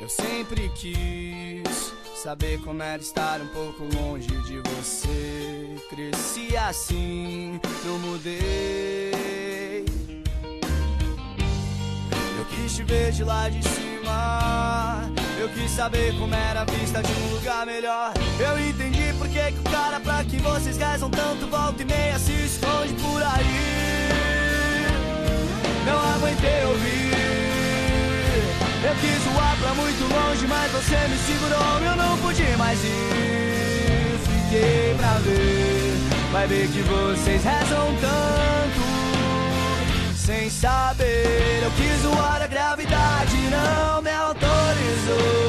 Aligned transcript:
Eu 0.00 0.08
sempre 0.08 0.70
quis 0.76 1.92
saber 2.14 2.60
como 2.60 2.80
era 2.80 3.02
estar 3.02 3.40
um 3.40 3.48
pouco 3.48 3.82
longe 3.96 4.28
de 4.42 4.60
você. 4.60 5.76
Cresci 5.90 6.56
assim, 6.56 7.60
não 7.84 7.98
mudei. 7.98 9.84
Eu 12.38 12.44
quis 12.44 12.76
te 12.76 12.84
ver 12.84 13.10
de 13.10 13.24
lá 13.24 13.48
de 13.48 13.60
cima. 13.68 15.10
Eu 15.40 15.48
quis 15.48 15.70
saber 15.72 16.16
como 16.16 16.32
era 16.32 16.60
a 16.60 16.64
vista 16.64 17.02
de 17.02 17.12
um 17.12 17.34
lugar 17.34 17.66
melhor. 17.66 18.12
Eu 18.38 18.68
entendi 18.68 19.12
por 19.18 19.28
que, 19.28 19.40
o 19.58 19.70
cara 19.70 19.98
pra 19.98 20.22
que 20.24 20.36
vocês 20.38 20.76
rezam 20.76 21.10
tanto 21.10 21.48
volta 21.48 21.82
e 21.82 21.84
meia 21.84 22.18
se 22.20 22.32
esconde 22.32 22.94
por 22.94 23.20
aí. 23.20 24.08
Não 25.84 25.98
aguentei 26.14 26.64
ouvir. 26.66 27.27
Eu 28.80 28.94
quis 28.94 29.22
voar 29.32 29.56
pra 29.60 29.74
muito 29.74 30.02
longe, 30.14 30.46
mas 30.46 30.70
você 30.70 30.96
me 31.08 31.18
segurou. 31.18 31.80
Eu 31.80 31.96
não 31.96 32.16
pude 32.18 32.56
mais 32.56 32.78
ir. 32.84 34.18
Fiquei 34.24 34.94
pra 34.96 35.18
ver. 35.18 35.96
Vai 36.32 36.46
ver 36.46 36.68
que 36.68 36.82
vocês 36.82 37.42
rezam 37.42 37.86
tanto. 38.00 38.88
Sem 40.16 40.50
saber, 40.50 41.62
eu 41.62 41.70
quis 41.70 42.02
voar, 42.02 42.42
a 42.42 42.46
gravidade 42.46 43.36
não 43.50 44.02
me 44.02 44.10
autorizou. 44.10 45.48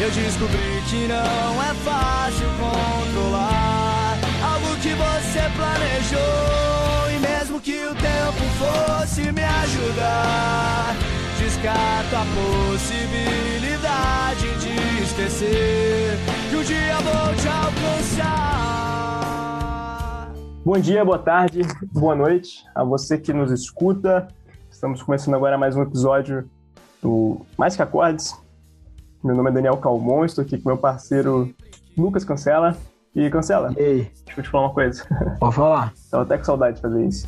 Eu 0.00 0.10
descobri 0.10 0.82
que 0.88 1.06
não 1.06 1.62
é 1.62 1.74
fácil 1.84 2.48
controlar 2.58 4.18
algo 4.42 4.76
que 4.82 4.90
você 4.90 5.50
planejou. 5.56 7.10
E 7.14 7.18
mesmo 7.20 7.60
que 7.60 7.84
o 7.84 7.94
tempo 7.94 8.42
fosse 8.58 9.32
me 9.32 9.42
ajudar, 9.42 10.96
descarto 11.48 12.14
a 12.14 12.24
possibilidade 12.68 14.46
de 14.60 15.02
esquecer 15.02 16.18
que 16.50 16.56
um 16.56 16.62
dia 16.62 16.96
vou 16.96 17.34
te 17.36 17.48
alcançar. 17.48 19.08
Bom 20.62 20.78
dia, 20.78 21.02
boa 21.02 21.18
tarde, 21.18 21.62
boa 21.90 22.14
noite 22.14 22.66
a 22.74 22.84
você 22.84 23.16
que 23.16 23.32
nos 23.32 23.50
escuta. 23.50 24.28
Estamos 24.70 25.02
começando 25.02 25.36
agora 25.36 25.56
mais 25.56 25.74
um 25.74 25.80
episódio 25.80 26.50
do 27.00 27.40
Mais 27.56 27.74
Que 27.74 27.80
Acordes. 27.80 28.38
Meu 29.24 29.34
nome 29.34 29.48
é 29.48 29.54
Daniel 29.54 29.78
Calmon, 29.78 30.26
estou 30.26 30.44
aqui 30.44 30.58
com 30.58 30.68
meu 30.68 30.76
parceiro 30.76 31.54
Lucas 31.96 32.26
Cancela. 32.26 32.76
E 33.14 33.30
Cancela, 33.30 33.72
Ei, 33.78 34.12
deixa 34.26 34.40
eu 34.40 34.44
te 34.44 34.50
falar 34.50 34.66
uma 34.66 34.74
coisa. 34.74 35.02
pode 35.40 35.54
falar. 35.54 35.94
Tava 36.10 36.24
até 36.24 36.36
com 36.36 36.44
saudade 36.44 36.76
de 36.76 36.82
fazer 36.82 37.06
isso. 37.06 37.26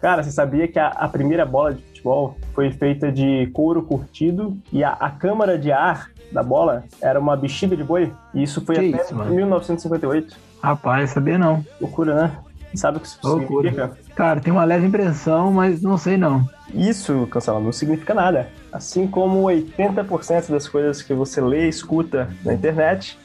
Cara, 0.00 0.22
você 0.22 0.30
sabia 0.30 0.68
que 0.68 0.78
a, 0.78 0.86
a 0.86 1.08
primeira 1.08 1.44
bola 1.44 1.74
de 1.74 1.82
futebol 2.06 2.36
foi 2.54 2.70
feita 2.70 3.10
de 3.10 3.48
couro 3.52 3.82
curtido 3.82 4.56
e 4.72 4.84
a, 4.84 4.92
a 4.92 5.10
câmara 5.10 5.58
de 5.58 5.72
ar 5.72 6.10
da 6.30 6.42
bola 6.42 6.84
era 7.00 7.18
uma 7.18 7.36
bexiga 7.36 7.76
de 7.76 7.82
boi? 7.82 8.12
E 8.32 8.42
isso 8.44 8.64
foi 8.64 8.76
Que 8.76 8.94
até 8.94 9.02
isso, 9.04 9.14
mano? 9.14 9.34
1958. 9.34 10.36
Rapaz, 10.62 11.10
sabia 11.10 11.36
não. 11.38 11.64
Loucura, 11.80 12.14
né? 12.14 12.32
Sabe 12.74 12.98
o 12.98 13.00
que 13.00 13.06
isso 13.08 13.18
Loucura. 13.24 13.68
significa? 13.70 13.98
Cara, 14.14 14.40
tem 14.40 14.52
uma 14.52 14.64
leve 14.64 14.86
impressão, 14.86 15.50
mas 15.52 15.82
não 15.82 15.96
sei 15.98 16.16
não. 16.16 16.46
Isso, 16.74 17.26
Cancela, 17.30 17.58
não 17.60 17.72
significa 17.72 18.12
nada. 18.14 18.48
Assim 18.72 19.06
como 19.06 19.42
80% 19.44 20.50
das 20.50 20.68
coisas 20.68 21.02
que 21.02 21.12
você 21.14 21.40
lê 21.40 21.66
e 21.66 21.68
escuta 21.68 22.28
na 22.44 22.52
internet, 22.54 23.18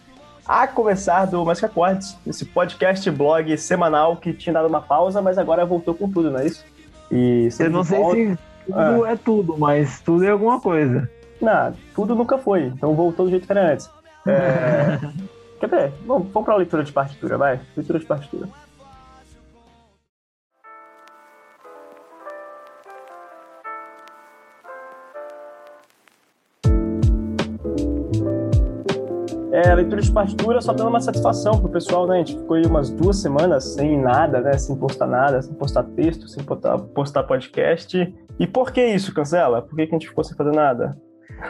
a 0.48 0.68
começar 0.68 1.26
do 1.26 1.44
Mais 1.46 1.60
Que 1.60 1.66
Acordes, 1.66 2.16
esse 2.26 2.46
podcast 2.46 3.10
blog 3.12 3.56
semanal 3.58 4.16
que 4.18 4.32
tinha 4.34 4.54
dado 4.54 4.68
uma 4.68 4.82
pausa, 4.82 5.22
mas 5.22 5.38
agora 5.38 5.66
voltou 5.66 5.94
com 5.94 6.10
tudo, 6.10 6.32
não 6.32 6.40
é 6.40 6.46
isso? 6.48 6.64
E 7.12 7.50
Eu 7.60 7.70
não 7.70 7.84
sei 7.84 8.00
volta- 8.00 8.16
se 8.18 8.38
tudo 8.66 9.06
é 9.06 9.16
tudo, 9.16 9.58
mas 9.58 10.00
tudo 10.02 10.26
é 10.26 10.30
alguma 10.30 10.60
coisa. 10.60 11.10
Não, 11.42 11.74
tudo 11.96 12.16
nunca 12.16 12.38
foi, 12.38 12.66
então 12.66 12.96
voltou 12.96 13.26
do 13.26 13.32
jeito 13.32 13.46
que 13.46 13.52
era 13.52 13.74
antes. 13.74 13.90
É... 14.26 15.00
Quer 15.60 15.70
ver? 15.70 15.94
Vamos, 16.06 16.28
vamos 16.32 16.46
pra 16.46 16.56
leitura 16.56 16.84
de 16.84 16.92
partitura, 16.92 17.38
vai? 17.38 17.60
Leitura 17.76 18.00
de 18.00 18.06
partitura. 18.06 18.50
É, 29.52 29.76
leitura 29.76 30.02
de 30.02 30.12
partitura 30.12 30.62
só 30.62 30.74
dando 30.74 30.90
uma 30.90 31.00
satisfação 31.00 31.60
pro 31.60 31.70
pessoal, 31.70 32.08
né? 32.08 32.16
A 32.16 32.18
gente 32.20 32.38
ficou 32.38 32.56
aí 32.56 32.66
umas 32.66 32.90
duas 32.90 33.18
semanas 33.18 33.66
sem 33.66 34.02
nada, 34.02 34.42
né? 34.42 34.58
Sem 34.58 34.76
postar 34.76 35.06
nada, 35.06 35.42
sem 35.42 35.54
postar 35.54 35.84
texto, 35.84 36.28
sem 36.28 36.44
postar, 36.44 36.80
postar 36.80 37.24
podcast. 37.24 38.12
E 38.42 38.48
por 38.48 38.72
que 38.72 38.84
isso, 38.84 39.14
Cancela? 39.14 39.62
Por 39.62 39.76
que, 39.76 39.86
que 39.86 39.94
a 39.94 40.00
gente 40.00 40.08
ficou 40.08 40.24
sem 40.24 40.36
fazer 40.36 40.52
nada? 40.52 40.98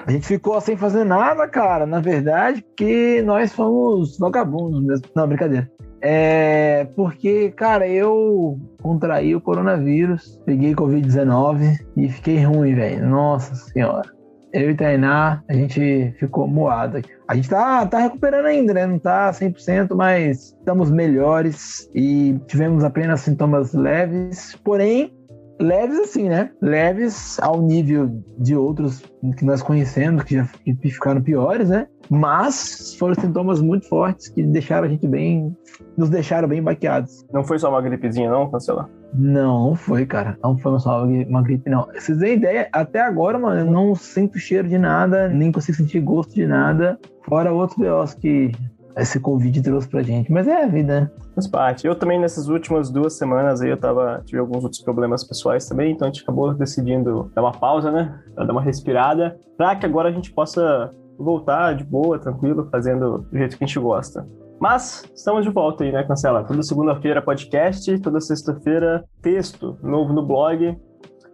A 0.06 0.12
gente 0.12 0.28
ficou 0.28 0.60
sem 0.60 0.76
fazer 0.76 1.06
nada, 1.06 1.48
cara. 1.48 1.86
Na 1.86 2.02
verdade, 2.02 2.62
porque 2.62 3.22
nós 3.22 3.54
fomos 3.54 4.20
vagabundos 4.20 4.84
mesmo. 4.84 5.06
Não, 5.16 5.26
brincadeira. 5.26 5.72
É 6.02 6.86
porque, 6.94 7.50
cara, 7.52 7.88
eu 7.88 8.60
contraí 8.82 9.34
o 9.34 9.40
coronavírus, 9.40 10.42
peguei 10.46 10.76
Covid-19 10.76 11.78
e 11.96 12.10
fiquei 12.10 12.44
ruim, 12.44 12.76
velho. 12.76 13.08
Nossa 13.08 13.56
senhora. 13.56 14.10
Eu 14.54 14.70
e 14.70 14.76
Tainá, 14.76 15.42
a 15.48 15.54
gente 15.54 16.14
ficou 16.20 16.46
moado. 16.46 16.98
aqui. 16.98 17.10
A 17.26 17.36
gente 17.36 17.50
tá, 17.50 17.86
tá 17.86 18.00
recuperando 18.00 18.48
ainda, 18.48 18.74
né? 18.74 18.86
Não 18.86 19.00
tá 19.00 19.32
100%, 19.32 19.96
mas 19.96 20.58
estamos 20.60 20.92
melhores 20.92 21.90
e 21.96 22.38
tivemos 22.48 22.84
apenas 22.84 23.22
sintomas 23.22 23.74
leves. 23.74 24.60
Porém, 24.62 25.14
leves 25.62 26.00
assim, 26.00 26.28
né? 26.30 26.52
Leves 26.62 27.40
ao 27.40 27.62
nível 27.62 28.10
de 28.38 28.56
outros 28.56 29.02
que 29.38 29.46
nós 29.46 29.62
conhecemos, 29.62 30.24
que 30.24 30.36
já 30.36 30.48
que 30.64 30.90
ficaram 30.90 31.22
piores, 31.22 31.70
né? 31.70 31.88
Mas 32.10 32.96
foram 33.00 33.16
sintomas 33.16 33.62
muito 33.62 33.88
fortes 33.88 34.28
que 34.28 34.44
deixaram 34.44 34.88
a 34.88 34.90
gente 34.90 35.08
bem. 35.08 35.56
nos 35.98 36.10
deixaram 36.10 36.48
bem 36.48 36.62
baqueados. 36.62 37.26
Não 37.32 37.44
foi 37.44 37.58
só 37.60 37.70
uma 37.70 37.82
gripezinha, 37.82 38.30
não, 38.30 38.50
Cancela? 38.50 38.90
Não, 39.14 39.70
não 39.70 39.76
foi, 39.76 40.06
cara. 40.06 40.38
Não 40.44 40.58
foi 40.58 40.78
só 40.80 41.00
uma 41.00 41.08
gri- 41.08 41.26
uma 41.26 41.42
gripe, 41.42 41.70
não. 41.70 41.88
Vocês 41.94 42.18
têm 42.18 42.34
ideia? 42.36 42.68
Até 42.72 43.00
agora, 43.02 43.38
mano, 43.40 43.62
eu 43.62 43.72
não 43.72 43.96
sinto 43.96 44.38
cheiro 44.40 44.68
de 44.68 44.78
nada, 44.78 45.28
nem 45.30 45.52
consigo 45.52 45.78
sentir 45.78 46.00
gosto 46.02 46.34
de 46.34 46.46
nada. 46.48 47.00
Fora 47.28 47.52
outros 47.54 47.78
BOs 47.78 48.14
que 48.14 48.52
esse 48.98 49.20
Covid 49.20 49.62
trouxe 49.62 49.88
pra 49.88 50.02
gente. 50.02 50.32
Mas 50.32 50.48
é 50.48 50.64
a 50.64 50.68
vida, 50.68 51.02
né? 51.02 51.12
Faz 51.36 51.48
parte. 51.48 51.88
Eu 51.88 51.96
também, 51.96 52.20
nessas 52.20 52.48
últimas 52.48 52.90
duas 52.90 53.14
semanas 53.14 53.62
aí, 53.62 53.70
eu 53.70 53.78
tava, 53.78 54.22
tive 54.26 54.40
alguns 54.40 54.64
outros 54.64 54.82
problemas 54.82 55.24
pessoais 55.24 55.68
também, 55.68 55.94
então 55.94 56.08
a 56.08 56.12
gente 56.12 56.24
acabou 56.24 56.54
decidindo 56.54 57.32
dar 57.34 57.42
uma 57.42 57.52
pausa, 57.52 57.92
né? 57.92 58.20
Dar 58.36 58.52
uma 58.52 58.62
respirada, 58.62 59.40
pra 59.58 59.76
que 59.76 59.86
agora 59.86 60.10
a 60.10 60.12
gente 60.12 60.32
possa 60.32 60.94
voltar 61.18 61.74
de 61.74 61.84
boa, 61.84 62.20
tranquilo, 62.20 62.68
fazendo 62.72 63.20
do 63.32 63.38
jeito 63.38 63.58
que 63.58 63.64
a 63.64 63.68
gente 63.68 63.80
gosta. 63.80 64.28
Mas 64.60 65.04
estamos 65.16 65.44
de 65.44 65.50
volta 65.50 65.84
aí, 65.84 65.92
né, 65.92 66.04
Cancela? 66.04 66.44
Toda 66.44 66.62
segunda-feira 66.62 67.22
podcast, 67.22 67.98
toda 68.00 68.22
sexta-feira 68.22 69.04
texto 69.22 69.78
novo 69.82 70.14
no 70.14 70.26
blog. 70.26 70.78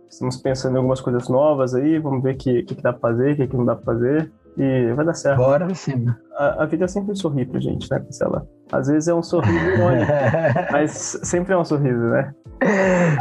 Estamos 0.09 0.37
pensando 0.37 0.75
em 0.75 0.77
algumas 0.77 1.01
coisas 1.01 1.27
novas 1.27 1.75
aí, 1.75 1.99
vamos 1.99 2.23
ver 2.23 2.35
o 2.35 2.37
que, 2.37 2.63
que, 2.63 2.75
que 2.75 2.81
dá 2.81 2.93
pra 2.93 3.09
fazer, 3.09 3.33
o 3.33 3.35
que, 3.35 3.47
que 3.47 3.57
não 3.57 3.65
dá 3.65 3.75
pra 3.75 3.93
fazer. 3.93 4.31
E 4.57 4.91
vai 4.93 5.05
dar 5.05 5.13
certo. 5.13 5.37
Bora 5.37 5.65
pra 5.65 5.75
cima. 5.75 6.17
A, 6.37 6.63
a 6.63 6.65
vida 6.65 6.87
sempre 6.87 7.15
sorri 7.15 7.45
pra 7.45 7.59
gente, 7.59 7.89
né, 7.91 7.99
Cancela? 7.99 8.47
Às 8.71 8.87
vezes 8.87 9.07
é 9.07 9.13
um 9.13 9.21
sorriso 9.23 9.53
irônico, 9.65 10.11
mas 10.71 10.91
sempre 11.23 11.53
é 11.53 11.57
um 11.57 11.63
sorriso, 11.63 11.99
né? 12.09 12.33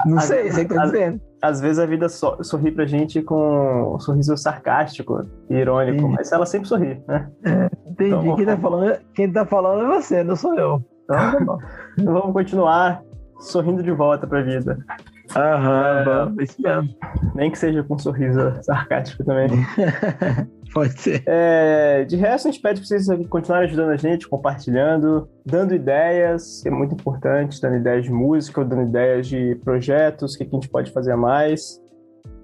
não 0.06 0.16
Às 0.18 0.24
sei, 0.24 0.50
sei 0.50 0.64
que 0.64 0.74
tá 0.74 0.84
às- 0.84 0.90
dizendo. 0.92 1.20
Às 1.42 1.60
vezes 1.60 1.78
a 1.78 1.84
vida 1.86 2.08
so- 2.08 2.42
sorri 2.42 2.72
pra 2.72 2.86
gente 2.86 3.22
com 3.22 3.94
um 3.94 4.00
sorriso 4.00 4.36
sarcástico 4.36 5.22
e 5.50 5.54
irônico, 5.54 5.98
Entendi. 5.98 6.14
mas 6.16 6.32
ela 6.32 6.46
sempre 6.46 6.66
sorri, 6.68 7.00
né? 7.06 7.28
Entendi. 7.86 8.14
Então, 8.16 8.36
quem, 8.36 8.46
tá 8.46 8.56
falando, 8.56 8.98
quem 9.14 9.32
tá 9.32 9.44
falando 9.44 9.84
é 9.92 9.96
você, 9.96 10.24
não 10.24 10.34
sou 10.34 10.54
eu. 10.58 10.82
Então, 11.04 11.16
tá 11.32 11.40
bom. 11.44 11.58
Então 11.98 12.14
vamos 12.14 12.32
continuar 12.32 13.02
sorrindo 13.40 13.82
de 13.82 13.92
volta 13.92 14.26
pra 14.26 14.42
vida. 14.42 14.78
Aham, 15.36 15.98
É. 16.00 16.04
vamos, 16.04 16.44
isso 16.44 16.62
mesmo. 16.62 16.88
Nem 17.34 17.50
que 17.50 17.58
seja 17.58 17.82
com 17.82 17.94
um 17.94 17.98
sorriso 17.98 18.40
sarcástico 18.62 19.24
também. 19.24 19.48
Pode 20.72 21.00
ser. 21.00 21.22
É, 21.26 22.04
de 22.04 22.16
resto, 22.16 22.48
a 22.48 22.50
gente 22.50 22.60
pede 22.60 22.80
pra 22.80 22.88
vocês 22.88 23.06
continuarem 23.28 23.68
ajudando 23.68 23.90
a 23.90 23.96
gente, 23.96 24.28
compartilhando, 24.28 25.28
dando 25.44 25.74
ideias, 25.74 26.60
que 26.62 26.68
é 26.68 26.70
muito 26.70 26.94
importante, 26.94 27.60
dando 27.60 27.76
ideias 27.76 28.04
de 28.04 28.10
música, 28.12 28.64
dando 28.64 28.82
ideias 28.82 29.26
de 29.26 29.54
projetos, 29.64 30.34
o 30.34 30.38
que 30.38 30.44
que 30.44 30.50
a 30.56 30.58
gente 30.58 30.68
pode 30.68 30.90
fazer 30.90 31.16
mais. 31.16 31.80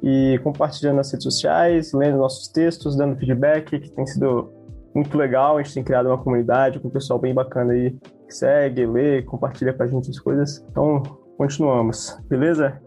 E 0.03 0.39
compartilhando 0.43 0.97
nas 0.97 1.11
redes 1.13 1.25
sociais, 1.25 1.93
lendo 1.93 2.19
nossos 2.19 2.49
textos, 2.49 2.97
dando 2.97 3.17
feedback, 3.17 3.79
que 3.79 3.91
tem 3.91 4.07
sido 4.07 4.51
muito 4.95 5.17
legal. 5.17 5.57
A 5.59 5.63
gente 5.63 5.75
tem 5.75 5.85
criado 5.85 6.07
uma 6.07 6.19
comunidade 6.19 6.81
com 6.81 6.89
um 6.89 6.91
pessoal 6.91 7.19
bem 7.19 7.33
bacana 7.35 7.73
aí, 7.73 7.91
que 8.27 8.35
segue, 8.35 8.85
lê, 8.87 9.23
compartilha 9.23 9.73
com 9.73 9.83
a 9.83 9.87
gente 9.87 10.11
as 10.11 10.19
coisas. 10.19 10.65
Então, 10.71 11.03
continuamos, 11.43 12.17
beleza? 12.29 12.81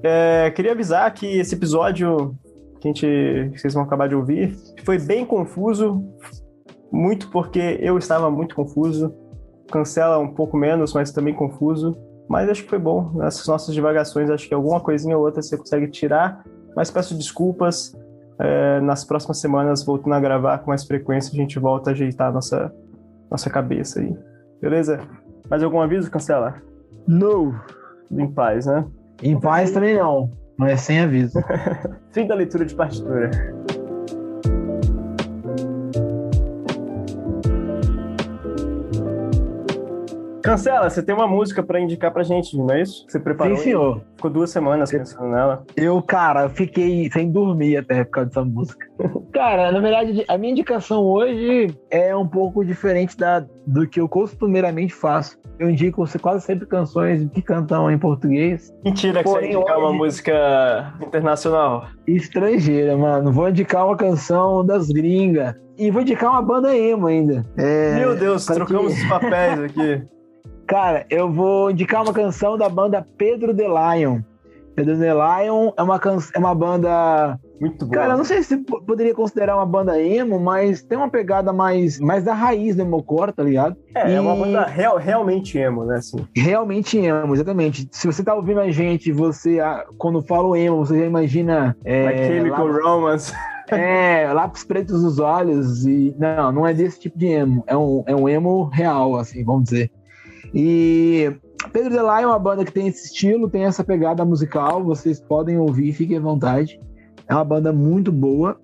É, 0.00 0.48
queria 0.52 0.70
avisar 0.70 1.12
que 1.12 1.26
esse 1.26 1.56
episódio 1.56 2.36
que, 2.80 2.86
a 2.86 2.90
gente, 2.90 3.50
que 3.52 3.58
vocês 3.58 3.74
vão 3.74 3.82
acabar 3.82 4.08
de 4.08 4.14
ouvir 4.14 4.56
foi 4.84 4.96
bem 4.96 5.26
confuso, 5.26 6.04
muito 6.92 7.28
porque 7.32 7.78
eu 7.80 7.98
estava 7.98 8.30
muito 8.30 8.54
confuso. 8.54 9.12
Cancela 9.72 10.18
um 10.18 10.32
pouco 10.32 10.56
menos, 10.56 10.94
mas 10.94 11.10
também 11.10 11.34
confuso. 11.34 11.96
Mas 12.28 12.48
acho 12.48 12.62
que 12.62 12.70
foi 12.70 12.78
bom. 12.78 13.10
Nessas 13.14 13.44
nossas 13.48 13.74
divagações, 13.74 14.30
acho 14.30 14.46
que 14.46 14.54
alguma 14.54 14.80
coisinha 14.80 15.18
ou 15.18 15.24
outra 15.24 15.42
você 15.42 15.56
consegue 15.56 15.88
tirar. 15.88 16.44
Mas 16.76 16.92
peço 16.92 17.16
desculpas. 17.16 17.92
É, 18.38 18.80
nas 18.82 19.04
próximas 19.04 19.40
semanas, 19.40 19.84
voltando 19.84 20.12
a 20.12 20.20
gravar 20.20 20.58
com 20.58 20.70
mais 20.70 20.84
frequência, 20.84 21.32
a 21.32 21.36
gente 21.36 21.58
volta 21.58 21.90
a 21.90 21.92
ajeitar 21.92 22.28
a 22.28 22.32
nossa, 22.32 22.72
nossa 23.28 23.50
cabeça 23.50 23.98
aí. 23.98 24.16
Beleza? 24.60 25.00
Mais 25.50 25.62
algum 25.62 25.80
aviso, 25.80 26.08
Cancela? 26.08 26.62
No. 27.08 27.54
Em 28.10 28.30
paz, 28.30 28.66
né? 28.66 28.84
Em 29.22 29.38
paz 29.38 29.70
também 29.72 29.96
não, 29.96 30.30
mas 30.56 30.80
sem 30.80 31.00
aviso. 31.00 31.38
Fim 32.12 32.26
da 32.26 32.34
leitura 32.34 32.64
de 32.64 32.74
partitura. 32.74 33.30
Cancela, 40.46 40.88
você 40.88 41.02
tem 41.02 41.14
uma 41.14 41.26
música 41.26 41.62
para 41.62 41.80
indicar 41.80 42.12
pra 42.12 42.22
gente, 42.22 42.56
não 42.56 42.70
é 42.70 42.82
isso? 42.82 43.04
Você 43.08 43.18
preparou? 43.18 43.56
Sim, 43.56 43.64
senhor. 43.64 44.02
Ficou 44.16 44.30
duas 44.30 44.50
semanas 44.50 44.90
pensando 44.90 45.28
nela. 45.28 45.64
Eu, 45.76 46.00
cara, 46.02 46.48
fiquei 46.48 47.10
sem 47.10 47.30
dormir 47.30 47.76
até 47.76 48.04
por 48.04 48.10
causa 48.10 48.28
dessa 48.28 48.44
música. 48.44 48.86
cara, 49.32 49.72
na 49.72 49.80
verdade, 49.80 50.24
a 50.28 50.38
minha 50.38 50.52
indicação 50.52 51.02
hoje 51.02 51.76
é 51.90 52.14
um 52.14 52.26
pouco 52.26 52.64
diferente 52.64 53.16
da, 53.16 53.44
do 53.66 53.86
que 53.86 54.00
eu 54.00 54.08
costumeiramente 54.08 54.94
faço. 54.94 55.38
Eu 55.58 55.70
indico 55.70 56.04
quase 56.20 56.44
sempre 56.44 56.66
canções 56.66 57.26
que 57.32 57.40
cantam 57.40 57.90
em 57.90 57.98
português. 57.98 58.74
Mentira 58.84 59.22
que 59.22 59.24
Porém, 59.24 59.52
você 59.52 59.56
indicar 59.56 59.76
hoje... 59.78 59.86
uma 59.86 59.92
música 59.92 60.94
internacional. 61.00 61.86
Estrangeira, 62.06 62.96
mano. 62.96 63.32
Vou 63.32 63.48
indicar 63.48 63.86
uma 63.86 63.96
canção 63.96 64.64
das 64.64 64.88
gringas. 64.88 65.54
E 65.78 65.90
vou 65.90 66.02
indicar 66.02 66.30
uma 66.30 66.42
banda 66.42 66.76
emo 66.76 67.06
ainda. 67.06 67.44
É... 67.56 67.96
Meu 67.96 68.16
Deus, 68.16 68.46
trocamos 68.46 68.94
que... 68.94 69.02
os 69.02 69.08
papéis 69.08 69.60
aqui. 69.60 70.06
Cara, 70.66 71.06
eu 71.08 71.30
vou 71.30 71.70
indicar 71.70 72.02
uma 72.02 72.12
canção 72.12 72.58
da 72.58 72.68
banda 72.68 73.06
Pedro 73.16 73.54
The 73.54 73.66
Lion. 73.68 74.20
Pedro 74.74 74.98
The 74.98 75.14
Lion 75.14 75.72
é 75.76 75.82
uma, 75.82 75.98
can... 75.98 76.18
é 76.34 76.38
uma 76.38 76.54
banda. 76.54 77.38
Muito 77.58 77.86
boa. 77.86 78.02
Cara, 78.02 78.12
eu 78.12 78.18
não 78.18 78.24
sei 78.24 78.42
se 78.42 78.58
poderia 78.58 79.14
considerar 79.14 79.56
uma 79.56 79.64
banda 79.64 79.98
emo, 79.98 80.38
mas 80.38 80.82
tem 80.82 80.98
uma 80.98 81.08
pegada 81.08 81.50
mais, 81.52 81.98
mais 81.98 82.24
da 82.24 82.34
raiz 82.34 82.76
do 82.76 82.82
emocore, 82.82 83.32
tá 83.32 83.42
ligado? 83.42 83.74
É, 83.94 84.10
e... 84.10 84.14
é 84.14 84.20
uma 84.20 84.36
banda 84.36 84.66
real, 84.66 84.98
realmente 84.98 85.56
emo, 85.56 85.84
né? 85.84 85.96
Assim. 85.96 86.18
Realmente 86.36 86.98
emo, 86.98 87.32
exatamente. 87.32 87.88
Se 87.90 88.06
você 88.06 88.22
tá 88.22 88.34
ouvindo 88.34 88.60
a 88.60 88.70
gente, 88.70 89.10
você, 89.12 89.58
quando 89.96 90.20
fala 90.22 90.58
emo, 90.58 90.84
você 90.84 90.98
já 90.98 91.06
imagina. 91.06 91.76
É, 91.84 92.04
like 92.04 92.26
Chemical 92.26 92.66
lápis, 92.66 92.84
Romance. 92.84 93.32
É, 93.68 94.32
lápis 94.32 94.62
pretos 94.62 95.02
nos 95.02 95.18
olhos. 95.18 95.86
e 95.86 96.14
Não, 96.16 96.52
não 96.52 96.66
é 96.66 96.72
desse 96.72 97.00
tipo 97.00 97.18
de 97.18 97.26
emo. 97.26 97.64
É 97.66 97.76
um, 97.76 98.04
é 98.06 98.14
um 98.14 98.28
emo 98.28 98.64
real, 98.72 99.16
assim, 99.16 99.42
vamos 99.42 99.64
dizer. 99.64 99.90
E 100.54 101.34
Pedro 101.72 101.90
Delay 101.90 102.24
é 102.24 102.26
uma 102.26 102.38
banda 102.38 102.64
que 102.64 102.72
tem 102.72 102.88
esse 102.88 103.06
estilo, 103.06 103.50
tem 103.50 103.64
essa 103.64 103.84
pegada 103.84 104.24
musical, 104.24 104.82
vocês 104.84 105.20
podem 105.20 105.58
ouvir, 105.58 105.92
fiquem 105.92 106.16
à 106.16 106.20
vontade. 106.20 106.80
É 107.28 107.34
uma 107.34 107.44
banda 107.44 107.72
muito 107.72 108.12
boa, 108.12 108.58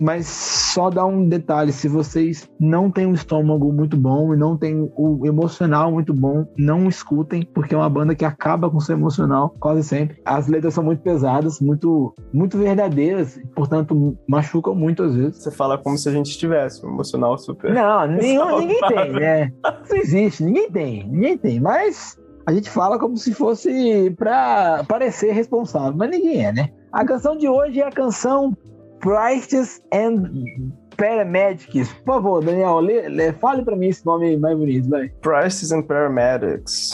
mas 0.00 0.26
só 0.26 0.90
dá 0.90 1.04
um 1.04 1.28
detalhe: 1.28 1.72
se 1.72 1.88
vocês 1.88 2.48
não 2.58 2.90
têm 2.90 3.06
um 3.06 3.14
estômago 3.14 3.72
muito 3.72 3.96
bom 3.96 4.34
e 4.34 4.36
não 4.36 4.56
têm 4.56 4.90
o 4.96 5.26
emocional 5.26 5.90
muito 5.90 6.12
bom, 6.12 6.46
não 6.56 6.88
escutem, 6.88 7.42
porque 7.54 7.74
é 7.74 7.78
uma 7.78 7.88
banda 7.88 8.14
que 8.14 8.24
acaba 8.24 8.70
com 8.70 8.80
seu 8.80 8.96
emocional 8.96 9.54
quase 9.60 9.82
sempre. 9.84 10.20
As 10.24 10.48
letras 10.48 10.74
são 10.74 10.84
muito 10.84 11.02
pesadas, 11.02 11.60
muito, 11.60 12.14
muito 12.32 12.58
verdadeiras, 12.58 13.40
portanto, 13.54 14.16
machucam 14.28 14.74
muito 14.74 15.02
às 15.02 15.14
vezes. 15.14 15.42
Você 15.42 15.50
fala 15.50 15.78
como 15.78 15.96
se 15.96 16.08
a 16.08 16.12
gente 16.12 16.36
tivesse 16.36 16.84
um 16.84 16.90
emocional 16.90 17.36
super. 17.38 17.72
Não, 17.72 18.06
nenhum, 18.06 18.58
ninguém 18.60 18.80
tem, 18.80 19.12
né? 19.12 19.52
Não 19.64 19.96
existe, 19.96 20.44
ninguém 20.44 20.70
tem, 20.70 21.08
ninguém 21.08 21.38
tem, 21.38 21.60
mas. 21.60 22.18
A 22.46 22.52
gente 22.52 22.70
fala 22.70 22.98
como 22.98 23.16
se 23.16 23.32
fosse 23.32 24.10
para 24.18 24.82
parecer 24.88 25.30
responsável, 25.30 25.94
mas 25.94 26.10
ninguém 26.10 26.46
é, 26.46 26.52
né? 26.52 26.70
A 26.90 27.04
canção 27.04 27.36
de 27.36 27.46
hoje 27.46 27.80
é 27.80 27.86
a 27.86 27.92
canção 27.92 28.56
Prices 29.00 29.82
and 29.92 30.72
Paramedics. 30.96 31.92
Por 32.04 32.14
favor, 32.14 32.44
Daniel, 32.44 32.80
lê, 32.80 33.08
lê, 33.08 33.32
fale 33.32 33.64
para 33.64 33.76
mim 33.76 33.88
esse 33.88 34.04
nome 34.04 34.36
mais 34.36 34.56
bonito, 34.56 34.88
vai. 34.88 35.08
Prices 35.22 35.72
and 35.72 35.82
Paramedics. 35.82 36.92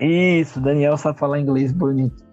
Isso, 0.00 0.60
Daniel 0.60 0.96
sabe 0.96 1.18
falar 1.18 1.40
inglês 1.40 1.72
bonito. 1.72 2.29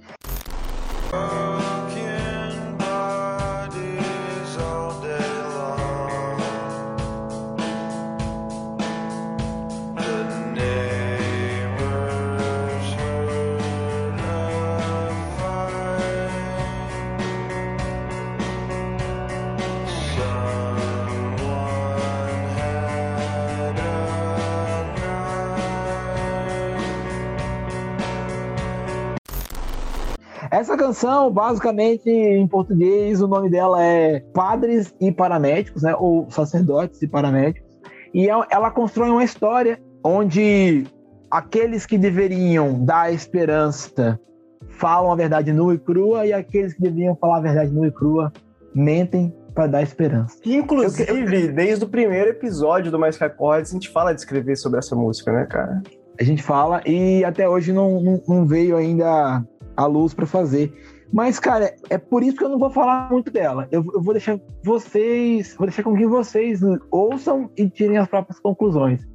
Essa 30.57 30.75
canção, 30.75 31.31
basicamente, 31.31 32.09
em 32.09 32.48
português, 32.48 33.21
o 33.21 33.27
nome 33.27 33.48
dela 33.48 33.80
é 33.83 34.21
Padres 34.33 34.92
e 35.00 35.12
Paramédicos, 35.12 35.83
né? 35.83 35.95
Ou 35.95 36.27
Sacerdotes 36.31 37.00
e 37.04 37.07
Paramédicos. 37.07 37.77
E 38.12 38.27
é, 38.27 38.33
ela 38.50 38.71
constrói 38.71 39.12
uma 39.12 39.24
história 39.24 39.80
onde 40.04 40.88
aqueles 41.30 41.86
que 41.86 41.95
deveriam 41.95 42.83
dar 42.83 43.13
esperança 43.13 44.19
falam 44.68 45.12
a 45.12 45.15
verdade 45.15 45.54
nua 45.54 45.75
e 45.75 45.77
crua 45.77 46.25
e 46.25 46.33
aqueles 46.33 46.74
que 46.74 46.81
deveriam 46.81 47.15
falar 47.15 47.38
a 47.38 47.42
verdade 47.42 47.71
nua 47.71 47.89
e 47.89 47.92
crua 47.92 48.33
mentem 48.74 49.31
para 49.54 49.68
dar 49.68 49.83
esperança. 49.83 50.39
Inclusive, 50.44 51.45
eu, 51.45 51.54
desde 51.54 51.86
o 51.86 51.88
primeiro 51.88 52.31
episódio 52.31 52.92
do 52.92 52.98
Mais 52.98 53.15
Records, 53.15 53.69
a 53.69 53.74
gente 53.75 53.89
fala 53.89 54.12
de 54.12 54.21
escrever 54.21 54.56
sobre 54.56 54.80
essa 54.80 54.95
música, 54.95 55.31
né, 55.31 55.45
cara? 55.45 55.83
A 56.19 56.24
gente 56.24 56.42
fala 56.42 56.81
e 56.83 57.24
até 57.24 57.48
hoje 57.48 57.71
não, 57.71 58.01
não, 58.01 58.24
não 58.27 58.45
veio 58.48 58.75
ainda 58.75 59.45
a 59.78 59.86
luz 59.86 60.14
para 60.14 60.26
fazer. 60.26 60.74
Mas, 61.14 61.40
cara, 61.40 61.74
é 61.90 61.98
por 61.98 62.24
isso 62.24 62.36
que 62.36 62.44
eu 62.44 62.50
não 62.50 62.60
vou 62.60 62.70
falar 62.70 63.10
muito 63.12 63.32
dela. 63.32 63.68
Eu, 63.72 63.86
eu, 63.94 64.02
vou 64.02 64.14
deixar 64.14 64.40
vocês, 64.64 65.56
vou 65.58 65.68
deixar 65.68 65.84
com 65.84 65.96
que 65.96 66.06
vocês 66.06 66.60
ouçam 66.92 67.50
e 67.56 67.70
tirem 67.70 67.98
as 67.98 68.08
próprias 68.08 68.40
conclusões. 68.40 69.08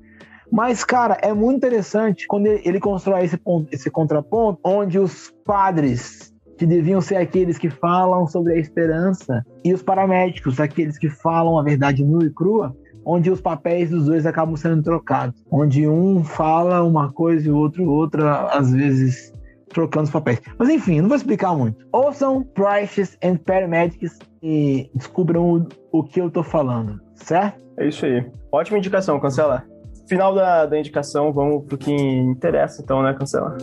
Mas, 0.50 0.84
cara, 0.84 1.18
é 1.22 1.32
muito 1.32 1.56
interessante 1.56 2.26
quando 2.26 2.46
ele, 2.46 2.62
ele 2.64 2.80
constrói 2.80 3.24
esse, 3.24 3.36
ponto, 3.36 3.68
esse 3.72 3.90
contraponto, 3.90 4.60
onde 4.64 4.98
os 4.98 5.32
padres, 5.44 6.32
que 6.56 6.66
deviam 6.66 7.00
ser 7.00 7.16
aqueles 7.16 7.58
que 7.58 7.70
falam 7.70 8.26
sobre 8.26 8.54
a 8.54 8.58
esperança, 8.58 9.44
e 9.64 9.72
os 9.72 9.82
paramédicos, 9.82 10.60
aqueles 10.60 10.98
que 10.98 11.08
falam 11.08 11.58
a 11.58 11.62
verdade 11.62 12.04
nua 12.04 12.24
e 12.24 12.30
crua, 12.30 12.76
onde 13.04 13.30
os 13.30 13.40
papéis 13.40 13.90
dos 13.90 14.06
dois 14.06 14.26
acabam 14.26 14.56
sendo 14.56 14.82
trocados. 14.82 15.42
Onde 15.50 15.88
um 15.88 16.22
fala 16.22 16.82
uma 16.82 17.12
coisa 17.12 17.48
e 17.48 17.50
o 17.50 17.56
outro 17.56 17.88
outra, 17.88 18.46
às 18.48 18.72
vezes 18.72 19.31
trocando 19.72 20.04
os 20.04 20.10
papéis. 20.10 20.40
Mas 20.58 20.68
enfim, 20.68 21.00
não 21.00 21.08
vou 21.08 21.16
explicar 21.16 21.54
muito. 21.56 21.86
Ouçam 21.92 22.42
Prices 22.42 23.16
and 23.22 23.36
Paramedics 23.36 24.18
e 24.42 24.90
descubram 24.94 25.68
o, 25.92 25.98
o, 26.00 26.02
que 26.04 26.20
eu 26.20 26.30
tô 26.30 26.42
falando, 26.42 27.00
certo? 27.14 27.60
É 27.78 27.88
isso 27.88 28.04
aí. 28.04 28.24
Ótima 28.50 28.78
indicação, 28.78 29.18
Cancela. 29.18 29.64
Final 30.08 30.34
da, 30.34 30.66
da 30.66 30.78
indicação, 30.78 31.32
vamos 31.32 31.64
pro 31.64 31.78
que 31.78 31.92
interessa 31.92 32.82
então, 32.82 33.02
né, 33.02 33.14
Cancela? 33.14 33.56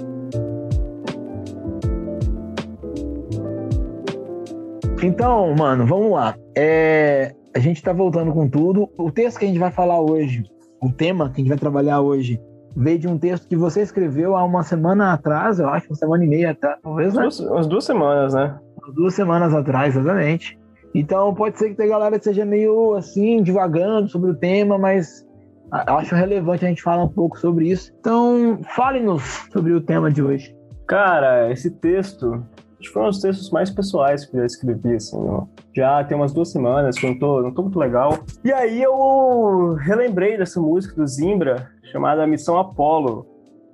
Então, 5.02 5.56
mano, 5.56 5.86
vamos 5.86 6.12
lá. 6.12 6.36
É, 6.58 7.34
a 7.56 7.60
gente 7.60 7.82
tá 7.82 7.94
voltando 7.94 8.34
com 8.34 8.50
tudo. 8.50 8.90
O 8.98 9.12
texto 9.12 9.40
que 9.40 9.46
a 9.46 9.48
gente 9.48 9.60
vai 9.60 9.72
falar 9.72 10.02
hoje, 10.02 10.44
o 10.82 10.92
tema 10.92 11.30
que 11.30 11.36
a 11.36 11.38
gente 11.38 11.50
vai 11.50 11.58
trabalhar 11.58 12.02
hoje, 12.02 12.40
veio 12.76 13.00
de 13.00 13.08
um 13.08 13.18
texto 13.18 13.48
que 13.48 13.56
você 13.56 13.82
escreveu 13.82 14.36
há 14.36 14.44
uma 14.44 14.64
semana 14.64 15.14
atrás, 15.14 15.60
eu 15.60 15.70
acho, 15.70 15.88
uma 15.88 15.96
semana 15.96 16.24
e 16.24 16.28
meia 16.28 16.52
atrás, 16.52 16.78
talvez, 16.82 17.14
né? 17.14 17.22
Duas, 17.22 17.40
umas 17.40 17.68
duas 17.68 17.84
semanas, 17.86 18.34
né? 18.34 18.58
Umas 18.82 18.96
duas 18.96 19.14
semanas 19.14 19.54
atrás, 19.54 19.96
exatamente. 19.96 20.58
Então 20.94 21.34
pode 21.34 21.58
ser 21.58 21.76
que 21.76 21.82
a 21.82 21.88
galera 21.88 22.20
seja 22.20 22.46
meio 22.46 22.96
assim, 22.96 23.44
divagando 23.44 24.10
sobre 24.10 24.32
o 24.32 24.36
tema, 24.36 24.78
mas 24.78 25.26
acho 25.72 26.16
relevante 26.16 26.66
a 26.66 26.70
gente 26.70 26.82
falar 26.82 27.04
um 27.04 27.10
pouco 27.10 27.38
sobre 27.38 27.70
isso. 27.70 27.94
Então, 28.00 28.60
fale-nos 28.76 29.48
sobre 29.52 29.74
o 29.74 29.82
tema 29.82 30.12
de 30.12 30.24
hoje. 30.24 30.56
Cara, 30.88 31.52
esse 31.52 31.70
texto 31.70 32.44
acho 32.80 32.88
que 32.88 32.94
foi 32.94 33.02
um 33.04 33.10
dos 33.10 33.20
textos 33.20 33.52
mais 33.52 33.70
pessoais 33.70 34.26
que 34.26 34.36
eu 34.36 34.40
já 34.40 34.46
escrevi, 34.46 34.96
assim, 34.96 35.18
ó. 35.18 35.44
já 35.76 36.04
tem 36.04 36.16
umas 36.16 36.34
duas 36.34 36.50
semanas 36.50 36.98
que 36.98 37.06
eu 37.06 37.12
não 37.12 37.20
tô, 37.20 37.42
não 37.42 37.54
tô 37.54 37.62
muito 37.64 37.78
legal. 37.78 38.18
E 38.44 38.52
aí 38.52 38.82
eu 38.82 39.74
relembrei 39.74 40.38
dessa 40.38 40.62
música 40.62 40.96
do 40.96 41.06
Zimbra, 41.06 41.70
chamada 41.92 42.26
Missão 42.28 42.58
Apollo. 42.58 43.26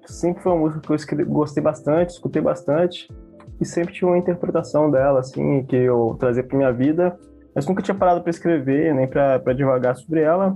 Sempre 0.05 0.43
foi 0.43 0.51
uma 0.51 0.61
música 0.61 1.15
que 1.15 1.21
eu 1.21 1.25
gostei 1.27 1.63
bastante, 1.63 2.11
escutei 2.11 2.41
bastante, 2.41 3.07
e 3.59 3.65
sempre 3.65 3.93
tinha 3.93 4.07
uma 4.07 4.17
interpretação 4.17 4.91
dela, 4.91 5.19
assim, 5.19 5.63
que 5.65 5.75
eu 5.75 6.15
trazia 6.19 6.43
pra 6.43 6.57
minha 6.57 6.71
vida, 6.71 7.17
mas 7.55 7.67
nunca 7.67 7.81
tinha 7.81 7.95
parado 7.95 8.21
para 8.21 8.29
escrever, 8.29 8.93
nem 8.93 9.07
para 9.07 9.53
devagar 9.53 9.95
sobre 9.95 10.21
ela. 10.21 10.55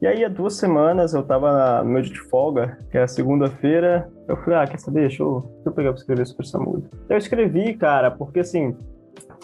E 0.00 0.06
aí, 0.06 0.24
há 0.24 0.28
duas 0.28 0.54
semanas, 0.54 1.12
eu 1.12 1.24
tava 1.24 1.82
no 1.82 1.90
meu 1.90 2.00
dia 2.00 2.12
de 2.12 2.20
folga, 2.20 2.78
que 2.88 2.96
era 2.96 3.08
segunda-feira. 3.08 4.08
Eu 4.28 4.36
falei, 4.36 4.60
ah, 4.60 4.66
quer 4.66 4.78
saber? 4.78 5.00
Deixa 5.00 5.22
eu, 5.24 5.40
deixa 5.40 5.68
eu 5.68 5.72
pegar 5.72 5.90
pra 5.90 6.00
escrever 6.00 6.26
sobre 6.26 6.46
essa 6.46 6.58
música. 6.58 6.96
Eu 7.08 7.18
escrevi, 7.18 7.74
cara, 7.74 8.10
porque 8.10 8.38
assim, 8.38 8.76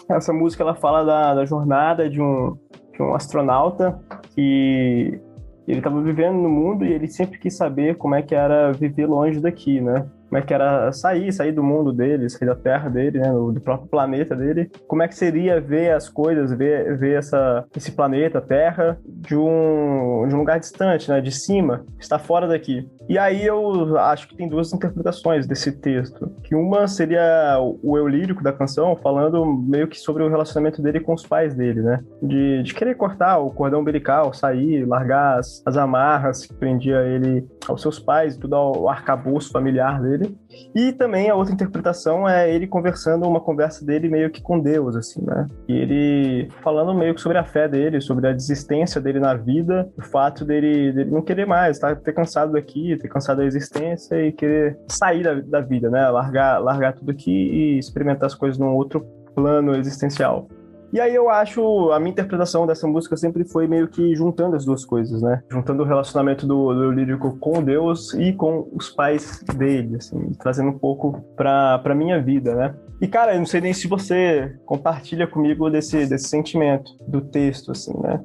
Essa 0.09 0.31
música 0.31 0.63
ela 0.63 0.75
fala 0.75 1.03
da, 1.03 1.33
da 1.33 1.45
jornada 1.45 2.09
de 2.09 2.21
um, 2.21 2.55
de 2.93 3.01
um 3.01 3.15
astronauta 3.15 3.99
que 4.33 5.19
ele 5.67 5.79
estava 5.79 6.01
vivendo 6.01 6.35
no 6.35 6.49
mundo 6.49 6.85
e 6.85 6.93
ele 6.93 7.07
sempre 7.07 7.39
quis 7.39 7.55
saber 7.55 7.95
como 7.95 8.15
é 8.15 8.21
que 8.21 8.35
era 8.35 8.71
viver 8.71 9.07
longe 9.07 9.39
daqui, 9.39 9.81
né? 9.81 10.05
como 10.35 10.43
é 10.43 10.45
que 10.45 10.53
era 10.53 10.91
sair, 10.91 11.31
sair 11.31 11.53
do 11.53 11.63
mundo 11.63 11.93
dele, 11.93 12.29
sair 12.29 12.47
da 12.47 12.55
terra 12.55 12.89
dele, 12.89 13.19
né, 13.19 13.31
do 13.31 13.61
próprio 13.61 13.87
planeta 13.87 14.35
dele. 14.35 14.69
Como 14.87 15.01
é 15.01 15.07
que 15.07 15.15
seria 15.15 15.61
ver 15.61 15.91
as 15.93 16.09
coisas, 16.09 16.51
ver, 16.51 16.97
ver 16.97 17.19
essa, 17.19 17.63
esse 17.75 17.91
planeta, 17.91 18.41
Terra, 18.41 18.99
de 19.05 19.35
um, 19.35 20.25
de 20.27 20.35
um 20.35 20.39
lugar 20.39 20.59
distante, 20.59 21.09
né, 21.09 21.21
de 21.21 21.31
cima, 21.31 21.85
está 21.97 22.19
fora 22.19 22.47
daqui. 22.47 22.85
E 23.07 23.17
aí 23.17 23.45
eu 23.45 23.97
acho 23.97 24.27
que 24.27 24.35
tem 24.35 24.47
duas 24.47 24.73
interpretações 24.73 25.45
desse 25.45 25.71
texto. 25.71 26.31
Que 26.43 26.55
uma 26.55 26.87
seria 26.87 27.57
o 27.59 27.97
eu 27.97 28.07
lírico 28.07 28.43
da 28.43 28.51
canção, 28.51 28.95
falando 28.95 29.45
meio 29.45 29.87
que 29.87 29.97
sobre 29.97 30.23
o 30.23 30.29
relacionamento 30.29 30.81
dele 30.81 30.99
com 30.99 31.13
os 31.13 31.25
pais 31.25 31.53
dele, 31.53 31.81
né? 31.81 32.03
De, 32.21 32.63
de 32.63 32.73
querer 32.73 32.95
cortar 32.95 33.37
o 33.39 33.51
cordão 33.51 33.81
umbilical, 33.81 34.33
sair, 34.33 34.85
largar 34.85 35.39
as, 35.39 35.61
as 35.65 35.77
amarras 35.77 36.45
que 36.45 36.53
prendia 36.53 37.01
ele 37.01 37.47
aos 37.67 37.81
seus 37.81 37.99
pais, 37.99 38.37
tudo 38.37 38.55
ao 38.55 38.89
arcabouço 38.89 39.51
familiar 39.51 40.01
dele. 40.01 40.35
E 40.73 40.91
também 40.93 41.29
a 41.29 41.35
outra 41.35 41.53
interpretação 41.53 42.27
é 42.27 42.53
ele 42.53 42.67
conversando 42.67 43.27
uma 43.27 43.41
conversa 43.41 43.85
dele 43.85 44.09
meio 44.09 44.29
que 44.29 44.41
com 44.41 44.59
Deus, 44.59 44.95
assim, 44.95 45.23
né? 45.23 45.47
E 45.67 45.73
ele 45.73 46.49
falando 46.63 46.93
meio 46.93 47.13
que 47.13 47.21
sobre 47.21 47.37
a 47.37 47.43
fé 47.43 47.67
dele, 47.67 48.01
sobre 48.01 48.27
a 48.27 48.33
desistência 48.33 49.01
dele 49.01 49.19
na 49.19 49.33
vida, 49.33 49.89
o 49.97 50.01
fato 50.01 50.45
dele, 50.45 50.91
dele 50.91 51.11
não 51.11 51.21
querer 51.21 51.45
mais, 51.45 51.79
tá? 51.79 51.95
ter 51.95 52.13
cansado 52.13 52.53
daqui, 52.53 52.94
ter 52.97 53.07
cansado 53.07 53.37
da 53.37 53.45
existência 53.45 54.15
e 54.15 54.31
querer 54.31 54.77
sair 54.87 55.23
da, 55.23 55.35
da 55.35 55.61
vida, 55.61 55.89
né? 55.89 56.09
Largar, 56.09 56.59
largar 56.59 56.93
tudo 56.93 57.11
aqui 57.11 57.31
e 57.31 57.79
experimentar 57.79 58.27
as 58.27 58.35
coisas 58.35 58.57
num 58.57 58.73
outro 58.73 59.05
plano 59.33 59.75
existencial. 59.75 60.47
E 60.93 61.01
aí 61.01 61.13
eu 61.13 61.29
acho, 61.29 61.91
a 61.91 61.99
minha 61.99 62.11
interpretação 62.11 62.65
dessa 62.65 62.87
música 62.87 63.17
sempre 63.17 63.43
foi 63.43 63.67
meio 63.67 63.87
que 63.87 64.15
juntando 64.15 64.55
as 64.55 64.63
duas 64.63 64.85
coisas, 64.85 65.21
né? 65.21 65.43
Juntando 65.51 65.83
o 65.83 65.85
relacionamento 65.85 66.47
do, 66.47 66.73
do 66.73 66.91
lírico 66.91 67.37
com 67.37 67.61
Deus 67.61 68.13
e 68.13 68.31
com 68.31 68.69
os 68.73 68.89
pais 68.89 69.43
dele, 69.57 69.97
assim, 69.97 70.31
trazendo 70.39 70.69
um 70.69 70.79
pouco 70.79 71.21
pra, 71.35 71.79
pra 71.79 71.93
minha 71.93 72.21
vida, 72.21 72.55
né? 72.55 72.75
E, 73.01 73.07
cara, 73.07 73.33
eu 73.33 73.39
não 73.39 73.45
sei 73.45 73.59
nem 73.59 73.73
se 73.73 73.89
você 73.89 74.57
compartilha 74.65 75.27
comigo 75.27 75.69
desse, 75.69 76.05
desse 76.05 76.29
sentimento 76.29 76.91
do 77.05 77.19
texto, 77.19 77.71
assim, 77.71 77.93
né? 77.99 78.23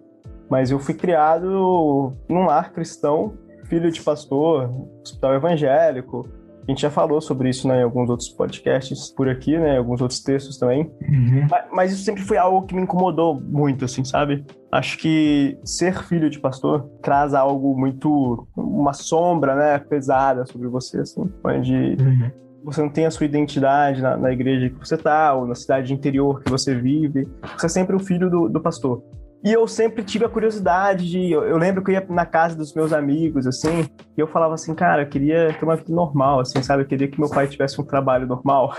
Mas 0.48 0.70
eu 0.70 0.78
fui 0.78 0.94
criado 0.94 2.12
num 2.28 2.44
lar 2.46 2.72
cristão, 2.72 3.34
filho 3.70 3.90
de 3.90 4.02
pastor, 4.02 4.68
hospital 5.00 5.34
evangélico, 5.34 6.28
a 6.66 6.70
gente 6.70 6.82
já 6.82 6.90
falou 6.90 7.20
sobre 7.20 7.48
isso 7.48 7.66
né, 7.66 7.80
em 7.80 7.82
alguns 7.82 8.10
outros 8.10 8.28
podcasts 8.28 9.10
por 9.12 9.28
aqui, 9.28 9.56
né? 9.58 9.74
Em 9.74 9.78
alguns 9.78 10.00
outros 10.00 10.20
textos 10.20 10.58
também. 10.58 10.90
Uhum. 11.08 11.46
Mas, 11.50 11.64
mas, 11.72 11.92
isso 11.92 12.04
sempre 12.04 12.22
foi 12.22 12.36
algo 12.36 12.66
que 12.66 12.74
me 12.74 12.82
incomodou 12.82 13.40
muito, 13.40 13.84
assim, 13.84 14.04
sabe? 14.04 14.44
Acho 14.70 14.98
que 14.98 15.58
ser 15.64 16.02
filho 16.04 16.28
de 16.28 16.38
pastor 16.38 16.88
traz 17.02 17.34
algo 17.34 17.76
muito. 17.78 18.46
uma 18.56 18.92
sombra, 18.92 19.56
né? 19.56 19.78
Pesada 19.78 20.44
sobre 20.44 20.68
você, 20.68 21.00
assim. 21.00 21.28
Onde. 21.42 21.74
Uhum. 21.74 22.30
Você 22.62 22.82
não 22.82 22.90
tem 22.90 23.06
a 23.06 23.10
sua 23.10 23.24
identidade 23.24 24.02
na, 24.02 24.18
na 24.18 24.30
igreja 24.30 24.68
que 24.68 24.78
você 24.78 24.96
tá, 24.96 25.32
ou 25.32 25.46
na 25.46 25.54
cidade 25.54 25.94
interior 25.94 26.42
que 26.42 26.50
você 26.50 26.74
vive. 26.74 27.26
Você 27.56 27.66
é 27.66 27.68
sempre 27.70 27.96
o 27.96 27.98
filho 27.98 28.28
do, 28.28 28.50
do 28.50 28.60
pastor. 28.60 29.02
E 29.42 29.52
eu 29.52 29.66
sempre 29.66 30.04
tive 30.04 30.24
a 30.24 30.28
curiosidade 30.28 31.08
de. 31.08 31.32
Eu, 31.32 31.44
eu, 31.44 31.56
lembro 31.56 31.82
que 31.82 31.90
eu 31.90 31.94
ia 31.94 32.06
na 32.10 32.26
casa 32.26 32.54
dos 32.54 32.74
meus 32.74 32.92
amigos, 32.92 33.46
assim, 33.46 33.88
e 34.16 34.20
eu 34.20 34.26
falava 34.26 34.54
assim, 34.54 34.74
cara, 34.74 35.02
eu 35.02 35.08
queria 35.08 35.54
ter 35.58 35.64
uma 35.64 35.76
vida 35.76 35.92
normal, 35.92 36.40
assim, 36.40 36.62
sabe? 36.62 36.82
Eu 36.82 36.86
queria 36.86 37.08
que 37.08 37.18
meu 37.18 37.30
pai 37.30 37.46
tivesse 37.46 37.80
um 37.80 37.84
trabalho 37.84 38.26
normal. 38.26 38.74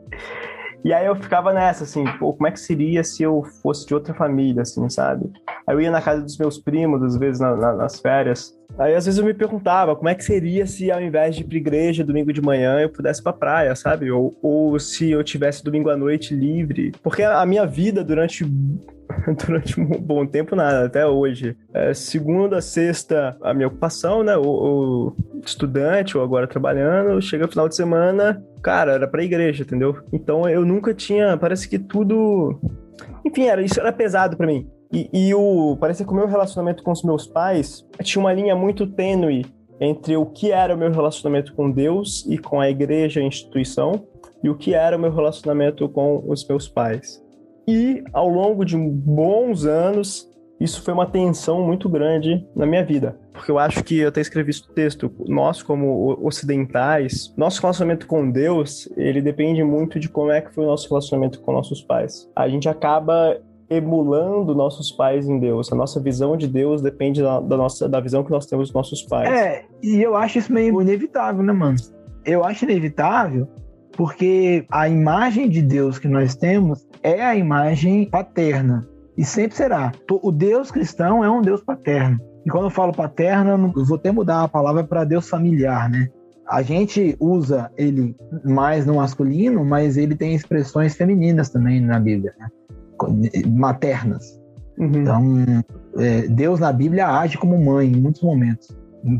e 0.82 0.90
aí 0.90 1.04
eu 1.04 1.14
ficava 1.16 1.52
nessa, 1.52 1.84
assim, 1.84 2.02
pô, 2.18 2.32
como 2.32 2.46
é 2.46 2.50
que 2.50 2.60
seria 2.60 3.04
se 3.04 3.22
eu 3.22 3.42
fosse 3.62 3.86
de 3.86 3.92
outra 3.92 4.14
família, 4.14 4.62
assim, 4.62 4.88
sabe? 4.88 5.30
Aí 5.66 5.76
eu 5.76 5.80
ia 5.82 5.90
na 5.90 6.00
casa 6.00 6.22
dos 6.22 6.38
meus 6.38 6.58
primos, 6.58 7.02
às 7.02 7.18
vezes 7.18 7.40
na, 7.40 7.54
na, 7.54 7.72
nas 7.74 8.00
férias. 8.00 8.54
Aí 8.78 8.94
às 8.94 9.04
vezes 9.04 9.18
eu 9.18 9.26
me 9.26 9.34
perguntava 9.34 9.94
como 9.94 10.08
é 10.08 10.14
que 10.14 10.24
seria 10.24 10.66
se 10.66 10.90
ao 10.90 11.00
invés 11.00 11.36
de 11.36 11.42
ir 11.42 11.44
pra 11.44 11.56
igreja 11.56 12.02
domingo 12.02 12.32
de 12.32 12.40
manhã 12.42 12.80
eu 12.80 12.88
pudesse 12.88 13.22
pra 13.22 13.32
praia, 13.32 13.74
sabe? 13.76 14.10
Ou, 14.10 14.34
ou 14.42 14.78
se 14.78 15.10
eu 15.10 15.22
tivesse 15.22 15.62
domingo 15.62 15.90
à 15.90 15.96
noite 15.96 16.34
livre. 16.34 16.92
Porque 17.02 17.22
a 17.22 17.44
minha 17.46 17.66
vida 17.66 18.02
durante 18.02 18.44
durante 19.46 19.80
um 19.80 19.86
bom 19.86 20.26
tempo, 20.26 20.56
nada, 20.56 20.86
até 20.86 21.06
hoje. 21.06 21.56
É, 21.72 21.94
segunda, 21.94 22.60
sexta, 22.60 23.36
a 23.42 23.54
minha 23.54 23.68
ocupação, 23.68 24.22
né? 24.22 24.36
O, 24.36 24.42
o 24.42 25.16
estudante, 25.44 26.16
ou 26.16 26.24
agora 26.24 26.46
trabalhando, 26.46 27.20
chega 27.20 27.48
final 27.48 27.68
de 27.68 27.76
semana, 27.76 28.42
cara, 28.62 28.92
era 28.92 29.08
pra 29.08 29.22
igreja, 29.22 29.62
entendeu? 29.62 29.96
Então 30.12 30.48
eu 30.48 30.64
nunca 30.64 30.94
tinha, 30.94 31.36
parece 31.36 31.68
que 31.68 31.78
tudo. 31.78 32.60
Enfim, 33.24 33.44
era, 33.44 33.62
isso 33.62 33.80
era 33.80 33.92
pesado 33.92 34.36
para 34.36 34.46
mim. 34.46 34.68
E, 34.92 35.08
e 35.12 35.34
o. 35.34 35.76
Parece 35.80 36.04
que 36.04 36.10
o 36.10 36.14
meu 36.14 36.26
relacionamento 36.26 36.82
com 36.82 36.92
os 36.92 37.02
meus 37.02 37.26
pais 37.26 37.86
tinha 38.02 38.22
uma 38.22 38.32
linha 38.32 38.54
muito 38.54 38.86
tênue 38.86 39.44
entre 39.80 40.16
o 40.16 40.26
que 40.26 40.52
era 40.52 40.74
o 40.74 40.78
meu 40.78 40.90
relacionamento 40.90 41.52
com 41.54 41.70
Deus 41.70 42.24
e 42.28 42.38
com 42.38 42.60
a 42.60 42.70
igreja, 42.70 43.20
a 43.20 43.24
instituição, 43.24 44.06
e 44.42 44.48
o 44.48 44.54
que 44.54 44.72
era 44.74 44.96
o 44.96 45.00
meu 45.00 45.12
relacionamento 45.12 45.88
com 45.88 46.22
os 46.28 46.46
meus 46.46 46.68
pais. 46.68 47.23
E 47.66 48.02
ao 48.12 48.28
longo 48.28 48.64
de 48.64 48.76
bons 48.76 49.64
anos, 49.64 50.30
isso 50.60 50.82
foi 50.82 50.94
uma 50.94 51.06
tensão 51.06 51.64
muito 51.64 51.88
grande 51.88 52.46
na 52.54 52.66
minha 52.66 52.84
vida. 52.84 53.18
Porque 53.32 53.50
eu 53.50 53.58
acho 53.58 53.82
que 53.82 53.98
eu 53.98 54.08
até 54.08 54.20
escrevi 54.20 54.50
isso 54.50 54.66
no 54.68 54.74
texto, 54.74 55.10
nós 55.26 55.62
como 55.62 56.18
ocidentais, 56.22 57.34
nosso 57.36 57.60
relacionamento 57.60 58.06
com 58.06 58.30
Deus, 58.30 58.88
ele 58.96 59.20
depende 59.20 59.62
muito 59.64 59.98
de 59.98 60.08
como 60.08 60.30
é 60.30 60.40
que 60.40 60.54
foi 60.54 60.64
o 60.64 60.68
nosso 60.68 60.88
relacionamento 60.88 61.40
com 61.40 61.52
nossos 61.52 61.82
pais. 61.82 62.30
A 62.36 62.48
gente 62.48 62.68
acaba 62.68 63.36
emulando 63.68 64.54
nossos 64.54 64.92
pais 64.92 65.28
em 65.28 65.38
Deus. 65.38 65.72
A 65.72 65.76
nossa 65.76 66.00
visão 66.00 66.36
de 66.36 66.46
Deus 66.46 66.80
depende 66.80 67.22
da, 67.22 67.40
da, 67.40 67.56
nossa 67.56 67.88
da 67.88 67.98
visão 67.98 68.22
que 68.22 68.30
nós 68.30 68.46
temos 68.46 68.68
dos 68.68 68.74
nossos 68.74 69.02
pais. 69.02 69.28
É, 69.28 69.64
e 69.82 70.00
eu 70.00 70.14
acho 70.14 70.38
isso 70.38 70.52
meio 70.52 70.80
inevitável, 70.80 71.42
né, 71.42 71.52
mano? 71.52 71.76
Eu 72.24 72.44
acho 72.44 72.64
inevitável 72.64 73.48
porque 73.96 74.66
a 74.70 74.88
imagem 74.88 75.48
de 75.48 75.62
Deus 75.62 75.98
que 75.98 76.08
nós 76.08 76.34
temos 76.34 76.86
é 77.02 77.24
a 77.24 77.36
imagem 77.36 78.06
paterna 78.06 78.86
e 79.16 79.24
sempre 79.24 79.56
será. 79.56 79.92
O 80.10 80.32
Deus 80.32 80.70
cristão 80.70 81.24
é 81.24 81.30
um 81.30 81.40
Deus 81.40 81.62
paterno. 81.62 82.18
E 82.44 82.50
quando 82.50 82.64
eu 82.64 82.70
falo 82.70 82.92
paterno, 82.92 83.72
eu 83.74 83.84
vou 83.84 83.96
até 83.96 84.10
mudar 84.10 84.42
a 84.42 84.48
palavra 84.48 84.84
para 84.84 85.04
Deus 85.04 85.28
familiar, 85.28 85.88
né? 85.88 86.08
A 86.46 86.60
gente 86.60 87.16
usa 87.18 87.70
ele 87.76 88.14
mais 88.44 88.84
no 88.84 88.96
masculino, 88.96 89.64
mas 89.64 89.96
ele 89.96 90.14
tem 90.14 90.34
expressões 90.34 90.94
femininas 90.94 91.48
também 91.48 91.80
na 91.80 91.98
Bíblia, 91.98 92.34
né? 92.38 92.48
maternas. 93.46 94.38
Uhum. 94.78 94.92
Então, 94.94 95.64
é, 95.96 96.22
Deus 96.28 96.60
na 96.60 96.72
Bíblia 96.72 97.08
age 97.08 97.38
como 97.38 97.62
mãe 97.62 97.88
em 97.88 97.96
muitos 97.96 98.22
momentos, 98.22 98.68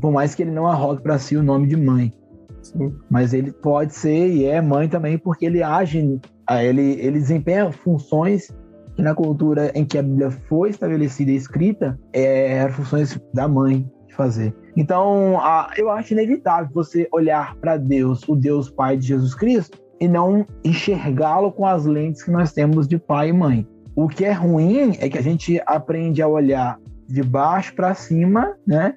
por 0.01 0.13
mais 0.13 0.35
que 0.35 0.43
ele 0.43 0.51
não 0.51 0.67
arrogue 0.67 1.03
para 1.03 1.19
si 1.19 1.37
o 1.37 1.43
nome 1.43 1.67
de 1.67 1.77
mãe. 1.77 2.13
Mas 3.11 3.33
ele 3.35 3.53
pode 3.53 3.95
ser 3.95 4.29
e 4.29 4.45
é 4.45 4.61
mãe 4.61 4.89
também 4.89 5.19
porque 5.19 5.47
ele 5.47 5.63
age, 5.63 6.21
ah, 6.47 6.63
ele, 6.63 6.93
ele 7.01 7.19
desempenha 7.19 7.71
funções 7.73 8.49
que 8.95 9.03
na 9.03 9.15
cultura 9.15 9.73
em 9.75 9.85
que 9.85 9.99
a 9.99 10.03
Bíblia 10.03 10.31
foi 10.31 10.71
estabelecida 10.71 11.31
e 11.31 11.37
escrita, 11.37 11.99
é, 12.13 12.59
eram 12.59 12.73
funções 12.73 13.21
da 13.33 13.49
mãe 13.49 13.91
de 14.07 14.15
fazer. 14.15 14.55
Então, 14.77 15.41
a, 15.41 15.71
eu 15.77 15.91
acho 15.91 16.13
inevitável 16.13 16.71
você 16.73 17.09
olhar 17.13 17.57
para 17.57 17.77
Deus, 17.77 18.23
o 18.29 18.37
Deus 18.37 18.71
Pai 18.71 18.97
de 18.97 19.09
Jesus 19.09 19.35
Cristo, 19.35 19.79
e 20.01 20.09
não 20.09 20.47
enxergá-lo 20.65 21.53
com 21.53 21.67
as 21.67 21.87
lentes 21.87 22.23
que 22.23 22.31
nós 22.31 22.53
temos 22.53 22.87
de 22.87 22.99
pai 22.99 23.31
e 23.31 23.33
mãe. 23.33 23.67
O 23.97 24.09
que 24.09 24.25
é 24.25 24.33
ruim 24.33 24.97
é 24.99 25.09
que 25.09 25.19
a 25.19 25.23
gente 25.23 25.61
aprende 25.67 26.21
a 26.21 26.29
olhar 26.29 26.79
de 27.07 27.23
baixo 27.23 27.75
para 27.75 27.95
cima, 27.95 28.57
né? 28.67 28.95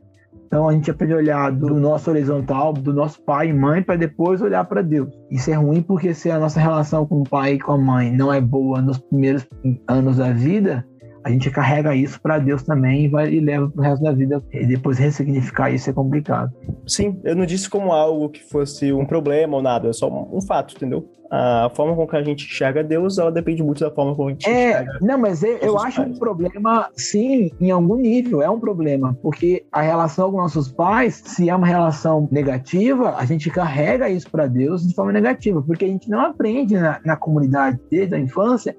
Então 0.48 0.70
a 0.70 0.74
gente 0.74 0.90
aprende 0.90 1.14
a 1.14 1.18
olhar 1.18 1.52
do 1.52 1.76
nosso 1.76 2.10
horizontal, 2.10 2.72
do 2.72 2.94
nosso 2.94 3.22
pai 3.22 3.50
e 3.50 3.54
mãe, 3.54 3.84
para 3.84 3.98
depois 3.98 4.42
olhar 4.42 4.64
para 4.64 4.82
Deus. 4.82 5.10
Isso 5.30 5.52
é 5.52 5.56
ruim 5.56 5.82
porque 5.82 6.14
se 6.14 6.32
a 6.32 6.40
nossa 6.40 6.60
relação 6.60 7.06
com 7.06 7.22
o 7.22 7.30
pai 7.30 7.54
e 7.54 7.60
com 7.60 7.74
a 7.74 7.78
mãe 7.78 8.12
não 8.12 8.32
é 8.32 8.40
boa 8.40 8.82
nos 8.82 8.98
primeiros 8.98 9.46
anos 9.88 10.18
da 10.18 10.32
vida, 10.32 10.86
a 11.28 11.30
gente 11.30 11.52
carrega 11.52 11.94
isso 11.94 12.22
para 12.22 12.40
Deus 12.40 12.64
também 12.64 13.04
e, 13.04 13.08
vai, 13.10 13.30
e 13.30 13.42
leva 13.42 13.70
para 13.70 13.82
o 13.82 13.84
resto 13.84 14.02
da 14.02 14.14
vida. 14.14 14.42
E 14.52 14.66
depois 14.66 14.98
ressignificar 14.98 15.70
isso 15.70 15.90
é 15.90 15.94
complicado. 15.94 16.54
Sim, 16.88 17.20
eu 17.26 17.36
não 17.36 17.46
disse 17.46 17.70
como 17.70 17.92
algo 17.92 18.30
que 18.30 18.42
fosse 18.50 18.94
um 18.94 19.06
problema 19.06 19.58
ou 19.58 19.62
nada, 19.62 19.90
é 19.90 19.94
só 19.94 20.08
um 20.08 20.42
fato, 20.42 20.76
entendeu? 20.76 21.06
A 21.30 21.70
forma 21.76 21.94
com 21.94 22.08
que 22.08 22.16
a 22.16 22.24
gente 22.24 22.46
enxerga 22.46 22.82
Deus, 22.82 23.18
ela 23.18 23.30
depende 23.30 23.62
muito 23.62 23.82
da 23.82 23.92
forma 23.92 24.16
como 24.16 24.30
a 24.30 24.32
gente 24.32 24.48
é, 24.48 24.70
enxerga. 24.70 25.00
Não, 25.02 25.18
mas 25.18 25.44
eu, 25.44 25.58
eu 25.58 25.78
acho 25.78 25.98
pais. 25.98 26.16
um 26.16 26.18
problema, 26.18 26.90
sim, 26.96 27.52
em 27.60 27.70
algum 27.70 27.98
nível, 27.98 28.42
é 28.42 28.50
um 28.50 28.62
problema, 28.62 29.14
porque 29.22 29.66
a 29.70 29.82
relação 29.82 30.32
com 30.32 30.38
nossos 30.38 30.72
pais, 30.72 31.22
se 31.26 31.50
é 31.50 31.54
uma 31.54 31.68
relação 31.68 32.30
negativa, 32.32 33.16
a 33.18 33.26
gente 33.26 33.50
carrega 33.50 34.10
isso 34.10 34.32
para 34.32 34.48
Deus 34.48 34.88
de 34.88 34.96
forma 34.96 35.12
negativa, 35.12 35.62
porque 35.62 35.84
a 35.84 35.90
gente 35.90 36.10
não 36.10 36.22
aprende 36.22 36.76
na, 36.76 37.02
na 37.04 37.18
comunidade 37.18 37.78
desde 37.92 38.16
a 38.16 38.20
infância 38.20 38.74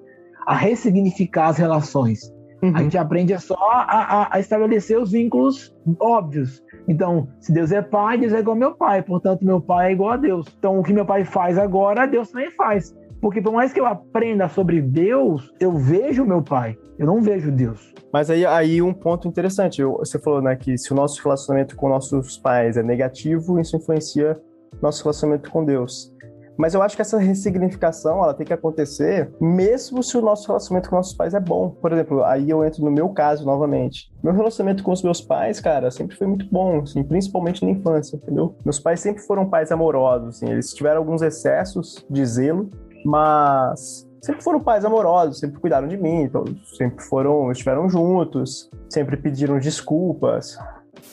a 0.47 0.55
ressignificar 0.57 1.49
as 1.49 1.59
relações. 1.59 2.33
Uhum. 2.63 2.73
A 2.75 2.83
gente 2.83 2.99
aprende 2.99 3.39
só 3.39 3.55
a, 3.55 3.83
a, 3.83 4.37
a, 4.37 4.41
estabelecer 4.41 4.99
os 4.99 5.13
vínculos 5.13 5.75
óbvios. 6.01 6.63
Então, 6.89 7.29
se 7.41 7.53
Deus 7.53 7.71
é 7.71 7.81
pai, 7.81 8.19
Deus 8.19 8.33
é 8.33 8.41
igual 8.41 8.55
ao 8.55 8.59
meu 8.59 8.75
pai. 8.75 9.03
Portanto, 9.03 9.45
meu 9.45 9.61
pai 9.61 9.91
é 9.91 9.93
igual 9.93 10.13
a 10.13 10.17
Deus. 10.17 10.47
Então, 10.59 10.79
o 10.79 10.83
que 10.83 10.93
meu 10.93 11.07
pai 11.07 11.25
faz 11.25 11.57
agora, 11.57 12.07
Deus 12.07 12.31
também 12.31 12.51
faz. 12.51 12.97
Porque 13.21 13.41
por 13.41 13.53
mais 13.53 13.73
que 13.73 13.81
eu 13.81 13.87
aprenda 13.87 14.49
sobre 14.49 14.81
Deus, 14.81 15.53
eu 15.59 15.77
vejo 15.77 16.25
meu 16.25 16.43
pai, 16.43 16.79
eu 16.99 17.07
não 17.07 17.21
vejo 17.21 17.51
Deus. 17.51 17.93
Mas 18.13 18.31
aí, 18.31 18.47
aí 18.47 18.81
um 18.81 18.95
ponto 18.95 19.27
interessante, 19.27 19.83
você 19.83 20.19
falou 20.19 20.41
né, 20.41 20.55
que 20.55 20.79
se 20.79 20.93
o 20.93 20.97
nosso 20.97 21.23
relacionamento 21.23 21.77
com 21.77 21.89
nossos 21.89 22.39
pais 22.39 22.77
é 22.77 22.83
negativo, 22.83 23.59
isso 23.59 23.77
influencia 23.77 24.41
nosso 24.81 25.03
relacionamento 25.03 25.51
com 25.51 25.65
Deus. 25.65 26.15
Mas 26.59 26.75
eu 26.75 26.83
acho 26.83 26.97
que 26.97 27.03
essa 27.03 27.19
ressignificação 27.19 28.23
ela 28.23 28.35
tem 28.35 28.45
que 28.45 28.53
acontecer 28.53 29.31
mesmo 29.41 30.03
se 30.03 30.19
o 30.19 30.21
nosso 30.21 30.49
relacionamento 30.49 30.91
com 30.91 30.97
nossos 30.97 31.15
pais 31.15 31.33
é 31.33 31.39
bom. 31.39 31.71
Por 31.71 31.93
exemplo, 31.93 32.25
aí 32.25 32.51
eu 32.51 32.65
entro 32.65 32.85
no 32.85 32.91
meu 32.91 33.11
caso 33.11 33.47
novamente. 33.47 34.13
Meu 34.25 34.33
relacionamento 34.33 34.83
com 34.83 34.91
os 34.91 35.01
meus 35.01 35.21
pais, 35.21 35.61
cara, 35.61 35.89
sempre 35.93 36.17
foi 36.17 36.27
muito 36.27 36.47
bom, 36.51 36.81
assim, 36.81 37.05
principalmente 37.05 37.65
na 37.65 37.71
infância, 37.71 38.17
entendeu? 38.17 38.57
Meus 38.65 38.81
pais 38.81 38.99
sempre 38.99 39.23
foram 39.23 39.49
pais 39.49 39.71
amorosos, 39.71 40.37
assim, 40.37 40.51
eles 40.51 40.75
tiveram 40.75 40.99
alguns 40.99 41.23
excessos 41.23 42.05
de 42.11 42.27
zelo, 42.27 42.69
mas 43.05 44.09
sempre 44.21 44.43
foram 44.43 44.59
pais 44.59 44.85
amorosos, 44.85 45.39
sempre 45.39 45.61
cuidaram 45.61 45.87
de 45.87 45.97
mim, 45.97 46.23
então 46.23 46.45
sempre 46.77 47.05
foram, 47.05 47.53
estiveram 47.53 47.89
juntos, 47.89 48.69
sempre 48.91 49.17
pediram 49.17 49.61
desculpas, 49.61 50.59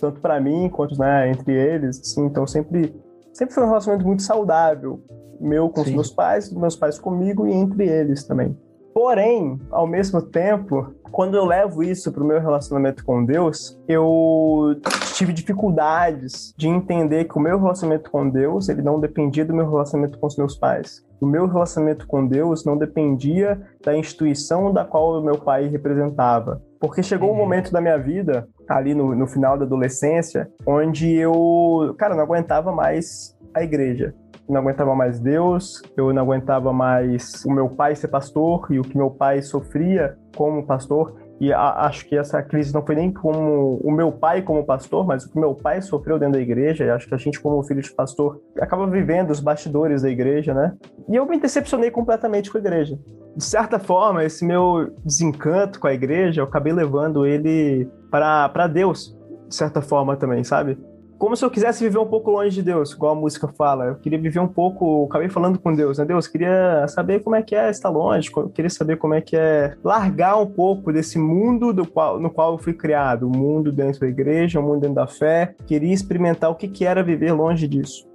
tanto 0.01 0.19
para 0.19 0.41
mim 0.41 0.69
quanto 0.69 0.97
né, 0.99 1.29
entre 1.29 1.53
eles, 1.53 1.99
assim, 1.99 2.25
então 2.25 2.47
sempre 2.47 2.95
sempre 3.31 3.53
foi 3.53 3.63
um 3.63 3.67
relacionamento 3.67 4.07
muito 4.07 4.23
saudável, 4.23 5.03
meu 5.39 5.70
com 5.70 5.84
Sim. 5.84 5.89
os 5.89 5.96
meus 5.96 6.12
pais, 6.12 6.51
meus 6.51 6.75
pais 6.75 7.00
comigo 7.00 7.48
e 7.48 7.54
entre 7.54 7.88
eles 7.88 8.24
também. 8.24 8.56
Porém, 8.96 9.60
ao 9.72 9.86
mesmo 9.86 10.22
tempo, 10.22 10.96
quando 11.12 11.36
eu 11.36 11.44
levo 11.44 11.84
isso 11.84 12.13
para 12.13 12.24
o 12.24 12.25
meu 12.25 12.39
relacionamento 12.39 13.04
com 13.04 13.25
Deus, 13.25 13.77
eu 13.89 14.80
tive 15.13 15.34
dificuldades 15.34 16.54
de 16.58 16.70
entender 16.70 17.25
que 17.25 17.38
o 17.38 17.42
meu 17.42 17.60
relacionamento 17.60 18.10
com 18.10 18.30
Deus 18.30 18.70
ele 18.70 18.82
não 18.82 18.98
dependia 18.98 19.44
do 19.44 19.54
meu 19.54 19.70
relacionamento 19.70 20.18
com 20.18 20.27
os 20.27 20.38
meus 20.38 20.58
pais. 20.58 21.06
O 21.20 21.25
meu 21.25 21.46
relacionamento 21.46 22.08
com 22.08 22.25
Deus 22.25 22.63
não 22.63 22.77
dependia 22.77 23.62
da 23.84 23.98
instituição 23.98 24.72
da 24.72 24.86
qual 24.86 25.20
o 25.20 25.24
meu 25.24 25.38
pai 25.38 25.68
representava. 25.68 26.62
Porque 26.80 27.04
chegou 27.04 27.32
um 27.32 27.36
momento 27.36 27.74
da 27.74 27.82
minha 27.82 27.98
vida, 27.98 28.48
ali 28.68 28.94
no, 28.94 29.13
no 29.13 29.27
final 29.27 29.58
da 29.58 29.65
adolescência, 29.65 30.50
onde 30.65 31.13
eu, 31.13 31.94
cara, 31.98 32.15
não 32.15 32.24
aguentava 32.24 32.72
mais 32.72 33.36
a 33.54 33.62
igreja 33.62 34.13
não 34.47 34.61
aguentava 34.61 34.95
mais 34.95 35.19
Deus, 35.19 35.81
eu 35.97 36.13
não 36.13 36.21
aguentava 36.21 36.71
mais 36.71 37.43
o 37.45 37.51
meu 37.51 37.69
pai 37.69 37.95
ser 37.95 38.07
pastor 38.07 38.67
e 38.69 38.79
o 38.79 38.83
que 38.83 38.97
meu 38.97 39.09
pai 39.09 39.41
sofria 39.41 40.17
como 40.35 40.65
pastor. 40.65 41.15
E 41.39 41.51
a, 41.51 41.85
acho 41.85 42.07
que 42.07 42.17
essa 42.17 42.41
crise 42.41 42.73
não 42.73 42.85
foi 42.85 42.95
nem 42.95 43.11
como 43.11 43.77
o 43.83 43.91
meu 43.91 44.11
pai 44.11 44.41
como 44.41 44.65
pastor, 44.65 45.05
mas 45.05 45.25
o 45.25 45.31
que 45.31 45.39
meu 45.39 45.53
pai 45.53 45.81
sofreu 45.81 46.17
dentro 46.17 46.35
da 46.35 46.41
igreja. 46.41 46.93
Acho 46.93 47.07
que 47.07 47.15
a 47.15 47.17
gente, 47.17 47.41
como 47.41 47.61
filho 47.63 47.81
de 47.81 47.93
pastor, 47.93 48.39
acaba 48.59 48.87
vivendo 48.87 49.31
os 49.31 49.39
bastidores 49.39 50.03
da 50.03 50.09
igreja, 50.09 50.53
né? 50.53 50.73
E 51.09 51.15
eu 51.15 51.25
me 51.25 51.39
decepcionei 51.39 51.91
completamente 51.91 52.49
com 52.49 52.57
a 52.57 52.61
igreja. 52.61 52.97
De 53.35 53.43
certa 53.43 53.79
forma, 53.79 54.23
esse 54.23 54.45
meu 54.45 54.93
desencanto 55.03 55.79
com 55.79 55.87
a 55.87 55.93
igreja, 55.93 56.39
eu 56.39 56.45
acabei 56.45 56.71
levando 56.71 57.25
ele 57.25 57.89
para 58.09 58.67
Deus, 58.67 59.13
de 59.49 59.55
certa 59.55 59.81
forma 59.81 60.15
também, 60.15 60.41
sabe? 60.43 60.77
Como 61.17 61.36
se 61.36 61.45
eu 61.45 61.50
quisesse 61.50 61.84
viver 61.84 61.98
um 61.98 62.05
pouco 62.05 62.29
longe 62.29 62.55
de 62.55 62.62
Deus, 62.62 62.91
igual 62.91 63.13
a 63.13 63.19
música 63.19 63.48
fala. 63.48 63.86
Eu 63.86 63.95
queria 63.95 64.19
viver 64.19 64.39
um 64.39 64.48
pouco, 64.48 65.05
acabei 65.10 65.29
falando 65.29 65.57
com 65.57 65.74
Deus, 65.74 65.98
né? 65.98 66.05
Deus, 66.05 66.27
queria 66.27 66.86
saber 66.88 67.22
como 67.22 67.36
é 67.36 67.41
que 67.41 67.55
é 67.55 67.69
estar 67.69 67.89
longe, 67.89 68.29
queria 68.53 68.69
saber 68.69 68.98
como 68.98 69.13
é 69.13 69.22
que 69.22 69.36
é 69.36 69.75
largar 69.84 70.38
um 70.38 70.45
pouco 70.45 70.91
desse 70.91 71.17
mundo 71.17 71.72
do 71.74 71.86
qual, 71.86 72.19
no 72.19 72.29
qual 72.29 72.53
eu 72.53 72.57
fui 72.57 72.74
criado, 72.74 73.27
o 73.27 73.29
mundo 73.29 73.72
dentro 73.72 74.01
da 74.01 74.07
igreja, 74.07 74.60
o 74.60 74.63
mundo 74.63 74.81
dentro 74.81 74.95
da 74.95 75.07
fé. 75.07 75.55
Queria 75.65 75.93
experimentar 75.93 76.51
o 76.51 76.55
que, 76.55 76.67
que 76.67 76.86
era 76.86 77.01
viver 77.01 77.31
longe 77.31 77.67
disso. 77.67 78.07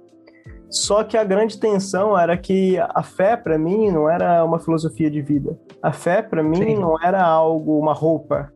Só 0.69 1.03
que 1.03 1.17
a 1.17 1.23
grande 1.23 1.59
tensão 1.59 2.17
era 2.17 2.37
que 2.37 2.77
a 2.77 3.03
fé 3.03 3.35
para 3.35 3.57
mim 3.57 3.91
não 3.91 4.09
era 4.09 4.43
uma 4.45 4.57
filosofia 4.57 5.11
de 5.11 5.21
vida. 5.21 5.59
A 5.83 5.91
fé 5.91 6.21
para 6.21 6.41
mim 6.41 6.63
Sim. 6.63 6.75
não 6.75 6.95
era 7.03 7.21
algo, 7.21 7.77
uma 7.77 7.93
roupa 7.93 8.53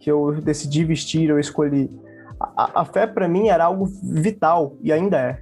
que 0.00 0.10
eu 0.10 0.32
decidi 0.40 0.84
vestir 0.84 1.30
ou 1.30 1.38
escolhi 1.38 1.90
a, 2.58 2.80
a 2.80 2.84
fé 2.84 3.06
para 3.06 3.28
mim 3.28 3.46
era 3.46 3.64
algo 3.64 3.86
vital 4.02 4.76
e 4.82 4.92
ainda 4.92 5.16
é. 5.16 5.38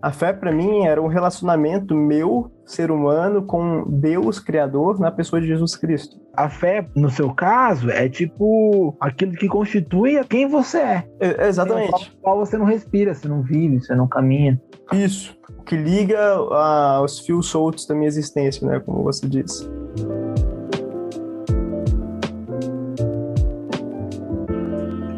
A 0.00 0.10
fé 0.10 0.32
para 0.32 0.52
mim 0.52 0.84
era 0.84 1.00
um 1.00 1.06
relacionamento 1.06 1.94
meu, 1.94 2.50
ser 2.66 2.90
humano, 2.90 3.42
com 3.42 3.84
Deus 3.86 4.38
Criador 4.38 4.98
na 4.98 5.10
pessoa 5.10 5.40
de 5.40 5.46
Jesus 5.46 5.76
Cristo. 5.76 6.16
A 6.34 6.48
fé, 6.48 6.86
no 6.94 7.08
seu 7.08 7.32
caso, 7.34 7.90
é 7.90 8.06
tipo 8.08 8.94
aquilo 9.00 9.32
que 9.32 9.48
constitui 9.48 10.22
quem 10.24 10.46
você 10.46 10.78
é. 10.78 11.08
é 11.20 11.48
exatamente. 11.48 12.12
O 12.16 12.20
qual 12.20 12.38
você 12.38 12.58
não 12.58 12.66
respira, 12.66 13.14
você 13.14 13.28
não 13.28 13.42
vive, 13.42 13.80
você 13.80 13.94
não 13.94 14.06
caminha. 14.06 14.60
Isso. 14.92 15.34
Que 15.64 15.76
liga 15.76 16.38
uh, 16.38 17.02
os 17.02 17.20
fios 17.20 17.46
soltos 17.46 17.86
da 17.86 17.94
minha 17.94 18.08
existência, 18.08 18.66
né? 18.66 18.80
Como 18.80 19.02
você 19.02 19.26
disse. 19.26 19.66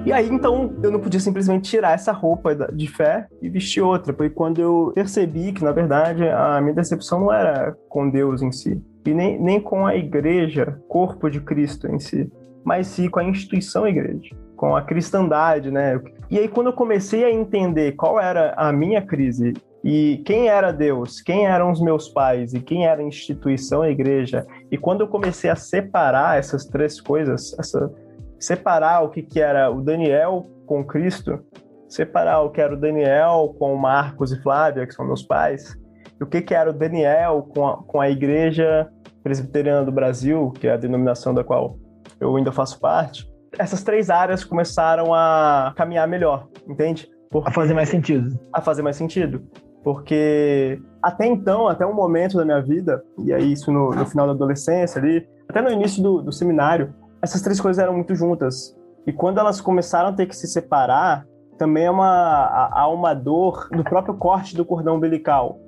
E 0.07 0.13
aí, 0.13 0.29
então, 0.29 0.73
eu 0.85 0.93
não 0.93 1.01
podia 1.01 1.19
simplesmente 1.19 1.69
tirar 1.69 1.91
essa 1.91 2.13
roupa 2.13 2.55
de 2.55 2.87
fé 2.87 3.27
e 3.43 3.49
vestir 3.49 3.83
outra. 3.83 4.15
Foi 4.15 4.31
quando 4.31 4.61
eu 4.61 4.93
percebi 4.95 5.53
que, 5.53 5.65
na 5.65 5.73
verdade, 5.73 6.23
a 6.29 6.61
minha 6.61 6.75
decepção 6.75 7.19
não 7.19 7.33
era 7.33 7.77
com 7.89 8.09
Deus 8.09 8.41
em 8.41 8.53
si, 8.53 8.81
e 9.05 9.13
nem, 9.13 9.37
nem 9.43 9.61
com 9.61 9.85
a 9.85 9.97
igreja, 9.97 10.81
corpo 10.89 11.29
de 11.29 11.41
Cristo 11.41 11.89
em 11.89 11.99
si, 11.99 12.31
mas 12.65 12.87
sim 12.87 13.11
com 13.11 13.19
a 13.19 13.25
instituição 13.25 13.85
igreja, 13.85 14.31
com 14.55 14.77
a 14.77 14.83
cristandade, 14.83 15.73
né? 15.73 16.01
E 16.31 16.39
aí, 16.39 16.47
quando 16.47 16.69
eu 16.69 16.73
comecei 16.73 17.25
a 17.25 17.33
entender 17.33 17.97
qual 17.97 18.21
era 18.21 18.55
a 18.57 18.73
minha 18.73 19.03
crise 19.03 19.55
e 19.83 20.23
quem 20.25 20.47
era 20.47 20.71
Deus, 20.71 21.21
quem 21.21 21.47
eram 21.47 21.73
os 21.73 21.81
meus 21.81 22.09
pais 22.09 22.55
e 22.55 22.61
quem 22.61 22.87
era 22.87 23.01
a 23.01 23.05
instituição, 23.05 23.83
a 23.83 23.91
igreja, 23.91 24.47
e 24.71 24.79
quando 24.79 25.01
eu 25.01 25.09
comecei 25.09 25.51
a 25.51 25.57
separar 25.57 26.39
essas 26.39 26.65
três 26.65 27.01
coisas, 27.01 27.59
essa 27.59 27.93
separar 28.39 29.03
o 29.03 29.11
que, 29.11 29.23
que 29.23 29.41
era 29.41 29.71
o 29.71 29.83
Daniel 29.83 30.47
com 30.67 30.85
Cristo, 30.85 31.41
separar 31.89 32.43
o 32.43 32.51
que 32.51 32.61
era 32.61 32.75
o 32.75 32.81
Daniel 32.81 33.55
com 33.59 33.75
Marcos 33.77 34.33
e 34.33 34.43
Flávia, 34.43 34.87
que 34.87 34.95
são 34.95 35.07
meus 35.07 35.23
pais, 35.23 35.77
e 36.19 36.25
o 36.25 36.27
que, 36.27 36.41
que 36.43 36.55
era 36.55 36.71
o 36.71 36.73
Daniel 36.73 37.49
com 37.55 37.67
a, 37.67 37.77
com 37.83 38.01
a 38.01 38.11
Igreja 38.11 38.91
Presbiteriana 39.23 39.85
do 39.85 39.93
Brasil, 39.93 40.53
que 40.53 40.67
é 40.67 40.73
a 40.73 40.77
denominação 40.77 41.35
da 41.35 41.45
qual 41.45 41.79
eu 42.21 42.35
ainda 42.37 42.53
faço 42.53 42.81
parte. 42.81 43.31
Essas 43.59 43.83
três 43.83 44.11
áreas 44.11 44.45
começaram 44.45 45.15
a 45.15 45.73
caminhar 45.77 46.07
melhor, 46.07 46.49
entende? 46.67 47.09
Porque, 47.31 47.51
a 47.51 47.53
fazer 47.53 47.75
mais 47.75 47.89
sentido. 47.89 48.39
A 48.53 48.61
fazer 48.61 48.83
mais 48.83 48.97
sentido. 48.97 49.43
Porque 49.83 50.81
até 51.03 51.27
então, 51.27 51.69
até 51.69 51.87
um 51.87 51.95
momento 51.95 52.37
da 52.37 52.45
minha 52.45 52.61
vida, 52.61 53.03
e 53.19 53.33
aí 53.33 53.53
isso 53.53 53.71
no, 53.71 53.91
no 53.91 54.07
final 54.07 54.27
da 54.27 54.33
adolescência 54.33 55.01
ali, 55.01 55.27
até 55.49 55.63
no 55.63 55.71
início 55.71 56.03
do, 56.03 56.23
do 56.23 56.33
seminário, 56.33 56.93
essas 57.27 57.43
três 57.43 57.61
coisas 57.61 57.83
eram 57.83 57.93
muito 57.93 58.15
juntas. 58.15 58.75
E 59.07 59.13
quando 59.13 59.39
elas 59.39 59.61
começaram 59.61 60.11
a 60.11 60.13
ter 60.13 60.27
que 60.27 60.37
se 60.37 60.47
separar, 60.47 61.27
também 61.59 61.85
é 61.85 61.91
uma, 61.91 62.71
há 62.73 62.89
uma 62.89 63.15
dor 63.15 63.69
do 63.71 63.83
próprio 63.83 64.15
corte 64.15 64.57
do 64.57 64.65
cordão 64.65 64.97
umbilical. 64.97 65.59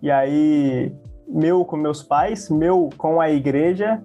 E 0.00 0.10
aí, 0.10 0.94
meu 1.28 1.64
com 1.64 1.76
meus 1.76 2.02
pais, 2.02 2.48
meu 2.48 2.88
com 2.96 3.20
a 3.20 3.30
igreja 3.30 4.02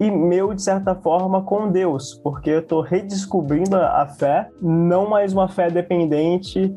e 0.00 0.10
meu, 0.10 0.54
de 0.54 0.62
certa 0.62 0.94
forma, 0.94 1.42
com 1.42 1.70
Deus, 1.70 2.14
porque 2.24 2.50
eu 2.50 2.60
estou 2.60 2.80
redescobrindo 2.80 3.76
a 3.76 4.06
fé, 4.06 4.48
não 4.60 5.08
mais 5.08 5.32
uma 5.32 5.48
fé 5.48 5.70
dependente 5.70 6.74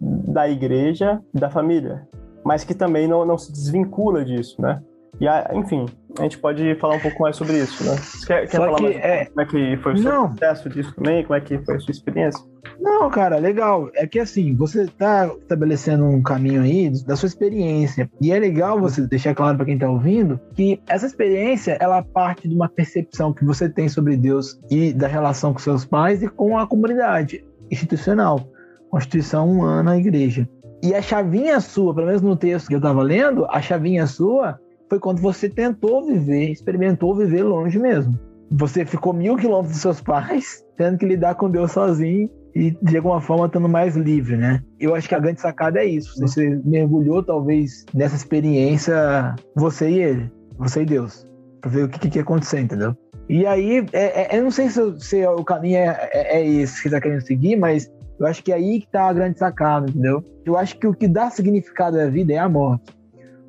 da 0.00 0.48
igreja 0.48 1.20
da 1.34 1.50
família, 1.50 2.06
mas 2.44 2.62
que 2.62 2.74
também 2.74 3.08
não, 3.08 3.24
não 3.24 3.36
se 3.36 3.50
desvincula 3.50 4.24
disso, 4.24 4.60
né? 4.60 4.80
E, 5.20 5.26
enfim, 5.56 5.86
a 6.18 6.22
gente 6.22 6.38
pode 6.38 6.74
falar 6.76 6.96
um 6.96 7.00
pouco 7.00 7.22
mais 7.22 7.36
sobre 7.36 7.58
isso, 7.58 7.84
né? 7.84 7.96
Você 7.96 8.26
quer, 8.26 8.48
quer 8.48 8.56
falar 8.56 8.76
que, 8.76 8.82
mais 8.82 8.96
é... 8.96 9.24
como 9.26 9.40
é 9.40 9.46
que 9.46 9.76
foi 9.78 9.94
o 9.94 9.98
seu 9.98 10.12
não. 10.12 10.28
processo 10.28 10.68
disso 10.68 10.94
também? 10.94 11.24
Como 11.24 11.36
é 11.36 11.40
que 11.40 11.58
foi 11.58 11.76
a 11.76 11.80
sua 11.80 11.92
experiência? 11.92 12.44
Não, 12.80 13.10
cara, 13.10 13.38
legal. 13.38 13.90
É 13.94 14.06
que 14.06 14.18
assim, 14.18 14.54
você 14.54 14.86
tá 14.86 15.26
estabelecendo 15.26 16.04
um 16.04 16.22
caminho 16.22 16.62
aí 16.62 16.90
da 17.04 17.16
sua 17.16 17.26
experiência. 17.26 18.10
E 18.20 18.32
é 18.32 18.38
legal 18.38 18.80
você 18.80 19.02
deixar 19.06 19.34
claro 19.34 19.56
para 19.56 19.66
quem 19.66 19.78
tá 19.78 19.88
ouvindo 19.88 20.38
que 20.54 20.80
essa 20.88 21.06
experiência, 21.06 21.76
ela 21.80 22.02
parte 22.02 22.48
de 22.48 22.54
uma 22.54 22.68
percepção 22.68 23.32
que 23.32 23.44
você 23.44 23.68
tem 23.68 23.88
sobre 23.88 24.16
Deus 24.16 24.60
e 24.70 24.92
da 24.92 25.06
relação 25.06 25.52
com 25.52 25.58
seus 25.58 25.84
pais 25.84 26.22
e 26.22 26.28
com 26.28 26.58
a 26.58 26.66
comunidade 26.66 27.44
institucional. 27.70 28.48
Constituição 28.90 29.50
humana, 29.50 29.92
a 29.92 29.98
igreja. 29.98 30.48
E 30.82 30.94
a 30.94 31.02
chavinha 31.02 31.60
sua, 31.60 31.92
pelo 31.92 32.06
menos 32.06 32.22
no 32.22 32.36
texto 32.36 32.68
que 32.68 32.74
eu 32.74 32.80
tava 32.80 33.02
lendo, 33.02 33.44
a 33.50 33.60
chavinha 33.60 34.06
sua 34.06 34.58
foi 34.88 34.98
quando 34.98 35.20
você 35.20 35.48
tentou 35.48 36.04
viver, 36.06 36.50
experimentou 36.50 37.14
viver 37.14 37.42
longe 37.42 37.78
mesmo. 37.78 38.18
Você 38.50 38.84
ficou 38.84 39.12
mil 39.12 39.36
quilômetros 39.36 39.72
dos 39.72 39.82
seus 39.82 40.00
pais, 40.00 40.64
tendo 40.76 40.98
que 40.98 41.06
lidar 41.06 41.34
com 41.34 41.50
Deus 41.50 41.72
sozinho 41.72 42.30
e 42.54 42.70
de 42.82 42.96
alguma 42.96 43.20
forma 43.20 43.46
estando 43.46 43.68
mais 43.68 43.96
livre, 43.96 44.36
né? 44.36 44.62
Eu 44.80 44.94
acho 44.94 45.08
que 45.08 45.14
a 45.14 45.18
grande 45.18 45.40
sacada 45.40 45.80
é 45.80 45.84
isso. 45.84 46.18
Você 46.20 46.60
mergulhou 46.64 47.22
talvez 47.22 47.84
nessa 47.94 48.16
experiência, 48.16 49.34
você 49.54 49.90
e 49.90 49.98
ele, 50.00 50.32
você 50.58 50.82
e 50.82 50.86
Deus, 50.86 51.26
para 51.60 51.70
ver 51.70 51.84
o 51.84 51.88
que, 51.88 52.08
que 52.08 52.18
ia 52.18 52.22
acontecer, 52.22 52.60
entendeu? 52.60 52.96
E 53.28 53.46
aí, 53.46 53.86
é, 53.92 54.34
é, 54.34 54.38
eu 54.38 54.42
não 54.42 54.50
sei 54.50 54.70
se, 54.70 54.80
se 55.00 55.26
o 55.26 55.44
caminho 55.44 55.76
é, 55.76 56.08
é, 56.12 56.40
é, 56.40 56.46
esse 56.46 56.76
que 56.76 56.82
você 56.82 56.88
está 56.88 57.00
querendo 57.00 57.20
seguir, 57.20 57.56
mas 57.56 57.92
eu 58.18 58.26
acho 58.26 58.42
que 58.42 58.50
é 58.50 58.54
aí 58.54 58.80
que 58.80 58.86
está 58.86 59.08
a 59.08 59.12
grande 59.12 59.38
sacada, 59.38 59.86
entendeu? 59.88 60.24
Eu 60.46 60.56
acho 60.56 60.78
que 60.78 60.86
o 60.86 60.94
que 60.94 61.06
dá 61.06 61.30
significado 61.30 62.00
à 62.00 62.06
vida 62.06 62.32
é 62.32 62.38
a 62.38 62.48
morte. 62.48 62.97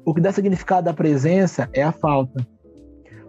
O 0.10 0.14
que 0.14 0.22
dá 0.22 0.32
significado 0.32 0.90
à 0.90 0.94
presença 0.94 1.70
é 1.72 1.84
a 1.84 1.92
falta. 1.92 2.44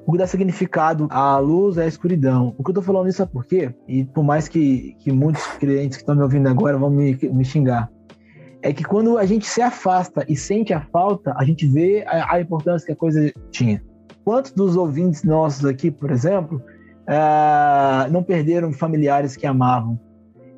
O 0.07 0.13
que 0.13 0.17
dá 0.17 0.27
significado 0.27 1.09
à 1.11 1.37
luz 1.37 1.77
é 1.77 1.85
a 1.85 1.87
escuridão. 1.87 2.55
O 2.57 2.65
que 2.65 2.71
eu 2.71 2.75
tô 2.77 2.81
falando 2.81 3.11
isso 3.11 3.23
é 3.23 3.27
por 3.27 3.45
quê? 3.45 3.75
E 3.87 4.03
por 4.07 4.25
mais 4.25 4.49
que, 4.49 4.97
que 4.99 5.13
muitos 5.13 5.47
clientes 5.59 5.99
que 5.99 6.03
estão 6.03 6.15
me 6.15 6.23
ouvindo 6.23 6.49
agora 6.49 6.79
vão 6.79 6.89
me, 6.89 7.19
me 7.23 7.45
xingar. 7.45 7.91
É 8.63 8.73
que 8.73 8.83
quando 8.83 9.19
a 9.19 9.27
gente 9.27 9.47
se 9.47 9.61
afasta 9.61 10.25
e 10.27 10.35
sente 10.35 10.73
a 10.73 10.81
falta, 10.81 11.35
a 11.37 11.45
gente 11.45 11.67
vê 11.67 12.03
a, 12.07 12.37
a 12.37 12.41
importância 12.41 12.87
que 12.87 12.93
a 12.93 12.97
coisa 12.97 13.31
tinha. 13.51 13.83
Quantos 14.25 14.53
dos 14.53 14.75
ouvintes 14.75 15.23
nossos 15.23 15.67
aqui, 15.67 15.91
por 15.91 16.11
exemplo, 16.11 16.63
uh, 17.03 18.11
não 18.11 18.23
perderam 18.23 18.73
familiares 18.73 19.37
que 19.37 19.47
amavam? 19.47 20.01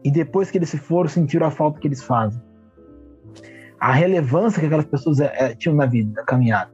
E 0.05 0.11
depois 0.11 0.53
que 0.53 0.59
eles 0.59 0.69
se 0.69 0.79
foram, 0.79 1.09
sentiram 1.09 1.49
a 1.49 1.51
falta 1.51 1.81
que 1.81 1.89
eles 1.89 2.01
fazem. 2.01 2.41
A 3.83 3.91
relevância 3.91 4.61
que 4.61 4.67
aquelas 4.67 4.85
pessoas 4.85 5.19
é, 5.19 5.57
tinham 5.57 5.75
na 5.75 5.87
vida, 5.87 6.13
na 6.15 6.23
caminhada. 6.23 6.71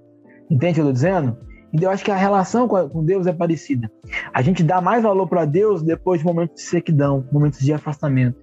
Entende 0.51 0.73
o 0.73 0.75
que 0.75 0.81
eu 0.81 0.90
estou 0.90 0.92
dizendo? 0.92 1.38
Então, 1.73 1.88
eu 1.88 1.90
acho 1.90 2.05
que 2.05 2.11
a 2.11 2.16
relação 2.16 2.68
com 2.68 3.03
Deus 3.03 3.27
é 3.27 3.33
parecida. 3.33 3.90
A 4.31 4.42
gente 4.42 4.62
dá 4.62 4.79
mais 4.83 5.03
valor 5.03 5.27
para 5.27 5.47
Deus 5.47 5.83
depois 5.83 6.21
de 6.21 6.27
momentos 6.27 6.57
de 6.57 6.68
sequidão, 6.68 7.27
momentos 7.33 7.61
de 7.61 7.73
afastamento. 7.73 8.37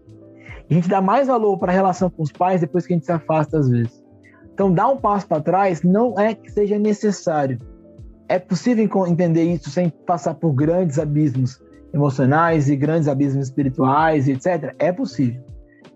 E 0.68 0.74
a 0.74 0.76
gente 0.78 0.90
dá 0.90 1.00
mais 1.00 1.28
valor 1.28 1.60
para 1.60 1.72
a 1.72 1.76
relação 1.76 2.10
com 2.10 2.24
os 2.24 2.32
pais 2.32 2.60
depois 2.60 2.88
que 2.88 2.94
a 2.94 2.96
gente 2.96 3.06
se 3.06 3.12
afasta, 3.12 3.60
às 3.60 3.70
vezes. 3.70 4.04
Então, 4.52 4.74
dar 4.74 4.88
um 4.88 4.98
passo 4.98 5.28
para 5.28 5.44
trás 5.44 5.84
não 5.84 6.20
é 6.20 6.34
que 6.34 6.52
seja 6.52 6.80
necessário. 6.80 7.60
É 8.28 8.40
possível 8.40 8.90
entender 9.06 9.44
isso 9.44 9.70
sem 9.70 9.90
passar 9.90 10.34
por 10.34 10.52
grandes 10.54 10.98
abismos 10.98 11.62
emocionais 11.94 12.68
e 12.68 12.76
grandes 12.76 13.08
abismos 13.08 13.46
espirituais, 13.46 14.28
etc. 14.28 14.74
É 14.80 14.92
possível. 14.92 15.44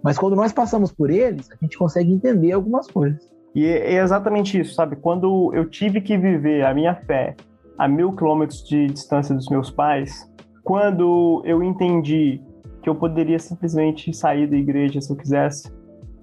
Mas 0.03 0.17
quando 0.17 0.35
nós 0.35 0.51
passamos 0.51 0.91
por 0.91 1.09
eles, 1.09 1.51
a 1.51 1.55
gente 1.61 1.77
consegue 1.77 2.11
entender 2.11 2.51
algumas 2.51 2.87
coisas. 2.87 3.29
E 3.53 3.65
é 3.65 4.01
exatamente 4.01 4.59
isso, 4.59 4.75
sabe? 4.75 4.95
Quando 4.95 5.51
eu 5.53 5.69
tive 5.69 6.01
que 6.01 6.17
viver 6.17 6.65
a 6.65 6.73
minha 6.73 6.95
fé 6.95 7.35
a 7.77 7.87
mil 7.87 8.13
quilômetros 8.13 8.63
de 8.63 8.87
distância 8.87 9.33
dos 9.33 9.47
meus 9.47 9.71
pais, 9.71 10.29
quando 10.63 11.41
eu 11.45 11.63
entendi 11.63 12.41
que 12.83 12.89
eu 12.89 12.95
poderia 12.95 13.39
simplesmente 13.39 14.13
sair 14.13 14.47
da 14.47 14.57
igreja 14.57 15.01
se 15.01 15.09
eu 15.09 15.15
quisesse 15.15 15.71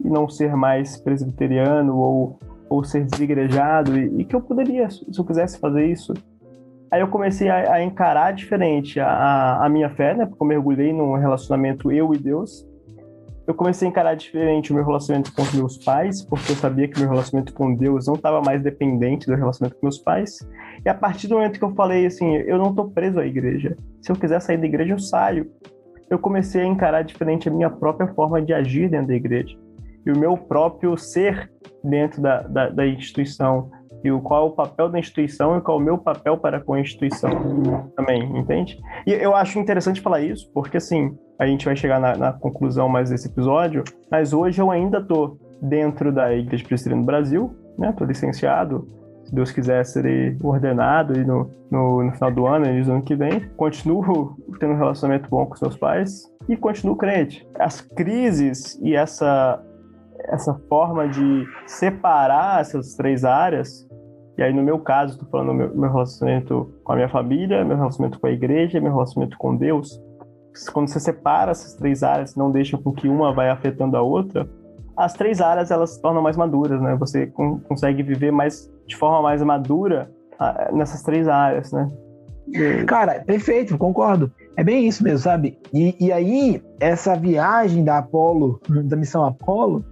e 0.04 0.08
não 0.08 0.28
ser 0.28 0.54
mais 0.54 0.98
presbiteriano 0.98 1.96
ou, 1.96 2.38
ou 2.68 2.84
ser 2.84 3.04
desigrejado, 3.04 3.98
e, 3.98 4.20
e 4.20 4.24
que 4.24 4.36
eu 4.36 4.40
poderia, 4.40 4.88
se 4.90 5.04
eu 5.18 5.24
quisesse 5.24 5.58
fazer 5.58 5.86
isso, 5.86 6.12
aí 6.90 7.00
eu 7.00 7.08
comecei 7.08 7.48
a, 7.48 7.74
a 7.74 7.82
encarar 7.82 8.32
diferente 8.32 9.00
a, 9.00 9.64
a, 9.64 9.68
minha 9.68 9.90
fé, 9.90 10.14
né? 10.14 10.26
Porque 10.26 10.42
eu 10.42 10.46
mergulhei 10.46 10.92
num 10.92 11.14
relacionamento 11.14 11.90
eu 11.90 12.14
e 12.14 12.18
Deus 12.18 12.66
eu 13.46 13.54
comecei 13.54 13.86
a 13.86 13.90
encarar 13.90 14.14
diferente 14.14 14.72
o 14.72 14.74
meu 14.74 14.84
relacionamento 14.84 15.32
com 15.32 15.42
os 15.42 15.54
meus 15.54 15.78
pais, 15.78 16.22
porque 16.22 16.50
eu 16.50 16.56
sabia 16.56 16.88
que 16.88 16.98
meu 16.98 17.08
relacionamento 17.08 17.54
com 17.54 17.74
Deus 17.74 18.06
não 18.06 18.14
estava 18.14 18.42
mais 18.42 18.60
dependente 18.60 19.26
do 19.26 19.36
relacionamento 19.36 19.78
com 19.78 19.86
meus 19.86 19.98
pais. 19.98 20.38
E 20.84 20.88
a 20.88 20.94
partir 20.94 21.28
do 21.28 21.36
momento 21.36 21.58
que 21.58 21.64
eu 21.64 21.74
falei 21.74 22.06
assim, 22.06 22.34
eu 22.34 22.58
não 22.58 22.70
estou 22.70 22.90
preso 22.90 23.20
à 23.20 23.26
igreja. 23.26 23.76
Se 24.02 24.10
eu 24.10 24.16
quiser 24.16 24.40
sair 24.40 24.58
da 24.58 24.66
igreja, 24.66 24.94
eu 24.94 24.98
saio. 24.98 25.48
Eu 26.10 26.18
comecei 26.18 26.62
a 26.62 26.66
encarar 26.66 27.02
diferente 27.02 27.48
a 27.48 27.52
minha 27.52 27.70
própria 27.70 28.12
forma 28.14 28.42
de 28.42 28.52
agir 28.52 28.90
dentro 28.90 29.08
da 29.08 29.14
igreja. 29.14 29.56
E 30.04 30.10
o 30.10 30.18
meu 30.18 30.36
próprio 30.36 30.96
ser 30.96 31.50
dentro 31.84 32.20
da, 32.20 32.42
da, 32.42 32.68
da 32.68 32.86
instituição. 32.86 33.70
E 34.04 34.10
o, 34.10 34.20
qual 34.20 34.46
é 34.46 34.48
o 34.48 34.52
papel 34.52 34.88
da 34.88 34.98
instituição 34.98 35.56
e 35.56 35.60
qual 35.60 35.78
é 35.78 35.80
o 35.80 35.84
meu 35.84 35.98
papel 35.98 36.38
para 36.38 36.60
com 36.60 36.74
a 36.74 36.80
instituição 36.80 37.30
também, 37.96 38.22
entende? 38.38 38.78
E 39.06 39.12
eu 39.12 39.34
acho 39.34 39.58
interessante 39.58 40.00
falar 40.00 40.20
isso, 40.20 40.50
porque 40.52 40.76
assim, 40.76 41.16
a 41.38 41.46
gente 41.46 41.64
vai 41.64 41.76
chegar 41.76 42.00
na, 42.00 42.16
na 42.16 42.32
conclusão 42.32 42.88
mais 42.88 43.10
desse 43.10 43.28
episódio, 43.28 43.82
mas 44.10 44.32
hoje 44.32 44.60
eu 44.60 44.70
ainda 44.70 44.98
estou 44.98 45.38
dentro 45.60 46.12
da 46.12 46.34
Igreja 46.34 46.64
Presbiteriana 46.64 47.02
do 47.02 47.06
Brasil, 47.06 47.56
né? 47.78 47.92
Tô 47.92 48.04
licenciado, 48.04 48.88
se 49.24 49.34
Deus 49.34 49.50
quiser 49.50 49.84
serei 49.84 50.36
ordenado 50.42 51.18
e 51.18 51.24
no, 51.24 51.50
no, 51.70 52.04
no 52.04 52.12
final 52.12 52.32
do 52.32 52.46
ano, 52.46 52.66
no 52.66 52.92
ano 52.92 53.02
que 53.02 53.16
vem, 53.16 53.40
continuo 53.56 54.36
tendo 54.60 54.74
um 54.74 54.78
relacionamento 54.78 55.28
bom 55.28 55.46
com 55.46 55.54
os 55.54 55.60
meus 55.60 55.76
pais 55.76 56.22
e 56.48 56.56
continuo 56.56 56.96
crente. 56.96 57.46
As 57.58 57.80
crises 57.80 58.78
e 58.80 58.94
essa 58.94 59.62
essa 60.28 60.54
forma 60.68 61.08
de 61.08 61.46
separar 61.66 62.60
essas 62.60 62.94
três 62.94 63.24
áreas 63.24 63.85
e 64.38 64.42
aí, 64.42 64.52
no 64.52 64.62
meu 64.62 64.78
caso, 64.78 65.14
estou 65.14 65.28
falando 65.28 65.54
meu, 65.54 65.74
meu 65.74 65.90
relacionamento 65.90 66.72
com 66.84 66.92
a 66.92 66.96
minha 66.96 67.08
família, 67.08 67.64
meu 67.64 67.76
relacionamento 67.76 68.20
com 68.20 68.26
a 68.26 68.30
igreja, 68.30 68.80
meu 68.80 68.92
relacionamento 68.92 69.36
com 69.38 69.56
Deus 69.56 70.00
quando 70.72 70.88
você 70.88 70.98
separa 70.98 71.50
essas 71.50 71.74
três 71.74 72.02
áreas, 72.02 72.34
não 72.34 72.50
deixa 72.50 72.78
com 72.78 72.92
que 72.92 73.08
uma 73.08 73.32
vai 73.32 73.50
afetando 73.50 73.96
a 73.96 74.02
outra, 74.02 74.48
as 74.96 75.12
três 75.12 75.40
áreas 75.40 75.70
elas 75.70 75.90
se 75.90 76.00
tornam 76.00 76.22
mais 76.22 76.36
maduras, 76.36 76.80
né? 76.80 76.96
Você 76.96 77.26
consegue 77.68 78.02
viver 78.02 78.30
mais 78.30 78.70
de 78.86 78.96
forma 78.96 79.20
mais 79.20 79.42
madura 79.42 80.10
ah, 80.38 80.70
nessas 80.72 81.02
três 81.02 81.28
áreas, 81.28 81.70
né? 81.72 81.90
Cara, 82.86 83.22
perfeito, 83.26 83.76
concordo. 83.76 84.32
É 84.56 84.64
bem 84.64 84.86
isso 84.86 85.02
mesmo, 85.02 85.18
sabe? 85.18 85.58
E, 85.74 85.94
e 86.00 86.12
aí, 86.12 86.62
essa 86.80 87.14
viagem 87.16 87.84
da 87.84 87.98
Apolo, 87.98 88.60
da 88.84 88.96
missão 88.96 89.24
Apolo, 89.24 89.84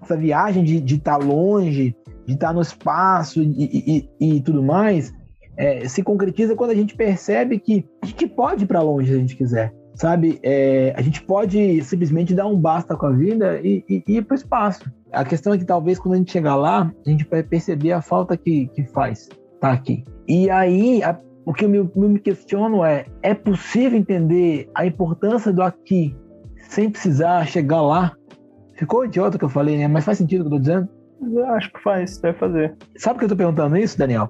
essa 0.00 0.16
viagem 0.16 0.62
de 0.62 0.94
estar 0.94 1.18
tá 1.18 1.24
longe, 1.24 1.96
de 2.26 2.34
estar 2.34 2.52
no 2.52 2.60
espaço 2.60 3.42
e, 3.42 4.08
e, 4.20 4.36
e 4.36 4.40
tudo 4.40 4.62
mais, 4.62 5.12
é, 5.56 5.86
se 5.88 6.02
concretiza 6.02 6.54
quando 6.54 6.70
a 6.70 6.74
gente 6.74 6.94
percebe 6.94 7.58
que 7.58 7.84
a 8.02 8.06
gente 8.06 8.26
pode 8.26 8.64
ir 8.64 8.66
para 8.66 8.80
longe 8.80 9.08
se 9.08 9.14
a 9.14 9.18
gente 9.18 9.36
quiser 9.36 9.72
sabe? 9.94 10.38
É, 10.42 10.92
a 10.96 11.02
gente 11.02 11.22
pode 11.22 11.82
simplesmente 11.84 12.34
dar 12.34 12.46
um 12.46 12.58
basta 12.58 12.96
com 12.96 13.06
a 13.06 13.12
vida 13.12 13.60
e, 13.62 13.84
e, 13.88 14.02
e 14.06 14.16
ir 14.16 14.22
para 14.22 14.34
o 14.34 14.36
espaço. 14.36 14.90
A 15.12 15.24
questão 15.24 15.52
é 15.52 15.58
que 15.58 15.64
talvez 15.64 15.98
quando 15.98 16.14
a 16.14 16.18
gente 16.18 16.32
chegar 16.32 16.56
lá, 16.56 16.92
a 17.06 17.10
gente 17.10 17.26
vai 17.28 17.42
perceber 17.42 17.92
a 17.92 18.00
falta 18.00 18.36
que, 18.36 18.68
que 18.68 18.84
faz 18.84 19.28
tá 19.60 19.72
aqui. 19.72 20.04
E 20.26 20.50
aí, 20.50 21.02
a, 21.02 21.18
o 21.44 21.52
que 21.52 21.64
eu 21.64 21.68
me, 21.68 21.90
me 21.94 22.18
questiono 22.18 22.84
é: 22.84 23.06
é 23.22 23.34
possível 23.34 23.98
entender 23.98 24.68
a 24.74 24.86
importância 24.86 25.52
do 25.52 25.62
aqui 25.62 26.16
sem 26.68 26.90
precisar 26.90 27.46
chegar 27.46 27.82
lá? 27.82 28.16
Ficou 28.74 29.04
idiota 29.04 29.36
o 29.36 29.38
que 29.38 29.44
eu 29.44 29.50
falei, 29.50 29.76
né? 29.76 29.86
Mas 29.86 30.04
faz 30.04 30.18
sentido 30.18 30.40
o 30.40 30.44
que 30.44 30.48
eu 30.48 30.58
tô 30.58 30.58
dizendo? 30.58 30.88
Eu 31.22 31.46
acho 31.46 31.72
que 31.72 31.82
faz, 31.82 32.18
deve 32.18 32.38
fazer. 32.38 32.74
Sabe 32.96 33.14
por 33.14 33.20
que 33.20 33.24
eu 33.26 33.28
tô 33.30 33.36
perguntando 33.36 33.76
isso, 33.76 33.98
Daniel? 33.98 34.28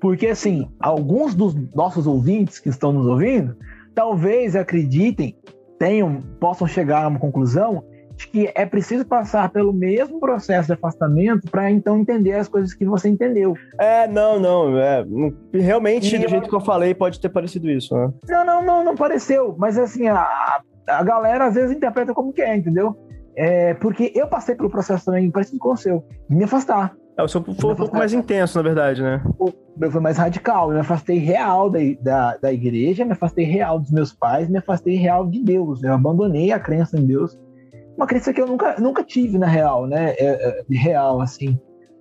Porque, 0.00 0.28
assim, 0.28 0.68
alguns 0.78 1.34
dos 1.34 1.54
nossos 1.74 2.06
ouvintes 2.06 2.58
que 2.58 2.68
estão 2.68 2.92
nos 2.92 3.06
ouvindo 3.06 3.56
talvez 3.94 4.54
acreditem, 4.54 5.36
tenham, 5.78 6.22
possam 6.38 6.66
chegar 6.68 7.04
a 7.04 7.08
uma 7.08 7.18
conclusão 7.18 7.82
de 8.14 8.28
que 8.28 8.52
é 8.54 8.66
preciso 8.66 9.04
passar 9.04 9.48
pelo 9.50 9.72
mesmo 9.72 10.18
processo 10.18 10.66
de 10.66 10.72
afastamento 10.74 11.48
para 11.50 11.70
então 11.70 11.98
entender 11.98 12.32
as 12.32 12.48
coisas 12.48 12.74
que 12.74 12.84
você 12.84 13.08
entendeu. 13.08 13.54
É, 13.78 14.06
não, 14.08 14.40
não, 14.40 14.78
é, 14.78 15.04
realmente 15.52 16.14
e 16.14 16.18
do 16.18 16.24
eu... 16.24 16.28
jeito 16.28 16.48
que 16.48 16.54
eu 16.54 16.60
falei 16.60 16.94
pode 16.94 17.20
ter 17.20 17.28
parecido 17.28 17.70
isso, 17.70 17.96
né? 17.96 18.12
Não, 18.28 18.44
não, 18.44 18.62
não, 18.64 18.84
não 18.84 18.94
pareceu, 18.96 19.54
mas 19.56 19.78
assim, 19.78 20.08
a, 20.08 20.60
a 20.88 21.02
galera 21.02 21.46
às 21.46 21.54
vezes 21.54 21.76
interpreta 21.76 22.12
como 22.12 22.32
quer, 22.32 22.56
entendeu? 22.56 22.96
É, 23.38 23.72
porque 23.74 24.10
eu 24.16 24.26
passei 24.26 24.56
pelo 24.56 24.68
processo 24.68 25.04
também 25.04 25.30
parecido 25.30 25.60
com 25.60 25.70
o 25.70 25.76
seu, 25.76 26.04
de 26.28 26.34
me 26.34 26.42
afastar. 26.42 26.96
É, 27.16 27.22
o 27.22 27.28
seu 27.28 27.40
foi 27.40 27.72
um 27.72 27.76
pouco 27.76 27.96
mais 27.96 28.12
intenso, 28.12 28.58
na 28.58 28.62
verdade, 28.62 29.00
né? 29.00 29.22
O 29.38 29.52
meu 29.76 29.92
foi 29.92 30.00
mais 30.00 30.18
radical. 30.18 30.70
Eu 30.70 30.74
me 30.74 30.80
afastei 30.80 31.18
real 31.18 31.70
da, 31.70 31.78
da, 32.02 32.36
da 32.36 32.52
igreja, 32.52 33.04
me 33.04 33.12
afastei 33.12 33.44
real 33.44 33.78
dos 33.78 33.92
meus 33.92 34.12
pais, 34.12 34.48
me 34.48 34.58
afastei 34.58 34.96
real 34.96 35.24
de 35.24 35.40
Deus. 35.40 35.84
Eu 35.84 35.92
abandonei 35.92 36.50
a 36.50 36.58
crença 36.58 36.98
em 36.98 37.06
Deus. 37.06 37.38
Uma 37.96 38.08
crença 38.08 38.32
que 38.32 38.40
eu 38.40 38.46
nunca, 38.46 38.74
nunca 38.80 39.04
tive, 39.04 39.38
na 39.38 39.46
real, 39.46 39.86
né? 39.86 40.14
É, 40.18 40.48
é, 40.48 40.64
real, 40.70 41.20
assim. 41.20 41.56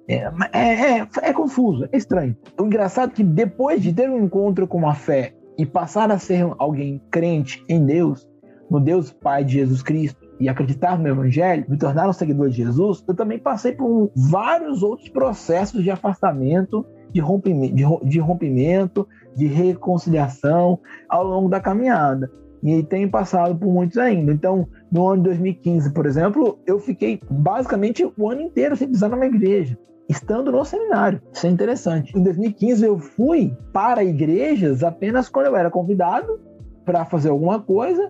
É, 0.08 0.32
é, 0.54 1.00
é, 1.00 1.08
é, 1.22 1.34
confuso, 1.34 1.88
é 1.92 1.98
estranho. 1.98 2.36
O 2.60 2.64
engraçado 2.64 3.12
é 3.12 3.16
que 3.16 3.24
depois 3.24 3.80
de 3.80 3.94
ter 3.94 4.10
um 4.10 4.24
encontro 4.24 4.68
com 4.68 4.88
a 4.90 4.96
fé 4.96 5.36
e 5.56 5.68
passar 5.68 6.10
a 6.12 6.18
ser 6.18 6.48
alguém 6.58 7.00
crente 7.12 7.64
em 7.70 7.86
Deus, 7.86 8.28
no 8.72 8.80
Deus 8.80 9.12
Pai 9.12 9.44
de 9.44 9.54
Jesus 9.54 9.84
Cristo, 9.84 10.27
e 10.40 10.48
acreditar 10.48 11.00
no 11.00 11.08
Evangelho, 11.08 11.66
me 11.68 11.78
tornar 11.78 12.08
um 12.08 12.14
seguidor 12.14 12.50
de 12.50 12.58
Jesus, 12.58 13.04
eu 13.08 13.16
também 13.16 13.40
passei 13.40 13.72
por 13.74 14.12
vários 14.16 14.84
outros 14.84 15.10
processos 15.10 15.84
de 15.84 15.90
afastamento, 15.90 16.86
de 17.12 17.20
rompimento, 17.20 18.06
de, 18.06 18.20
rompimento, 18.20 19.08
de 19.36 19.48
reconciliação 19.48 20.80
ao 21.10 21.24
longo 21.24 21.50
da 21.50 21.60
caminhada. 21.60 22.32
E 22.64 22.84
tenho 22.84 23.10
passado 23.10 23.56
por 23.58 23.72
muitos 23.72 23.98
ainda. 23.98 24.32
Então, 24.32 24.68
no 24.92 25.08
ano 25.08 25.24
de 25.24 25.30
2015, 25.30 25.94
por 25.94 26.06
exemplo, 26.06 26.60
eu 26.66 26.80
fiquei 26.80 27.20
basicamente 27.30 28.12
o 28.18 28.30
ano 28.30 28.42
inteiro 28.42 28.76
sem 28.76 28.88
pisar 28.88 29.10
numa 29.10 29.26
igreja 29.26 29.78
estando 30.10 30.52
no 30.52 30.64
seminário. 30.64 31.22
Isso 31.34 31.46
é 31.46 31.50
interessante. 31.50 32.18
Em 32.18 32.24
2015 32.24 32.86
eu 32.86 32.98
fui 32.98 33.56
para 33.74 34.04
igrejas 34.04 34.84
apenas 34.84 35.28
quando 35.28 35.48
eu 35.48 35.56
era 35.56 35.70
convidado 35.70 36.40
para 36.86 37.06
fazer 37.06 37.30
alguma 37.30 37.62
coisa 37.62 38.10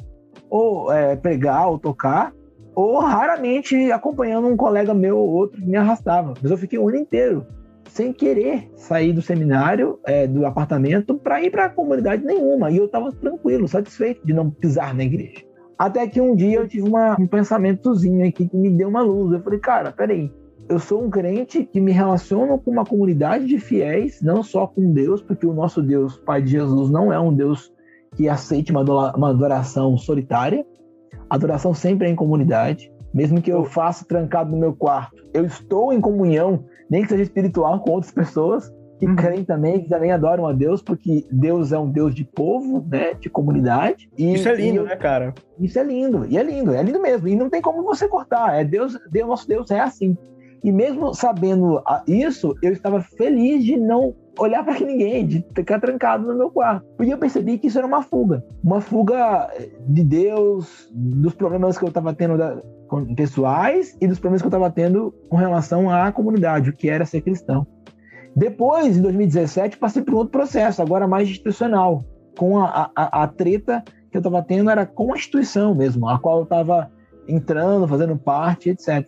ou 0.49 0.91
é, 0.91 1.15
pregar 1.15 1.69
ou 1.69 1.79
tocar, 1.79 2.33
ou 2.75 2.99
raramente 2.99 3.91
acompanhando 3.91 4.47
um 4.47 4.55
colega 4.55 4.93
meu 4.93 5.17
ou 5.17 5.29
outro 5.29 5.59
que 5.59 5.67
me 5.67 5.77
arrastava. 5.77 6.33
Mas 6.41 6.51
eu 6.51 6.57
fiquei 6.57 6.77
o 6.77 6.87
ano 6.87 6.97
inteiro 6.97 7.45
sem 7.89 8.13
querer 8.13 8.69
sair 8.75 9.13
do 9.13 9.21
seminário, 9.21 9.99
é, 10.05 10.27
do 10.27 10.45
apartamento, 10.45 11.15
para 11.15 11.41
ir 11.41 11.49
para 11.49 11.65
a 11.65 11.69
comunidade 11.69 12.23
nenhuma. 12.23 12.69
E 12.69 12.77
eu 12.77 12.85
estava 12.85 13.11
tranquilo, 13.11 13.67
satisfeito 13.67 14.25
de 14.25 14.33
não 14.33 14.49
pisar 14.49 14.93
na 14.93 15.03
igreja. 15.03 15.43
Até 15.77 16.07
que 16.07 16.19
um 16.19 16.35
dia 16.35 16.57
eu 16.57 16.67
tive 16.67 16.87
uma, 16.87 17.19
um 17.19 17.27
pensamentozinho 17.27 18.27
aqui 18.27 18.47
que 18.47 18.57
me 18.57 18.69
deu 18.69 18.89
uma 18.89 19.01
luz. 19.01 19.33
Eu 19.33 19.41
falei, 19.41 19.59
cara, 19.59 19.91
peraí, 19.91 20.31
eu 20.67 20.79
sou 20.79 21.03
um 21.03 21.09
crente 21.09 21.63
que 21.65 21.79
me 21.79 21.91
relaciono 21.91 22.57
com 22.57 22.71
uma 22.71 22.85
comunidade 22.85 23.45
de 23.45 23.59
fiéis, 23.59 24.21
não 24.21 24.43
só 24.43 24.67
com 24.67 24.91
Deus, 24.91 25.21
porque 25.21 25.45
o 25.45 25.53
nosso 25.53 25.81
Deus, 25.81 26.17
Pai 26.17 26.41
de 26.41 26.51
Jesus, 26.51 26.89
não 26.89 27.13
é 27.13 27.19
um 27.19 27.33
Deus 27.33 27.71
que 28.17 28.27
aceite 28.27 28.71
uma 28.71 29.29
adoração 29.29 29.95
solitária. 29.95 30.65
A 31.29 31.35
adoração 31.35 31.73
sempre 31.73 32.07
é 32.07 32.11
em 32.11 32.15
comunidade. 32.15 32.91
Mesmo 33.13 33.41
que 33.41 33.51
eu 33.51 33.63
faça 33.63 34.03
trancado 34.03 34.51
no 34.51 34.57
meu 34.57 34.73
quarto, 34.73 35.23
eu 35.33 35.45
estou 35.45 35.93
em 35.93 36.01
comunhão, 36.01 36.65
nem 36.89 37.03
que 37.03 37.09
seja 37.09 37.23
espiritual, 37.23 37.79
com 37.79 37.91
outras 37.91 38.11
pessoas 38.11 38.71
que 38.99 39.05
uhum. 39.05 39.15
creem 39.15 39.43
também, 39.43 39.81
que 39.81 39.89
também 39.89 40.11
adoram 40.11 40.47
a 40.47 40.53
Deus, 40.53 40.81
porque 40.81 41.25
Deus 41.31 41.71
é 41.71 41.77
um 41.77 41.89
Deus 41.89 42.13
de 42.15 42.25
povo, 42.25 42.83
né, 42.89 43.13
de 43.13 43.29
comunidade. 43.29 44.09
E, 44.17 44.33
isso 44.33 44.49
é 44.49 44.55
lindo, 44.55 44.79
eu, 44.79 44.85
né, 44.85 44.95
cara? 44.95 45.33
Isso 45.59 45.77
é 45.77 45.83
lindo, 45.83 46.25
e 46.25 46.37
é 46.37 46.43
lindo, 46.43 46.73
é 46.73 46.81
lindo 46.81 46.99
mesmo. 46.99 47.27
E 47.27 47.35
não 47.35 47.49
tem 47.49 47.61
como 47.61 47.83
você 47.83 48.07
cortar. 48.07 48.59
É 48.59 48.63
Deus, 48.63 48.97
Deus 49.11 49.27
nosso 49.27 49.47
Deus 49.47 49.69
é 49.69 49.79
assim. 49.79 50.17
E 50.63 50.71
mesmo 50.71 51.13
sabendo 51.13 51.81
isso, 52.07 52.55
eu 52.63 52.73
estava 52.73 53.01
feliz 53.01 53.63
de 53.63 53.77
não 53.77 54.15
olhar 54.37 54.63
para 54.63 54.79
ninguém, 54.79 55.25
de 55.25 55.45
ficar 55.55 55.79
trancado 55.79 56.27
no 56.27 56.37
meu 56.37 56.49
quarto. 56.49 56.85
Porque 56.95 57.13
eu 57.13 57.17
percebi 57.17 57.57
que 57.57 57.67
isso 57.67 57.77
era 57.77 57.87
uma 57.87 58.01
fuga. 58.01 58.43
Uma 58.63 58.81
fuga 58.81 59.49
de 59.87 60.03
Deus, 60.03 60.89
dos 60.91 61.33
problemas 61.33 61.77
que 61.77 61.83
eu 61.83 61.89
estava 61.89 62.13
tendo 62.13 62.37
da, 62.37 62.61
pessoais 63.15 63.97
e 63.99 64.07
dos 64.07 64.19
problemas 64.19 64.41
que 64.41 64.47
eu 64.47 64.49
estava 64.49 64.69
tendo 64.69 65.13
com 65.29 65.37
relação 65.37 65.89
à 65.89 66.11
comunidade, 66.11 66.69
o 66.69 66.73
que 66.73 66.89
era 66.89 67.05
ser 67.05 67.21
cristão. 67.21 67.67
Depois, 68.35 68.97
em 68.97 69.01
2017, 69.01 69.77
passei 69.77 70.03
por 70.03 70.13
outro 70.13 70.31
processo, 70.31 70.81
agora 70.81 71.07
mais 71.07 71.27
institucional, 71.27 72.05
com 72.37 72.59
a, 72.59 72.91
a, 72.95 73.23
a 73.23 73.27
treta 73.27 73.83
que 74.11 74.17
eu 74.17 74.19
estava 74.19 74.43
tendo 74.43 74.69
era 74.69 74.85
com 74.85 75.11
a 75.11 75.15
instituição 75.15 75.73
mesmo, 75.73 76.07
a 76.07 76.19
qual 76.19 76.37
eu 76.37 76.43
estava 76.43 76.91
entrando, 77.27 77.87
fazendo 77.87 78.15
parte, 78.15 78.69
etc. 78.69 79.07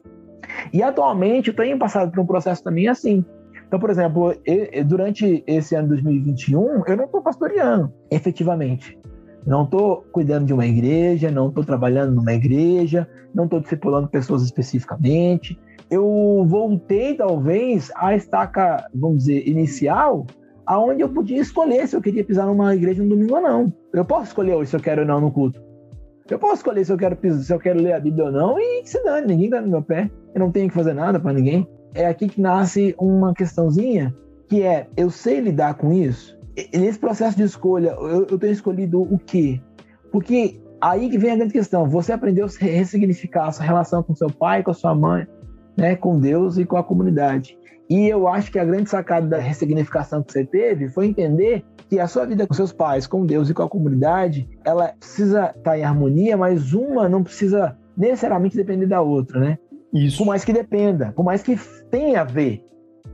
E 0.73 0.81
atualmente 0.81 1.49
eu 1.49 1.55
tenho 1.55 1.77
passado 1.77 2.11
por 2.11 2.19
um 2.19 2.25
processo 2.25 2.63
também 2.63 2.87
assim. 2.87 3.23
Então, 3.69 3.79
por 3.79 3.89
exemplo, 3.89 4.33
durante 4.85 5.43
esse 5.47 5.75
ano 5.75 5.87
2021, 5.87 6.83
eu 6.85 6.97
não 6.97 7.05
estou 7.05 7.21
pastoreando, 7.21 7.93
efetivamente. 8.11 8.99
Não 9.47 9.63
estou 9.63 10.03
cuidando 10.11 10.47
de 10.47 10.53
uma 10.53 10.65
igreja, 10.65 11.31
não 11.31 11.47
estou 11.47 11.63
trabalhando 11.63 12.13
numa 12.13 12.33
igreja, 12.33 13.07
não 13.33 13.45
estou 13.45 13.61
discipulando 13.61 14.09
pessoas 14.09 14.43
especificamente 14.43 15.57
eu 15.89 16.45
voltei 16.47 17.15
talvez 17.15 17.91
à 17.95 18.15
estaca, 18.15 18.87
vamos 18.93 19.19
dizer, 19.19 19.47
inicial, 19.47 20.25
aonde 20.65 21.01
eu 21.01 21.09
podia 21.09 21.41
escolher 21.41 21.87
se 21.87 21.95
eu 21.95 22.01
queria 22.01 22.23
pisar 22.23 22.45
numa 22.45 22.75
igreja 22.75 23.01
no 23.01 23.09
domingo 23.09 23.35
ou 23.35 23.41
não. 23.41 23.73
Eu 23.91 24.05
posso 24.05 24.25
escolher 24.25 24.65
se 24.67 24.75
eu 24.75 24.79
quero 24.79 25.01
ou 25.01 25.07
não 25.07 25.19
no 25.19 25.31
culto. 25.31 25.59
Eu 26.29 26.37
posso 26.37 26.55
escolher 26.55 26.85
se 26.85 26.93
eu 26.93 26.97
quero 26.97 27.17
se 27.41 27.51
eu 27.51 27.59
quero 27.59 27.81
ler 27.81 27.93
a 27.93 27.99
Bíblia 27.99 28.25
ou 28.25 28.31
não 28.31 28.59
e 28.59 28.85
se 28.85 29.03
dane, 29.03 29.27
ninguém 29.27 29.49
tá 29.49 29.61
no 29.61 29.67
meu 29.67 29.81
pé. 29.81 30.11
Eu 30.33 30.39
não 30.39 30.51
tenho 30.51 30.69
que 30.69 30.75
fazer 30.75 30.93
nada 30.93 31.19
para 31.19 31.33
ninguém. 31.33 31.67
É 31.93 32.05
aqui 32.05 32.27
que 32.27 32.41
nasce 32.41 32.95
uma 32.97 33.33
questãozinha 33.33 34.15
que 34.47 34.63
é 34.63 34.87
eu 34.97 35.09
sei 35.09 35.39
lidar 35.39 35.75
com 35.75 35.93
isso. 35.93 36.37
E 36.57 36.77
nesse 36.77 36.97
processo 36.99 37.37
de 37.37 37.43
escolha, 37.43 37.89
eu, 37.99 38.25
eu 38.25 38.37
tenho 38.37 38.51
escolhido 38.51 39.01
o 39.01 39.17
quê? 39.17 39.61
Porque 40.11 40.59
aí 40.81 41.09
que 41.09 41.17
vem 41.17 41.31
a 41.31 41.35
grande 41.35 41.53
questão. 41.53 41.87
Você 41.87 42.11
aprendeu 42.11 42.45
a 42.45 42.65
ressignificar 42.65 43.47
a 43.47 43.51
sua 43.51 43.65
relação 43.65 44.01
com 44.01 44.15
seu 44.15 44.29
pai, 44.29 44.63
com 44.63 44.71
a 44.71 44.73
sua 44.73 44.95
mãe, 44.95 45.27
né, 45.77 45.95
com 45.95 46.19
Deus 46.19 46.57
e 46.57 46.65
com 46.65 46.77
a 46.77 46.83
comunidade. 46.83 47.57
E 47.89 48.07
eu 48.07 48.27
acho 48.27 48.51
que 48.51 48.59
a 48.59 48.65
grande 48.65 48.89
sacada 48.89 49.27
da 49.27 49.37
ressignificação 49.37 50.21
que 50.21 50.31
você 50.31 50.45
teve 50.45 50.89
foi 50.89 51.07
entender 51.07 51.63
que 51.89 51.99
a 51.99 52.07
sua 52.07 52.25
vida 52.25 52.45
com 52.45 52.53
seus 52.53 52.71
pais, 52.71 53.07
com 53.07 53.25
Deus 53.25 53.49
e 53.49 53.53
com 53.53 53.63
a 53.63 53.69
comunidade, 53.69 54.47
ela 54.63 54.93
precisa 54.99 55.53
estar 55.55 55.77
em 55.77 55.83
harmonia, 55.83 56.37
mas 56.37 56.73
uma 56.73 57.09
não 57.09 57.23
precisa 57.23 57.75
necessariamente 57.97 58.55
depender 58.55 58.85
da 58.85 59.01
outra, 59.01 59.39
né? 59.39 59.57
Isso. 59.93 60.19
Por 60.19 60.27
mais 60.27 60.45
que 60.45 60.53
dependa, 60.53 61.11
por 61.15 61.23
mais 61.23 61.41
que 61.41 61.57
tenha 61.89 62.21
a 62.21 62.23
ver, 62.23 62.63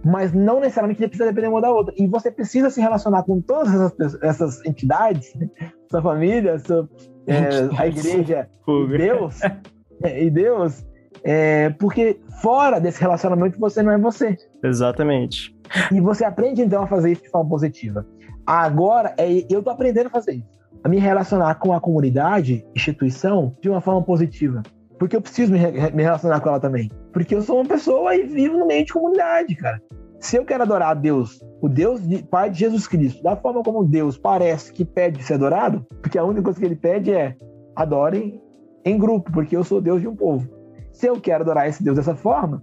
mas 0.03 0.33
não 0.33 0.59
necessariamente 0.59 0.99
precisa 1.07 1.29
depender 1.29 1.47
uma 1.47 1.61
da 1.61 1.71
outra. 1.71 1.93
E 1.97 2.07
você 2.07 2.29
precisa 2.29 2.69
se 2.69 2.79
relacionar 2.79 3.23
com 3.23 3.41
todas 3.41 3.73
essas, 3.73 4.21
essas 4.21 4.65
entidades, 4.65 5.33
né? 5.35 5.49
sua 5.89 6.01
família, 6.01 6.59
sua, 6.59 6.87
é, 7.25 7.69
a 7.77 7.87
igreja, 7.87 8.47
e 8.67 8.97
Deus, 8.97 9.39
é, 10.03 10.23
e 10.23 10.29
Deus, 10.29 10.85
é, 11.23 11.71
porque 11.71 12.19
fora 12.41 12.79
desse 12.79 13.01
relacionamento 13.01 13.59
você 13.59 13.81
não 13.81 13.91
é 13.91 13.97
você. 13.97 14.37
Exatamente. 14.63 15.55
E 15.91 15.99
você 15.99 16.23
aprende 16.23 16.61
então 16.61 16.83
a 16.83 16.87
fazer 16.87 17.11
isso 17.11 17.23
de 17.23 17.29
forma 17.29 17.49
positiva. 17.49 18.05
Agora, 18.45 19.15
é, 19.17 19.43
eu 19.49 19.63
tô 19.63 19.71
aprendendo 19.71 20.07
a 20.07 20.11
fazer 20.11 20.33
isso. 20.33 20.55
A 20.83 20.89
me 20.89 20.99
relacionar 20.99 21.55
com 21.55 21.73
a 21.73 21.81
comunidade, 21.81 22.63
instituição, 22.75 23.55
de 23.59 23.69
uma 23.69 23.81
forma 23.81 24.03
positiva. 24.03 24.61
Porque 24.97 25.15
eu 25.15 25.21
preciso 25.21 25.51
me, 25.51 25.59
me 25.59 26.03
relacionar 26.03 26.39
com 26.39 26.49
ela 26.49 26.59
também. 26.59 26.89
Porque 27.11 27.35
eu 27.35 27.41
sou 27.41 27.57
uma 27.57 27.65
pessoa 27.65 28.15
e 28.15 28.23
vivo 28.23 28.57
no 28.57 28.67
meio 28.67 28.85
de 28.85 28.93
comunidade, 28.93 29.55
cara. 29.55 29.81
Se 30.19 30.37
eu 30.37 30.45
quero 30.45 30.63
adorar 30.63 30.89
a 30.89 30.93
Deus, 30.93 31.39
o 31.61 31.69
Deus 31.69 32.01
de, 32.07 32.23
Pai 32.23 32.49
de 32.49 32.59
Jesus 32.59 32.87
Cristo, 32.87 33.21
da 33.21 33.35
forma 33.35 33.61
como 33.61 33.83
Deus 33.83 34.17
parece 34.17 34.71
que 34.71 34.85
pede 34.85 35.21
ser 35.23 35.35
adorado, 35.35 35.85
porque 36.01 36.17
a 36.17 36.23
única 36.23 36.43
coisa 36.43 36.59
que 36.59 36.65
ele 36.65 36.75
pede 36.75 37.11
é 37.11 37.35
adorem 37.75 38.41
em 38.83 38.97
grupo, 38.97 39.31
porque 39.31 39.55
eu 39.55 39.63
sou 39.63 39.81
Deus 39.81 40.01
de 40.01 40.07
um 40.07 40.15
povo. 40.15 40.49
Se 40.91 41.07
eu 41.07 41.19
quero 41.19 41.43
adorar 41.43 41.67
esse 41.67 41.83
Deus 41.83 41.97
dessa 41.97 42.15
forma, 42.15 42.61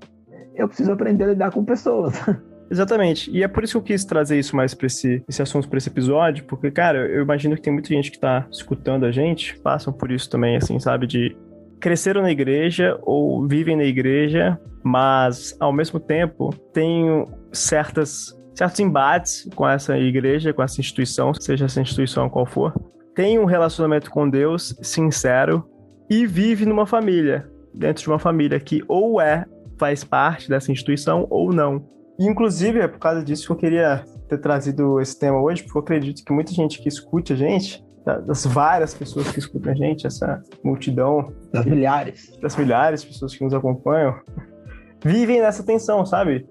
eu 0.55 0.67
preciso 0.67 0.93
aprender 0.93 1.25
a 1.25 1.29
lidar 1.29 1.51
com 1.51 1.65
pessoas. 1.65 2.15
Exatamente. 2.71 3.31
E 3.31 3.43
é 3.43 3.49
por 3.49 3.63
isso 3.63 3.75
que 3.75 3.79
eu 3.79 3.83
quis 3.83 4.05
trazer 4.05 4.39
isso 4.39 4.57
mais 4.57 4.73
para 4.73 4.87
esse, 4.87 5.23
esse 5.29 5.43
assunto, 5.43 5.69
para 5.69 5.77
esse 5.77 5.91
episódio, 5.91 6.45
porque, 6.45 6.71
cara, 6.71 7.07
eu 7.07 7.23
imagino 7.23 7.55
que 7.55 7.61
tem 7.61 7.73
muita 7.73 7.89
gente 7.89 8.11
que 8.11 8.19
tá 8.19 8.47
escutando 8.51 9.05
a 9.05 9.13
gente, 9.13 9.59
passam 9.61 9.93
por 9.93 10.11
isso 10.11 10.31
também, 10.31 10.57
assim, 10.57 10.81
sabe? 10.81 11.07
De 11.07 11.37
cresceram 11.83 12.23
na 12.23 12.31
igreja 12.31 12.97
ou 13.03 13.47
vivem 13.47 13.77
na 13.77 13.83
igreja, 13.83 14.59
mas 14.85 15.57
ao 15.59 15.73
mesmo 15.73 15.99
tempo 15.99 16.55
tem 16.73 17.27
certas, 17.53 18.41
certos 18.55 18.79
embates 18.79 19.49
com 19.57 19.69
essa 19.69 19.99
igreja, 19.99 20.53
com 20.53 20.63
essa 20.63 20.81
instituição, 20.81 21.35
seja 21.35 21.65
essa 21.65 21.81
instituição 21.81 22.31
qual 22.31 22.47
for. 22.47 22.73
Tem 23.17 23.37
um 23.39 23.45
relacionamento 23.45 24.11
com 24.11 24.31
Deus 24.31 24.79
sincero 24.81 25.69
e 26.09 26.25
vive 26.25 26.65
numa 26.65 26.87
família 26.87 27.51
dentro 27.75 28.05
de 28.05 28.09
uma 28.09 28.19
família 28.19 28.61
que 28.61 28.83
ou 28.87 29.21
é 29.21 29.45
faz 29.77 30.05
parte 30.05 30.49
dessa 30.49 30.71
instituição 30.71 31.27
ou 31.29 31.53
não. 31.53 31.85
Inclusive, 32.19 32.79
é 32.79 32.87
por 32.87 33.01
causa 33.01 33.25
disso 33.25 33.47
que 33.47 33.53
eu 33.53 33.57
queria 33.57 34.05
ter 34.29 34.39
trazido 34.39 35.01
esse 35.01 35.19
tema 35.19 35.43
hoje, 35.43 35.65
porque 35.65 35.77
eu 35.77 35.83
acredito 35.83 36.25
que 36.25 36.33
muita 36.33 36.53
gente 36.53 36.81
que 36.81 36.89
escute 36.89 37.33
a 37.33 37.37
gente, 37.37 37.85
das 38.05 38.47
várias 38.47 38.95
pessoas 38.95 39.31
que 39.31 39.39
escutam 39.39 39.73
a 39.73 39.75
gente, 39.75 40.07
essa 40.07 40.43
multidão. 40.65 41.33
Das 41.53 41.65
milhares. 41.65 42.37
Das 42.41 42.57
milhares 42.57 43.03
de 43.03 43.09
pessoas 43.09 43.35
que 43.35 43.45
nos 43.45 43.55
acompanham, 43.55 44.15
vivem 45.05 45.41
nessa 45.41 45.63
tensão, 45.63 46.05
sabe? 46.05 46.47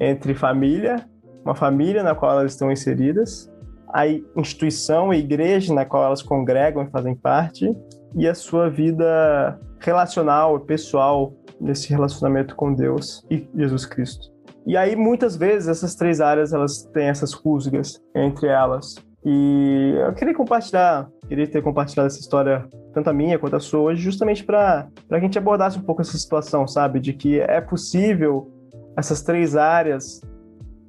Entre 0.00 0.34
família, 0.34 1.08
uma 1.44 1.54
família 1.54 2.02
na 2.02 2.14
qual 2.14 2.32
elas 2.32 2.52
estão 2.52 2.70
inseridas, 2.70 3.50
a 3.92 4.06
instituição, 4.36 5.10
a 5.10 5.16
igreja 5.16 5.72
na 5.72 5.84
qual 5.84 6.04
elas 6.04 6.22
congregam 6.22 6.82
e 6.82 6.90
fazem 6.90 7.14
parte, 7.14 7.74
e 8.14 8.26
a 8.26 8.34
sua 8.34 8.68
vida 8.68 9.58
relacional, 9.80 10.58
pessoal, 10.60 11.32
nesse 11.60 11.90
relacionamento 11.90 12.54
com 12.54 12.72
Deus 12.74 13.24
e 13.30 13.48
Jesus 13.56 13.86
Cristo. 13.86 14.30
E 14.66 14.76
aí, 14.76 14.94
muitas 14.94 15.36
vezes, 15.36 15.68
essas 15.68 15.94
três 15.94 16.20
áreas, 16.20 16.52
elas 16.52 16.82
têm 16.92 17.08
essas 17.08 17.32
rusgas 17.32 18.00
entre 18.14 18.48
elas. 18.48 18.96
E 19.30 19.92
eu 20.06 20.14
queria 20.14 20.34
compartilhar, 20.34 21.06
queria 21.28 21.46
ter 21.46 21.62
compartilhado 21.62 22.06
essa 22.06 22.18
história, 22.18 22.66
tanto 22.94 23.10
a 23.10 23.12
minha 23.12 23.38
quanto 23.38 23.56
a 23.56 23.60
sua 23.60 23.80
hoje, 23.80 24.00
justamente 24.00 24.42
para 24.42 24.88
que 25.06 25.14
a 25.14 25.20
gente 25.20 25.36
abordasse 25.36 25.78
um 25.78 25.82
pouco 25.82 26.00
essa 26.00 26.16
situação, 26.16 26.66
sabe? 26.66 26.98
De 26.98 27.12
que 27.12 27.38
é 27.38 27.60
possível 27.60 28.50
essas 28.96 29.20
três 29.20 29.54
áreas 29.54 30.22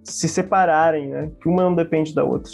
se 0.05 0.29
separarem, 0.29 1.09
né? 1.09 1.31
Que 1.41 1.49
uma 1.49 1.63
não 1.63 1.75
depende 1.75 2.15
da 2.15 2.23
outra. 2.23 2.49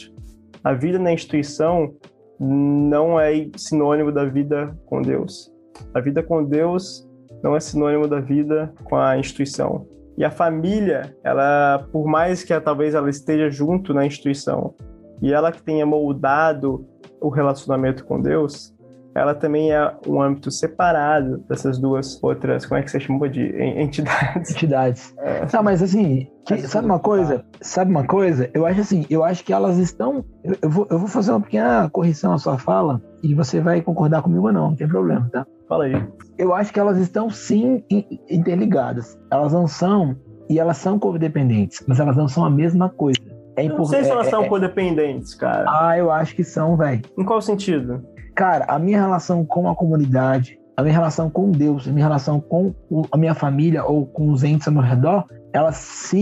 A 0.64 0.74
vida 0.74 0.98
na 0.98 1.14
instituição 1.14 1.94
não 2.40 3.20
é 3.20 3.48
sinônimo 3.56 4.12
da 4.12 4.26
vida 4.26 4.76
com 4.88 5.04
Deus. 5.04 5.54
A 5.94 6.00
vida 6.00 6.24
com 6.24 6.44
Deus 6.44 7.08
não 7.44 7.56
é 7.56 7.60
sinônimo 7.60 8.08
da 8.08 8.20
vida 8.20 8.74
com 8.86 8.96
a 8.96 9.20
instituição. 9.20 9.86
E 10.18 10.26
a 10.26 10.32
família, 10.32 11.16
ela, 11.24 11.88
por 11.92 12.08
mais 12.08 12.44
que 12.44 12.52
ela, 12.52 12.62
talvez 12.62 12.96
ela 12.96 13.08
esteja 13.08 13.52
junto 13.52 13.94
na 13.94 14.04
instituição 14.04 14.74
e 15.22 15.34
ela 15.34 15.52
que 15.52 15.62
tenha 15.62 15.86
moldado 15.86 16.86
o 17.22 17.30
relacionamento 17.30 18.06
com 18.06 18.22
Deus, 18.22 18.76
ela 19.16 19.34
também 19.34 19.72
é 19.72 19.94
um 20.06 20.22
âmbito 20.22 20.52
separado 20.52 21.38
dessas 21.48 21.80
duas 21.80 22.22
outras, 22.22 22.66
como 22.66 22.80
é 22.80 22.84
que 22.84 22.92
você 22.92 23.00
chamou 23.00 23.30
de 23.30 23.44
entidades? 23.80 24.52
Entidades. 24.52 25.16
É. 25.26 25.48
Não, 25.52 25.64
mas 25.64 25.82
assim, 25.82 26.28
que, 26.46 26.58
sabe 26.68 26.86
uma 26.86 27.00
coisa? 27.00 27.44
Sabe 27.60 27.90
uma 27.90 28.06
coisa? 28.06 28.50
Eu 28.54 28.66
acho 28.66 28.82
assim, 28.82 29.06
eu 29.10 29.24
acho 29.24 29.44
que 29.44 29.52
elas 29.52 29.78
estão. 29.78 30.24
Eu, 30.44 30.56
eu, 30.62 30.70
vou, 30.70 30.88
eu 30.92 31.00
vou 31.00 31.08
fazer 31.08 31.32
uma 31.32 31.42
pequena 31.42 31.90
correção 31.90 32.32
à 32.32 32.38
sua 32.38 32.60
fala 32.60 33.02
e 33.24 33.34
você 33.34 33.60
vai 33.60 33.82
concordar 33.82 34.22
comigo 34.22 34.46
ou 34.46 34.54
não, 34.54 34.70
não 34.70 34.76
tem 34.76 34.88
problema, 34.88 35.28
tá? 35.32 35.48
Fala 35.68 35.86
aí. 35.86 36.08
Eu 36.38 36.54
acho 36.54 36.72
que 36.72 36.80
elas 36.80 36.98
estão 37.00 37.30
sim 37.30 37.84
interligadas. 38.30 39.18
Elas 39.32 39.52
não 39.52 39.68
são, 39.68 40.16
e 40.48 40.60
elas 40.60 40.78
são 40.78 41.00
codependentes, 41.00 41.84
mas 41.88 42.00
elas 42.00 42.16
não 42.16 42.28
são 42.28 42.46
a 42.46 42.50
mesma 42.50 42.90
coisa. 42.90 43.20
É 43.58 43.66
eu 43.66 43.78
não 43.78 43.86
sei 43.86 44.04
se 44.04 44.10
elas 44.10 44.28
é, 44.28 44.30
são 44.30 44.44
é, 44.44 44.50
codependentes, 44.50 45.34
cara. 45.34 45.66
Ah, 45.68 45.98
eu 45.98 46.12
acho 46.12 46.36
que 46.36 46.44
são, 46.44 46.76
velho. 46.76 47.02
Em 47.18 47.24
qual 47.24 47.42
sentido? 47.42 48.04
Cara, 48.36 48.66
a 48.68 48.78
minha 48.78 49.00
relação 49.00 49.46
com 49.46 49.70
a 49.70 49.76
comunidade, 49.76 50.60
a 50.76 50.82
minha 50.82 50.94
relação 50.94 51.30
com 51.30 51.52
Deus, 51.52 51.88
a 51.88 51.92
minha 51.92 52.06
relação 52.06 52.40
com 52.42 52.74
a 53.12 53.18
minha 53.18 53.34
família 53.34 53.86
ou 53.86 54.06
com 54.06 54.30
os 54.30 54.44
entes 54.44 54.68
ao 54.68 54.74
meu 54.74 54.84
redor, 54.84 55.26
elas 55.54 55.78
se 55.78 56.20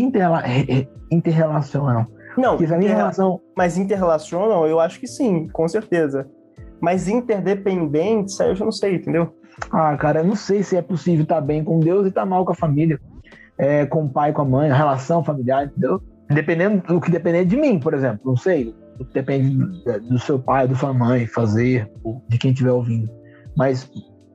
interrelacionam. 1.11 2.05
Não, 2.37 2.57
Porque 2.57 2.71
a 2.71 2.77
minha 2.77 2.95
relação. 2.95 3.39
mas 3.55 3.77
interrelacionam, 3.77 4.65
eu 4.65 4.79
acho 4.79 4.99
que 4.99 5.07
sim, 5.07 5.47
com 5.47 5.67
certeza. 5.67 6.27
Mas 6.79 7.07
interdependentes, 7.07 8.39
aí 8.41 8.49
eu 8.49 8.55
já 8.55 8.65
não 8.65 8.71
sei, 8.71 8.95
entendeu? 8.95 9.35
Ah, 9.71 9.95
cara, 9.97 10.19
eu 10.19 10.25
não 10.25 10.35
sei 10.35 10.63
se 10.63 10.75
é 10.75 10.81
possível 10.81 11.23
estar 11.23 11.41
bem 11.41 11.63
com 11.63 11.79
Deus 11.79 12.05
e 12.05 12.09
estar 12.09 12.25
mal 12.25 12.45
com 12.45 12.51
a 12.51 12.55
família. 12.55 12.99
É, 13.57 13.85
com 13.85 14.05
o 14.05 14.09
pai, 14.09 14.33
com 14.33 14.41
a 14.41 14.45
mãe, 14.45 14.69
a 14.69 14.75
relação 14.75 15.23
familiar, 15.23 15.65
entendeu? 15.65 16.01
Dependendo 16.29 16.81
do 16.87 17.01
que 17.01 17.11
depender 17.11 17.45
de 17.45 17.57
mim, 17.57 17.79
por 17.79 17.93
exemplo. 17.93 18.21
Não 18.25 18.37
sei. 18.37 18.75
Depende 19.13 19.57
do 20.09 20.19
seu 20.19 20.39
pai, 20.39 20.67
da 20.67 20.75
sua 20.75 20.93
mãe 20.93 21.25
fazer, 21.25 21.91
de 22.29 22.37
quem 22.37 22.51
estiver 22.51 22.71
ouvindo. 22.71 23.09
Mas 23.55 23.91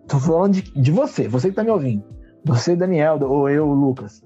tô 0.08 0.18
falando 0.18 0.54
de, 0.54 0.62
de 0.62 0.90
você, 0.90 1.28
você 1.28 1.48
que 1.48 1.52
está 1.52 1.64
me 1.64 1.70
ouvindo. 1.70 2.04
Você, 2.44 2.74
Daniel, 2.74 3.18
ou 3.22 3.48
eu, 3.48 3.66
Lucas. 3.66 4.22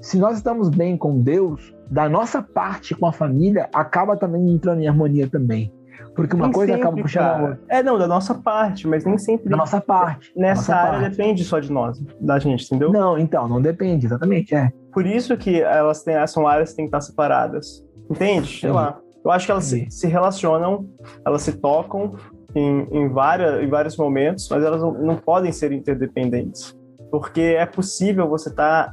Se 0.00 0.18
nós 0.18 0.36
estamos 0.36 0.68
bem 0.68 0.96
com 0.96 1.20
Deus, 1.20 1.74
da 1.90 2.08
nossa 2.08 2.42
parte 2.42 2.94
com 2.94 3.06
a 3.06 3.12
família, 3.12 3.68
acaba 3.72 4.16
também 4.16 4.50
entrando 4.50 4.80
em 4.80 4.88
harmonia 4.88 5.28
também. 5.28 5.72
Porque 6.14 6.34
uma 6.36 6.46
Nem 6.46 6.52
coisa 6.52 6.72
sempre, 6.72 6.86
acaba 6.86 7.02
puxando 7.02 7.22
a 7.24 7.28
cara. 7.30 7.42
outra. 7.42 7.60
É, 7.68 7.82
não, 7.82 7.98
da 7.98 8.06
nossa 8.06 8.34
parte, 8.34 8.86
mas 8.86 9.04
nem 9.04 9.18
sempre. 9.18 9.48
Da 9.48 9.56
nossa 9.56 9.80
parte. 9.80 10.32
Nessa 10.36 10.72
nossa 10.72 10.74
área 10.74 11.00
parte. 11.00 11.16
depende 11.16 11.44
só 11.44 11.58
de 11.58 11.72
nós, 11.72 11.98
da 12.20 12.38
gente, 12.38 12.64
entendeu? 12.66 12.90
Não, 12.92 13.18
então, 13.18 13.48
não 13.48 13.60
depende, 13.60 14.06
exatamente, 14.06 14.54
é. 14.54 14.70
Por 14.92 15.06
isso 15.06 15.36
que 15.36 15.60
elas 15.60 16.02
têm, 16.02 16.24
são 16.26 16.46
áreas 16.46 16.70
que 16.70 16.76
têm 16.76 16.84
que 16.86 16.88
estar 16.96 17.00
separadas. 17.00 17.84
Entende? 18.10 18.60
Sei 18.60 18.70
lá. 18.70 18.98
Eu 19.24 19.30
acho 19.30 19.46
que 19.46 19.52
elas 19.52 19.64
se, 19.64 19.86
se 19.90 20.06
relacionam, 20.06 20.86
elas 21.26 21.42
se 21.42 21.52
tocam 21.52 22.14
em, 22.54 22.86
em, 22.92 23.08
várias, 23.08 23.62
em 23.62 23.68
vários 23.68 23.96
momentos, 23.96 24.48
mas 24.50 24.62
elas 24.62 24.80
não, 24.82 24.92
não 24.92 25.16
podem 25.16 25.50
ser 25.50 25.72
interdependentes. 25.72 26.76
Porque 27.10 27.40
é 27.40 27.64
possível 27.66 28.28
você 28.28 28.50
estar 28.50 28.92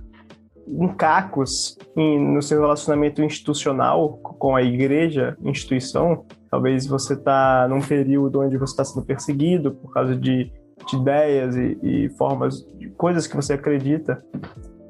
em 0.68 0.88
cacos 0.88 1.78
em- 1.98 2.34
no 2.34 2.42
seu 2.42 2.62
relacionamento 2.62 3.22
institucional 3.22 4.18
com 4.22 4.56
a 4.56 4.62
igreja, 4.64 5.36
instituição. 5.44 6.26
Talvez 6.52 6.86
você 6.86 7.14
está 7.14 7.66
num 7.70 7.82
período 7.82 8.42
onde 8.42 8.58
você 8.58 8.74
está 8.74 8.84
sendo 8.84 9.06
perseguido 9.06 9.72
por 9.72 9.94
causa 9.94 10.14
de, 10.14 10.52
de 10.86 10.98
ideias 10.98 11.56
e, 11.56 11.80
e 11.82 12.10
formas, 12.18 12.66
de 12.78 12.90
coisas 12.90 13.26
que 13.26 13.36
você 13.38 13.54
acredita, 13.54 14.22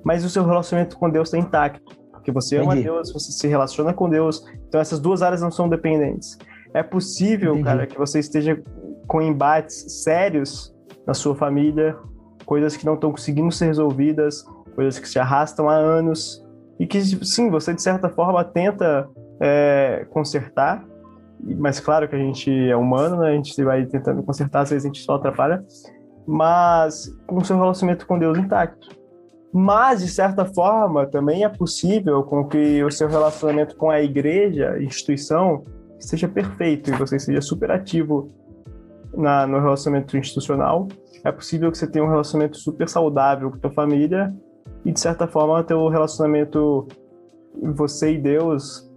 mas 0.04 0.26
o 0.26 0.30
seu 0.30 0.44
relacionamento 0.44 0.98
com 0.98 1.08
Deus 1.08 1.28
está 1.28 1.38
intacto. 1.38 1.96
Porque 2.12 2.32
você 2.32 2.58
ama 2.58 2.74
Entendi. 2.74 2.84
Deus, 2.84 3.14
você 3.14 3.32
se 3.32 3.48
relaciona 3.48 3.94
com 3.94 4.10
Deus. 4.10 4.44
Então 4.68 4.82
essas 4.82 5.00
duas 5.00 5.22
áreas 5.22 5.42
não 5.42 5.52
são 5.52 5.70
dependentes. 5.70 6.38
É 6.74 6.82
possível, 6.82 7.54
Entendi. 7.54 7.66
cara, 7.66 7.88
que 7.88 7.98
você 7.98 8.20
esteja 8.20 8.60
com 9.08 9.22
embates 9.22 10.04
sérios 10.04 10.76
na 11.06 11.14
sua 11.14 11.36
família, 11.36 11.96
coisas 12.46 12.76
que 12.76 12.86
não 12.86 12.96
estão 12.96 13.12
conseguindo 13.12 13.52
ser 13.52 13.68
resolvidas, 13.68 14.44
coisas 14.76 14.98
que 14.98 15.08
se 15.08 15.20
arrastam 15.20 15.70
há 15.70 15.76
anos 15.76 16.44
e 16.80 16.88
que, 16.88 17.00
sim, 17.26 17.50
você 17.52 17.74
de 17.74 17.82
certa 17.82 18.10
forma 18.10 18.44
tenta 18.44 19.08
é, 19.40 20.08
consertar, 20.10 20.84
mas 21.44 21.80
claro 21.80 22.08
que 22.08 22.16
a 22.16 22.20
gente 22.20 22.52
é 22.52 22.76
humano, 22.76 23.18
né? 23.18 23.30
A 23.30 23.36
gente 23.36 23.64
vai 23.64 23.86
tentando 23.86 24.24
consertar, 24.24 24.62
às 24.62 24.70
vezes 24.70 24.86
a 24.86 24.88
gente 24.88 25.02
só 25.02 25.16
atrapalha, 25.16 25.64
mas 26.28 27.14
com 27.26 27.38
o 27.38 27.46
seu 27.46 27.58
relacionamento 27.58 28.06
com 28.06 28.20
Deus 28.20 28.38
intacto. 28.38 28.90
Mas, 29.54 30.02
de 30.02 30.08
certa 30.08 30.46
forma, 30.46 31.06
também 31.06 31.44
é 31.44 31.50
possível 31.50 32.24
com 32.24 32.48
que 32.48 32.84
o 32.84 32.92
seu 32.92 33.10
relacionamento 33.10 33.76
com 33.76 33.90
a 33.90 34.02
igreja, 34.02 34.82
instituição, 34.82 35.66
seja 36.00 36.28
perfeito 36.28 36.90
e 36.90 36.94
você 36.94 37.20
seja 37.20 37.42
super 37.42 37.70
ativo 37.70 38.30
na, 39.14 39.46
no 39.46 39.60
relacionamento 39.60 40.18
institucional. 40.18 40.88
É 41.24 41.32
possível 41.32 41.70
que 41.70 41.78
você 41.78 41.86
tenha 41.86 42.06
um 42.06 42.10
relacionamento 42.10 42.58
super 42.58 42.88
saudável 42.88 43.52
com 43.52 43.58
a 43.58 43.60
tua 43.60 43.72
família 43.72 44.34
e, 44.86 44.92
de 44.92 45.00
certa 45.00 45.28
forma, 45.28 45.64
teu 45.64 45.88
relacionamento 45.90 46.88
você 47.76 48.14
e 48.14 48.18
Deus 48.18 48.90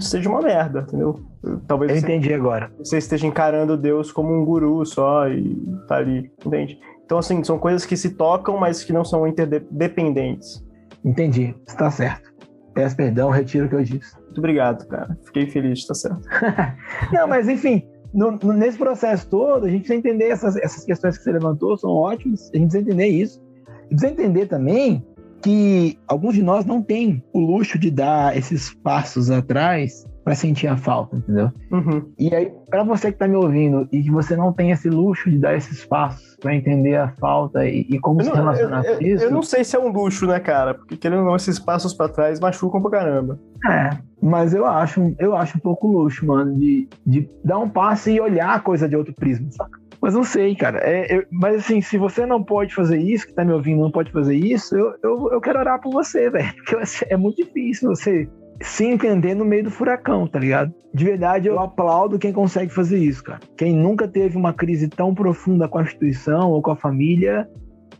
seja 0.00 0.28
uma 0.28 0.40
merda, 0.40 0.80
entendeu? 0.80 1.20
Talvez 1.66 1.90
Eu 1.92 1.98
você 1.98 2.04
entendi 2.06 2.32
agora. 2.32 2.70
você 2.78 2.98
esteja 2.98 3.26
encarando 3.26 3.76
Deus 3.76 4.10
como 4.12 4.32
um 4.32 4.44
guru 4.44 4.84
só 4.86 5.28
e 5.28 5.56
tá 5.88 5.96
ali, 5.96 6.30
entende? 6.44 6.78
Então, 7.04 7.18
assim, 7.18 7.42
são 7.44 7.58
coisas 7.58 7.84
que 7.84 7.96
se 7.96 8.10
tocam, 8.10 8.56
mas 8.58 8.82
que 8.84 8.92
não 8.92 9.04
são 9.04 9.26
interdependentes. 9.26 10.64
Entendi. 11.04 11.54
Está 11.66 11.90
certo. 11.90 12.32
Peço 12.74 12.96
perdão, 12.96 13.28
retiro 13.30 13.66
o 13.66 13.68
que 13.68 13.74
eu 13.74 13.82
disse. 13.82 14.14
Muito 14.24 14.38
obrigado, 14.38 14.86
cara. 14.86 15.16
Fiquei 15.26 15.46
feliz, 15.50 15.86
tá 15.86 15.94
certo. 15.94 16.22
Não, 17.12 17.26
mas 17.28 17.48
enfim, 17.48 17.86
no- 18.14 18.32
no- 18.42 18.52
nesse 18.54 18.78
processo 18.78 19.28
todo, 19.28 19.66
a 19.66 19.68
gente 19.68 19.80
precisa 19.80 19.98
entender 19.98 20.28
essas, 20.28 20.56
essas 20.56 20.84
questões 20.84 21.18
que 21.18 21.24
você 21.24 21.32
levantou, 21.32 21.76
são 21.76 21.90
ótimas, 21.90 22.50
a 22.54 22.56
gente 22.56 22.70
precisa 22.70 22.78
entender 22.90 23.08
isso. 23.08 23.42
E 23.86 23.88
precisa 23.94 24.12
entender 24.12 24.46
também 24.46 25.04
que 25.42 25.98
alguns 26.06 26.34
de 26.34 26.42
nós 26.42 26.64
não 26.64 26.80
têm 26.82 27.22
o 27.32 27.40
luxo 27.40 27.78
de 27.78 27.90
dar 27.90 28.36
esses 28.36 28.72
passos 28.74 29.30
atrás 29.30 30.06
para 30.24 30.36
sentir 30.36 30.68
a 30.68 30.76
falta, 30.76 31.16
entendeu? 31.16 31.50
Uhum. 31.72 32.12
E 32.16 32.32
aí, 32.32 32.52
para 32.70 32.84
você 32.84 33.08
que 33.08 33.16
está 33.16 33.26
me 33.26 33.34
ouvindo 33.34 33.88
e 33.90 34.02
que 34.04 34.10
você 34.10 34.36
não 34.36 34.52
tem 34.52 34.70
esse 34.70 34.88
luxo 34.88 35.28
de 35.28 35.36
dar 35.36 35.56
esses 35.56 35.84
passos 35.84 36.36
para 36.40 36.54
entender 36.54 36.94
a 36.94 37.08
falta 37.18 37.66
e, 37.66 37.80
e 37.90 37.98
como 37.98 38.20
Eu 38.20 38.24
se 38.26 38.30
não, 38.30 38.36
relacionar 38.36 38.84
eu- 38.84 38.98
com 38.98 39.04
isso, 39.04 39.24
eu 39.24 39.30
não 39.32 39.42
sei 39.42 39.64
se 39.64 39.74
é 39.74 39.80
um 39.80 39.88
luxo, 39.90 40.24
né, 40.28 40.38
cara? 40.38 40.74
Porque 40.74 40.96
querendo 40.96 41.20
ou 41.20 41.24
não, 41.26 41.34
esses 41.36 41.58
passos 41.58 41.92
pra 41.92 42.08
trás 42.08 42.38
machucam 42.38 42.80
pra 42.80 42.90
caramba. 42.92 43.36
É, 43.68 43.90
mas 44.22 44.54
eu 44.54 44.64
acho, 44.64 45.12
eu 45.18 45.34
acho 45.36 45.58
um 45.58 45.60
pouco 45.60 45.88
luxo, 45.88 46.24
mano, 46.24 46.56
de, 46.56 46.88
de 47.04 47.28
dar 47.44 47.58
um 47.58 47.68
passo 47.68 48.08
e 48.08 48.20
olhar 48.20 48.54
a 48.54 48.60
coisa 48.60 48.88
de 48.88 48.94
outro 48.94 49.12
prisma, 49.12 49.48
saca? 49.50 49.81
Mas 50.02 50.14
não 50.14 50.24
sei, 50.24 50.56
cara. 50.56 50.80
É, 50.82 51.16
eu- 51.18 51.24
mas 51.30 51.56
assim, 51.56 51.80
se 51.80 51.96
você 51.96 52.26
não 52.26 52.42
pode 52.42 52.74
fazer 52.74 52.98
isso, 52.98 53.26
que 53.26 53.32
tá 53.32 53.44
me 53.44 53.52
ouvindo, 53.52 53.80
não 53.80 53.90
pode 53.90 54.10
fazer 54.10 54.34
isso, 54.34 54.76
eu, 54.76 54.94
eu, 55.02 55.32
eu 55.32 55.40
quero 55.40 55.60
orar 55.60 55.80
por 55.80 55.92
você, 55.92 56.28
velho. 56.30 56.52
Porque 56.56 56.76
é 57.08 57.16
muito 57.16 57.36
difícil 57.36 57.88
você 57.88 58.28
se 58.60 58.84
entender 58.84 59.34
no 59.34 59.44
meio 59.44 59.64
do 59.64 59.70
furacão, 59.70 60.26
tá 60.26 60.38
ligado? 60.38 60.74
De 60.92 61.04
verdade, 61.04 61.48
eu 61.48 61.58
aplaudo 61.58 62.18
quem 62.18 62.32
consegue 62.32 62.72
fazer 62.72 62.98
isso, 62.98 63.22
cara. 63.22 63.40
Quem 63.56 63.74
nunca 63.74 64.06
teve 64.08 64.36
uma 64.36 64.52
crise 64.52 64.88
tão 64.88 65.14
profunda 65.14 65.68
com 65.68 65.78
a 65.78 65.82
instituição 65.82 66.50
ou 66.50 66.60
com 66.60 66.70
a 66.72 66.76
família 66.76 67.48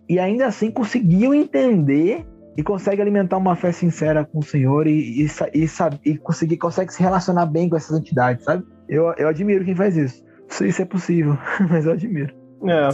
e 0.09 0.19
ainda 0.19 0.47
assim 0.47 0.71
conseguiu 0.71 1.33
entender 1.33 2.27
e 2.57 2.63
consegue 2.63 3.01
alimentar 3.01 3.39
uma 3.39 3.57
fé 3.57 3.73
sincera 3.73 4.25
com 4.25 4.41
o 4.41 4.43
Senhor 4.43 4.87
e, 4.87 5.23
e, 5.25 5.27
e, 5.55 5.67
e 6.05 6.19
conseguir, 6.19 6.59
consegue 6.59 6.93
se 6.93 7.03
relacionar 7.03 7.47
bem 7.47 7.69
com 7.69 7.77
essas 7.77 7.99
entidades, 7.99 8.45
sabe? 8.45 8.65
Eu, 8.89 9.13
eu 9.17 9.29
admiro 9.29 9.65
quem 9.65 9.75
faz 9.75 9.97
isso. 9.97 10.23
Não 10.53 10.59
sei 10.59 10.71
se 10.71 10.83
é 10.83 10.85
possível, 10.85 11.39
mas 11.71 11.87
eu 11.87 11.93
admiro. 11.93 12.35
É, 12.69 12.91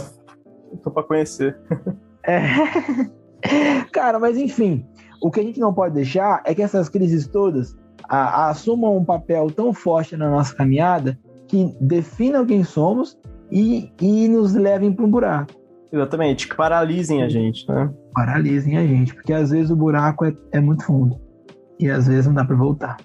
tô 0.81 0.89
pra 0.91 1.03
conhecer. 1.03 1.57
É. 2.23 2.39
Cara, 3.91 4.17
mas 4.17 4.37
enfim, 4.37 4.85
o 5.21 5.29
que 5.29 5.41
a 5.41 5.43
gente 5.43 5.59
não 5.59 5.73
pode 5.73 5.93
deixar 5.93 6.41
é 6.45 6.55
que 6.55 6.61
essas 6.61 6.87
crises 6.87 7.27
todas 7.27 7.75
a- 8.07 8.45
a- 8.45 8.49
assumam 8.49 8.95
um 8.95 9.03
papel 9.03 9.51
tão 9.51 9.73
forte 9.73 10.15
na 10.15 10.29
nossa 10.29 10.55
caminhada 10.55 11.19
que 11.49 11.75
definam 11.81 12.45
quem 12.45 12.63
somos 12.63 13.19
e, 13.51 13.91
e 14.01 14.29
nos 14.29 14.53
levem 14.53 14.93
para 14.93 15.03
um 15.05 15.11
buraco. 15.11 15.51
Exatamente, 15.91 16.47
que 16.47 16.55
paralisem 16.55 17.23
a 17.23 17.27
gente, 17.29 17.67
né? 17.67 17.91
Paralisem 18.13 18.77
a 18.77 18.85
gente, 18.87 19.13
porque 19.13 19.33
às 19.33 19.49
vezes 19.51 19.69
o 19.69 19.75
buraco 19.75 20.23
é, 20.23 20.33
é 20.53 20.61
muito 20.61 20.85
fundo 20.85 21.19
e 21.77 21.89
às 21.89 22.07
vezes 22.07 22.25
não 22.27 22.33
dá 22.33 22.45
para 22.45 22.55
voltar. 22.55 22.97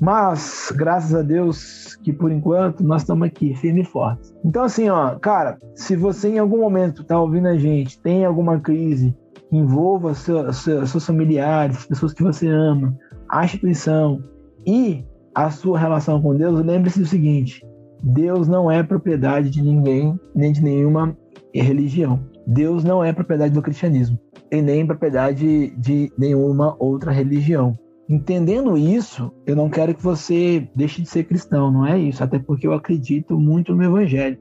Mas, 0.00 0.72
graças 0.76 1.14
a 1.14 1.22
Deus, 1.22 1.96
que 2.02 2.12
por 2.12 2.30
enquanto 2.30 2.84
nós 2.84 3.02
estamos 3.02 3.26
aqui, 3.26 3.54
firme 3.54 3.80
e 3.80 3.84
fortes. 3.84 4.34
Então, 4.44 4.64
assim, 4.64 4.88
ó, 4.88 5.18
cara, 5.18 5.58
se 5.74 5.96
você 5.96 6.28
em 6.28 6.38
algum 6.38 6.58
momento 6.58 7.04
tá 7.04 7.18
ouvindo 7.18 7.48
a 7.48 7.56
gente, 7.56 8.00
tem 8.00 8.24
alguma 8.24 8.60
crise 8.60 9.16
envolva 9.50 10.14
seu, 10.14 10.52
seu, 10.52 10.86
seus 10.86 11.06
familiares, 11.06 11.86
pessoas 11.86 12.12
que 12.12 12.22
você 12.22 12.48
ama, 12.48 12.96
a 13.28 13.44
instituição 13.44 14.22
e 14.66 15.04
a 15.34 15.50
sua 15.50 15.78
relação 15.78 16.20
com 16.20 16.34
Deus, 16.34 16.64
lembre-se 16.64 17.00
do 17.00 17.06
seguinte: 17.06 17.64
Deus 18.02 18.48
não 18.48 18.70
é 18.70 18.82
propriedade 18.82 19.50
de 19.50 19.62
ninguém, 19.62 20.18
nem 20.34 20.52
de 20.52 20.62
nenhuma 20.62 21.16
religião. 21.54 22.20
Deus 22.46 22.84
não 22.84 23.02
é 23.02 23.12
propriedade 23.12 23.54
do 23.54 23.62
cristianismo 23.62 24.18
e 24.50 24.62
nem 24.62 24.86
propriedade 24.86 25.70
de 25.76 26.12
nenhuma 26.16 26.76
outra 26.78 27.10
religião. 27.10 27.76
Entendendo 28.08 28.78
isso, 28.78 29.32
eu 29.44 29.56
não 29.56 29.68
quero 29.68 29.94
que 29.94 30.02
você 30.02 30.68
deixe 30.74 31.02
de 31.02 31.08
ser 31.08 31.24
cristão, 31.24 31.72
não 31.72 31.84
é 31.84 31.98
isso, 31.98 32.22
até 32.22 32.38
porque 32.38 32.66
eu 32.66 32.72
acredito 32.72 33.38
muito 33.38 33.74
no 33.74 33.82
evangelho. 33.82 34.38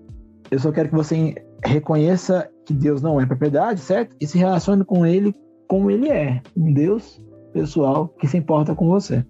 Eu 0.51 0.59
só 0.59 0.72
quero 0.72 0.89
que 0.89 0.95
você 0.95 1.34
reconheça 1.63 2.47
que 2.66 2.74
Deus 2.74 3.01
não 3.01 3.20
é 3.20 3.26
propriedade, 3.26 3.80
certo? 3.80 4.16
E 4.22 4.28
se 4.28 4.38
relacione 4.38 4.86
com 4.86 5.05
ele 5.05 5.34
como 5.68 5.89
ele 5.89 6.09
é, 6.09 6.41
um 6.55 6.72
Deus 6.72 7.20
pessoal 7.53 8.07
que 8.20 8.28
se 8.28 8.38
importa 8.38 8.76
com 8.76 8.88
você. 8.88 9.26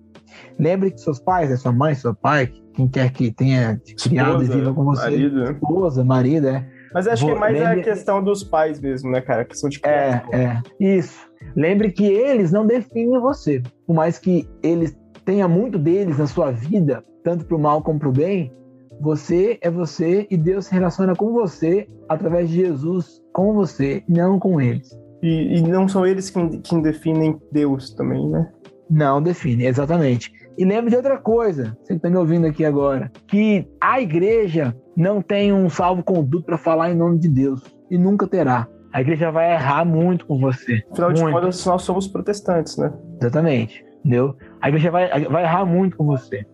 Lembre 0.60 0.92
que 0.92 1.00
seus 1.00 1.20
pais, 1.20 1.50
né, 1.50 1.56
sua 1.56 1.72
mãe, 1.72 1.96
seu 1.96 2.14
pai, 2.14 2.52
quem 2.74 2.90
quer 2.90 3.12
que 3.12 3.32
tenha 3.32 3.78
te 3.78 3.96
criado 3.96 4.44
e 4.44 4.48
viva 4.48 4.74
com 4.74 4.84
você, 4.84 5.04
marido. 5.04 5.44
esposa, 5.44 6.04
marido, 6.04 6.48
é. 6.48 6.75
Mas 6.96 7.08
acho 7.08 7.26
que 7.26 7.32
Vou- 7.32 7.40
mais 7.40 7.56
é 7.56 7.66
a 7.66 7.70
lembre- 7.72 7.84
questão 7.84 8.24
dos 8.24 8.44
pais 8.44 8.80
mesmo, 8.80 9.12
né, 9.12 9.20
cara? 9.22 9.42
A 9.42 9.46
questão 9.46 9.70
de 9.70 9.80
É, 9.84 10.24
é. 10.34 10.62
Isso. 10.80 11.30
Lembre 11.56 11.92
que 11.92 12.06
eles 12.06 12.52
não 12.54 12.66
definem 12.66 13.20
você. 13.20 13.62
Por 13.86 13.94
mais 13.94 14.18
que 14.18 14.48
eles 14.64 14.98
tenha 15.26 15.48
muito 15.48 15.78
deles 15.78 16.18
na 16.18 16.26
sua 16.26 16.52
vida, 16.52 17.04
tanto 17.24 17.46
pro 17.46 17.60
mal 17.60 17.84
como 17.84 18.00
pro 18.00 18.12
bem, 18.12 18.52
você 19.02 19.58
é 19.62 19.70
você 19.70 20.26
e 20.32 20.38
Deus 20.38 20.68
se 20.68 20.74
relaciona 20.74 21.14
com 21.16 21.34
você 21.34 21.86
através 22.08 22.50
de 22.50 22.56
Jesus 22.66 23.22
com 23.34 23.54
você, 23.54 24.02
não 24.08 24.40
com 24.40 24.62
eles. 24.62 24.90
E, 25.22 25.58
e 25.58 25.62
não 25.64 25.88
são 25.90 26.06
eles 26.06 26.30
que, 26.30 26.48
que 26.60 26.82
definem 26.82 27.38
Deus 27.52 27.94
também, 27.94 28.26
né? 28.30 28.50
Não 28.90 29.22
define, 29.22 29.66
exatamente. 29.66 30.32
E 30.58 30.64
lembre 30.64 30.92
de 30.92 30.96
outra 30.96 31.18
coisa, 31.18 31.76
você 31.82 31.94
que 31.94 31.98
está 31.98 32.10
me 32.10 32.16
ouvindo 32.18 32.48
aqui 32.48 32.64
agora, 32.64 33.12
que 33.28 33.68
a 33.82 34.00
igreja 34.00 34.74
não 34.96 35.22
tem 35.22 35.52
um 35.52 35.70
salvo-conduto 35.70 36.46
para 36.46 36.58
falar 36.58 36.92
em 36.92 36.96
nome 36.96 37.20
de 37.20 37.30
Deus 37.30 37.62
e 37.90 37.98
nunca 37.98 38.28
terá. 38.28 38.68
A 38.94 39.02
igreja 39.02 39.30
vai 39.30 39.54
errar 39.54 39.84
muito 39.84 40.26
com 40.26 40.40
você. 40.40 40.84
Afinal 40.92 41.10
muito. 41.10 41.26
de 41.26 41.32
contas, 41.32 41.66
nós 41.66 41.82
somos 41.82 42.08
protestantes, 42.08 42.78
né? 42.78 42.94
Exatamente, 43.20 43.86
entendeu? 44.00 44.38
A 44.62 44.70
igreja 44.70 44.90
vai, 44.90 45.26
vai 45.26 45.44
errar 45.44 45.66
muito 45.66 45.98
com 45.98 46.06
você. 46.06 46.46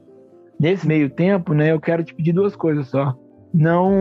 Nesse 0.59 0.87
meio 0.87 1.09
tempo, 1.09 1.53
né, 1.53 1.71
eu 1.71 1.79
quero 1.79 2.03
te 2.03 2.13
pedir 2.15 2.33
duas 2.33 2.55
coisas 2.55 2.87
só. 2.87 3.15
Não 3.53 3.91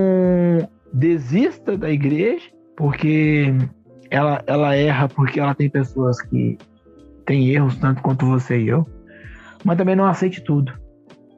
desista 0.93 1.77
da 1.77 1.91
igreja, 1.91 2.51
porque 2.77 3.55
ela, 4.11 4.43
ela 4.47 4.75
erra 4.75 5.09
porque 5.09 5.39
ela 5.39 5.55
tem 5.55 5.69
pessoas 5.69 6.21
que 6.23 6.57
têm 7.27 7.51
erros 7.51 7.77
tanto 7.77 8.03
quanto 8.03 8.27
você 8.27 8.59
e 8.59 8.69
eu. 8.69 8.87
Mas 9.65 9.77
também 9.77 9.95
não 9.95 10.07
aceite 10.07 10.43
tudo. 10.43 10.73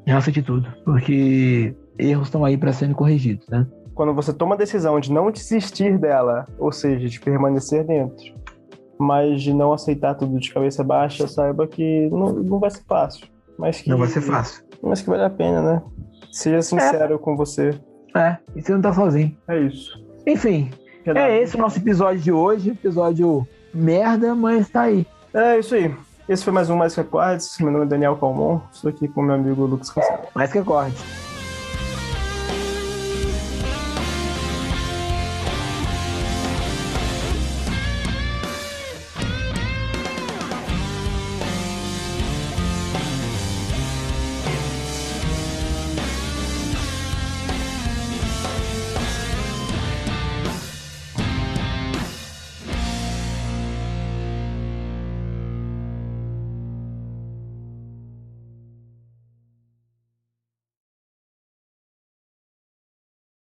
Não 0.06 0.16
aceite 0.16 0.42
tudo, 0.42 0.72
porque 0.84 1.74
erros 2.02 2.28
estão 2.28 2.44
aí 2.44 2.56
para 2.56 2.72
serem 2.72 2.94
corrigidos, 2.94 3.46
né? 3.48 3.66
Quando 3.94 4.14
você 4.14 4.32
toma 4.32 4.54
a 4.54 4.58
decisão 4.58 4.98
de 4.98 5.12
não 5.12 5.30
desistir 5.30 5.98
dela, 5.98 6.46
ou 6.58 6.72
seja, 6.72 7.08
de 7.08 7.20
permanecer 7.20 7.84
dentro, 7.84 8.34
mas 8.98 9.42
de 9.42 9.52
não 9.52 9.72
aceitar 9.72 10.14
tudo 10.14 10.38
de 10.38 10.52
cabeça 10.52 10.82
baixa, 10.82 11.26
saiba 11.28 11.66
que 11.66 12.08
não, 12.10 12.32
não 12.32 12.58
vai 12.58 12.70
ser 12.70 12.82
fácil. 12.84 13.26
Mas 13.58 13.80
que, 13.80 13.90
não 13.90 13.98
vai 13.98 14.08
ser 14.08 14.22
fácil. 14.22 14.64
Mas 14.82 15.02
que 15.02 15.10
vale 15.10 15.24
a 15.24 15.30
pena, 15.30 15.60
né? 15.60 15.82
Seja 16.30 16.62
sincero 16.62 17.14
é. 17.14 17.18
com 17.18 17.36
você. 17.36 17.78
É, 18.16 18.36
e 18.56 18.62
você 18.62 18.72
não 18.72 18.80
tá 18.80 18.92
sozinho. 18.92 19.36
É 19.48 19.58
isso. 19.60 20.02
Enfim, 20.26 20.70
é 21.06 21.42
esse 21.42 21.56
o 21.56 21.58
nosso 21.58 21.78
episódio 21.78 22.20
de 22.20 22.32
hoje. 22.32 22.70
Episódio 22.70 23.46
merda, 23.74 24.34
mas 24.34 24.68
tá 24.70 24.82
aí. 24.82 25.06
É 25.34 25.58
isso 25.58 25.74
aí. 25.74 25.94
Esse 26.28 26.44
foi 26.44 26.52
mais 26.52 26.70
um 26.70 26.76
Mais 26.76 26.94
Que 26.94 27.00
Acordes. 27.00 27.58
Meu 27.58 27.72
nome 27.72 27.84
é 27.84 27.88
Daniel 27.88 28.16
Calmon. 28.16 28.60
Estou 28.72 28.90
aqui 28.90 29.08
com 29.08 29.22
meu 29.22 29.34
amigo 29.34 29.64
Lucas 29.66 29.90
Cassaro. 29.90 30.22
Mais 30.34 30.52
Que 30.52 30.58
Acordes. 30.58 31.31